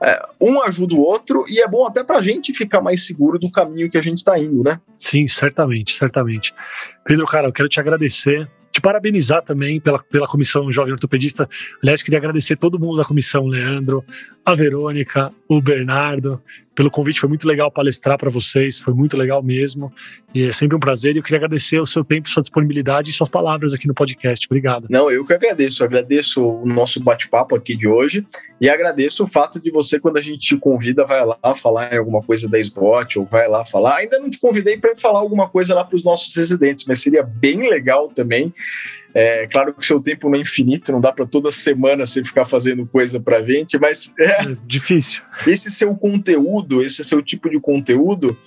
é, 0.00 0.22
um 0.40 0.62
ajuda 0.62 0.94
o 0.94 1.00
outro 1.00 1.44
e 1.48 1.60
é 1.60 1.66
bom 1.66 1.84
até 1.84 2.04
para 2.04 2.18
a 2.18 2.22
gente 2.22 2.52
ficar 2.52 2.80
mais 2.80 3.04
seguro 3.04 3.38
do 3.38 3.50
caminho 3.50 3.90
que 3.90 3.98
a 3.98 4.02
gente 4.02 4.18
está 4.18 4.38
indo, 4.38 4.62
né? 4.62 4.80
Sim, 4.96 5.26
certamente, 5.26 5.94
certamente. 5.94 6.54
Pedro, 7.04 7.26
cara, 7.26 7.48
eu 7.48 7.52
quero 7.52 7.68
te 7.68 7.80
agradecer 7.80 8.48
te 8.70 8.80
parabenizar 8.80 9.42
também 9.42 9.80
pela, 9.80 9.98
pela 9.98 10.26
comissão 10.26 10.70
Jovem 10.70 10.92
Ortopedista. 10.92 11.48
Aliás, 11.82 12.02
queria 12.02 12.18
agradecer 12.18 12.56
todo 12.56 12.78
mundo 12.78 12.98
da 12.98 13.04
comissão, 13.04 13.46
Leandro, 13.46 14.04
a 14.44 14.54
Verônica, 14.54 15.32
o 15.48 15.62
Bernardo, 15.62 16.40
pelo 16.74 16.90
convite. 16.90 17.18
Foi 17.18 17.28
muito 17.28 17.48
legal 17.48 17.70
palestrar 17.70 18.18
para 18.18 18.28
vocês, 18.28 18.78
foi 18.78 18.92
muito 18.92 19.16
legal 19.16 19.42
mesmo. 19.42 19.90
E 20.34 20.42
é 20.42 20.52
sempre 20.52 20.76
um 20.76 20.80
prazer. 20.80 21.14
E 21.14 21.18
eu 21.18 21.22
queria 21.22 21.38
agradecer 21.38 21.80
o 21.80 21.86
seu 21.86 22.04
tempo, 22.04 22.28
sua 22.28 22.42
disponibilidade 22.42 23.08
e 23.08 23.12
suas 23.12 23.30
palavras 23.30 23.72
aqui 23.72 23.88
no 23.88 23.94
podcast. 23.94 24.46
Obrigado. 24.46 24.86
Não, 24.90 25.10
eu 25.10 25.24
que 25.24 25.32
agradeço. 25.32 25.82
Eu 25.82 25.86
agradeço 25.86 26.46
o 26.46 26.66
nosso 26.66 27.00
bate-papo 27.00 27.56
aqui 27.56 27.74
de 27.74 27.88
hoje 27.88 28.26
e 28.60 28.68
agradeço 28.68 29.24
o 29.24 29.26
fato 29.26 29.60
de 29.60 29.70
você, 29.70 29.98
quando 29.98 30.18
a 30.18 30.20
gente 30.20 30.40
te 30.40 30.56
convida, 30.56 31.04
vai 31.06 31.24
lá 31.24 31.54
falar 31.54 31.94
em 31.94 31.98
alguma 31.98 32.22
coisa 32.22 32.48
da 32.48 32.58
SBOT 32.58 33.18
ou 33.18 33.24
vai 33.24 33.48
lá 33.48 33.64
falar. 33.64 33.96
Ainda 33.96 34.18
não 34.18 34.28
te 34.28 34.38
convidei 34.38 34.76
para 34.76 34.94
falar 34.94 35.20
alguma 35.20 35.48
coisa 35.48 35.74
lá 35.74 35.82
para 35.82 35.96
os 35.96 36.04
nossos 36.04 36.36
residentes, 36.36 36.84
mas 36.86 37.00
seria 37.00 37.22
bem 37.22 37.68
legal 37.70 38.08
também 38.08 38.52
é 39.20 39.48
claro 39.48 39.74
que 39.74 39.80
o 39.80 39.84
seu 39.84 40.00
tempo 40.00 40.28
não 40.28 40.36
é 40.36 40.42
infinito, 40.42 40.92
não 40.92 41.00
dá 41.00 41.10
para 41.10 41.26
toda 41.26 41.50
semana 41.50 42.06
você 42.06 42.22
ficar 42.22 42.44
fazendo 42.44 42.86
coisa 42.86 43.18
para 43.18 43.42
gente, 43.42 43.76
mas 43.76 44.12
é, 44.16 44.24
é 44.24 44.56
difícil. 44.64 45.22
Esse 45.44 45.72
seu 45.72 45.92
conteúdo, 45.96 46.80
esse 46.80 47.04
seu 47.04 47.20
tipo 47.20 47.50
de 47.50 47.58
conteúdo 47.58 48.38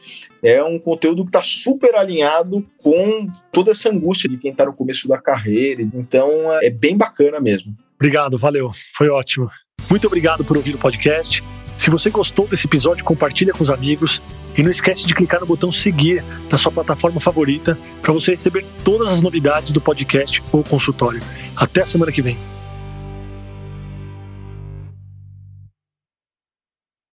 é 0.41 0.63
um 0.63 0.79
conteúdo 0.79 1.23
que 1.23 1.29
está 1.29 1.41
super 1.41 1.93
alinhado 1.95 2.65
com 2.77 3.29
toda 3.51 3.71
essa 3.71 3.89
angústia 3.89 4.29
de 4.29 4.37
quem 4.37 4.51
está 4.51 4.65
no 4.65 4.71
começo 4.71 5.09
da 5.09 5.17
carreira. 5.17 5.81
Então 5.81 6.29
é 6.61 6.69
bem 6.69 6.95
bacana 6.95 7.41
mesmo. 7.41 7.75
Obrigado, 7.95 8.37
valeu, 8.37 8.71
foi 8.93 9.09
ótimo. 9.09 9.49
Muito 9.89 10.07
obrigado 10.07 10.45
por 10.45 10.55
ouvir 10.55 10.75
o 10.75 10.77
podcast. 10.77 11.43
Se 11.77 11.89
você 11.89 12.09
gostou 12.09 12.47
desse 12.47 12.65
episódio, 12.65 13.03
compartilha 13.03 13.51
com 13.51 13.61
os 13.61 13.69
amigos 13.69 14.21
e 14.57 14.63
não 14.63 14.69
esquece 14.69 15.05
de 15.05 15.13
clicar 15.13 15.39
no 15.39 15.45
botão 15.45 15.71
seguir 15.71 16.23
na 16.49 16.57
sua 16.57 16.71
plataforma 16.71 17.19
favorita 17.19 17.77
para 18.01 18.13
você 18.13 18.31
receber 18.31 18.65
todas 18.83 19.09
as 19.09 19.21
novidades 19.21 19.71
do 19.71 19.81
podcast 19.81 20.41
ou 20.51 20.63
consultório. 20.63 21.21
Até 21.55 21.83
semana 21.83 22.11
que 22.11 22.21
vem. 22.21 22.37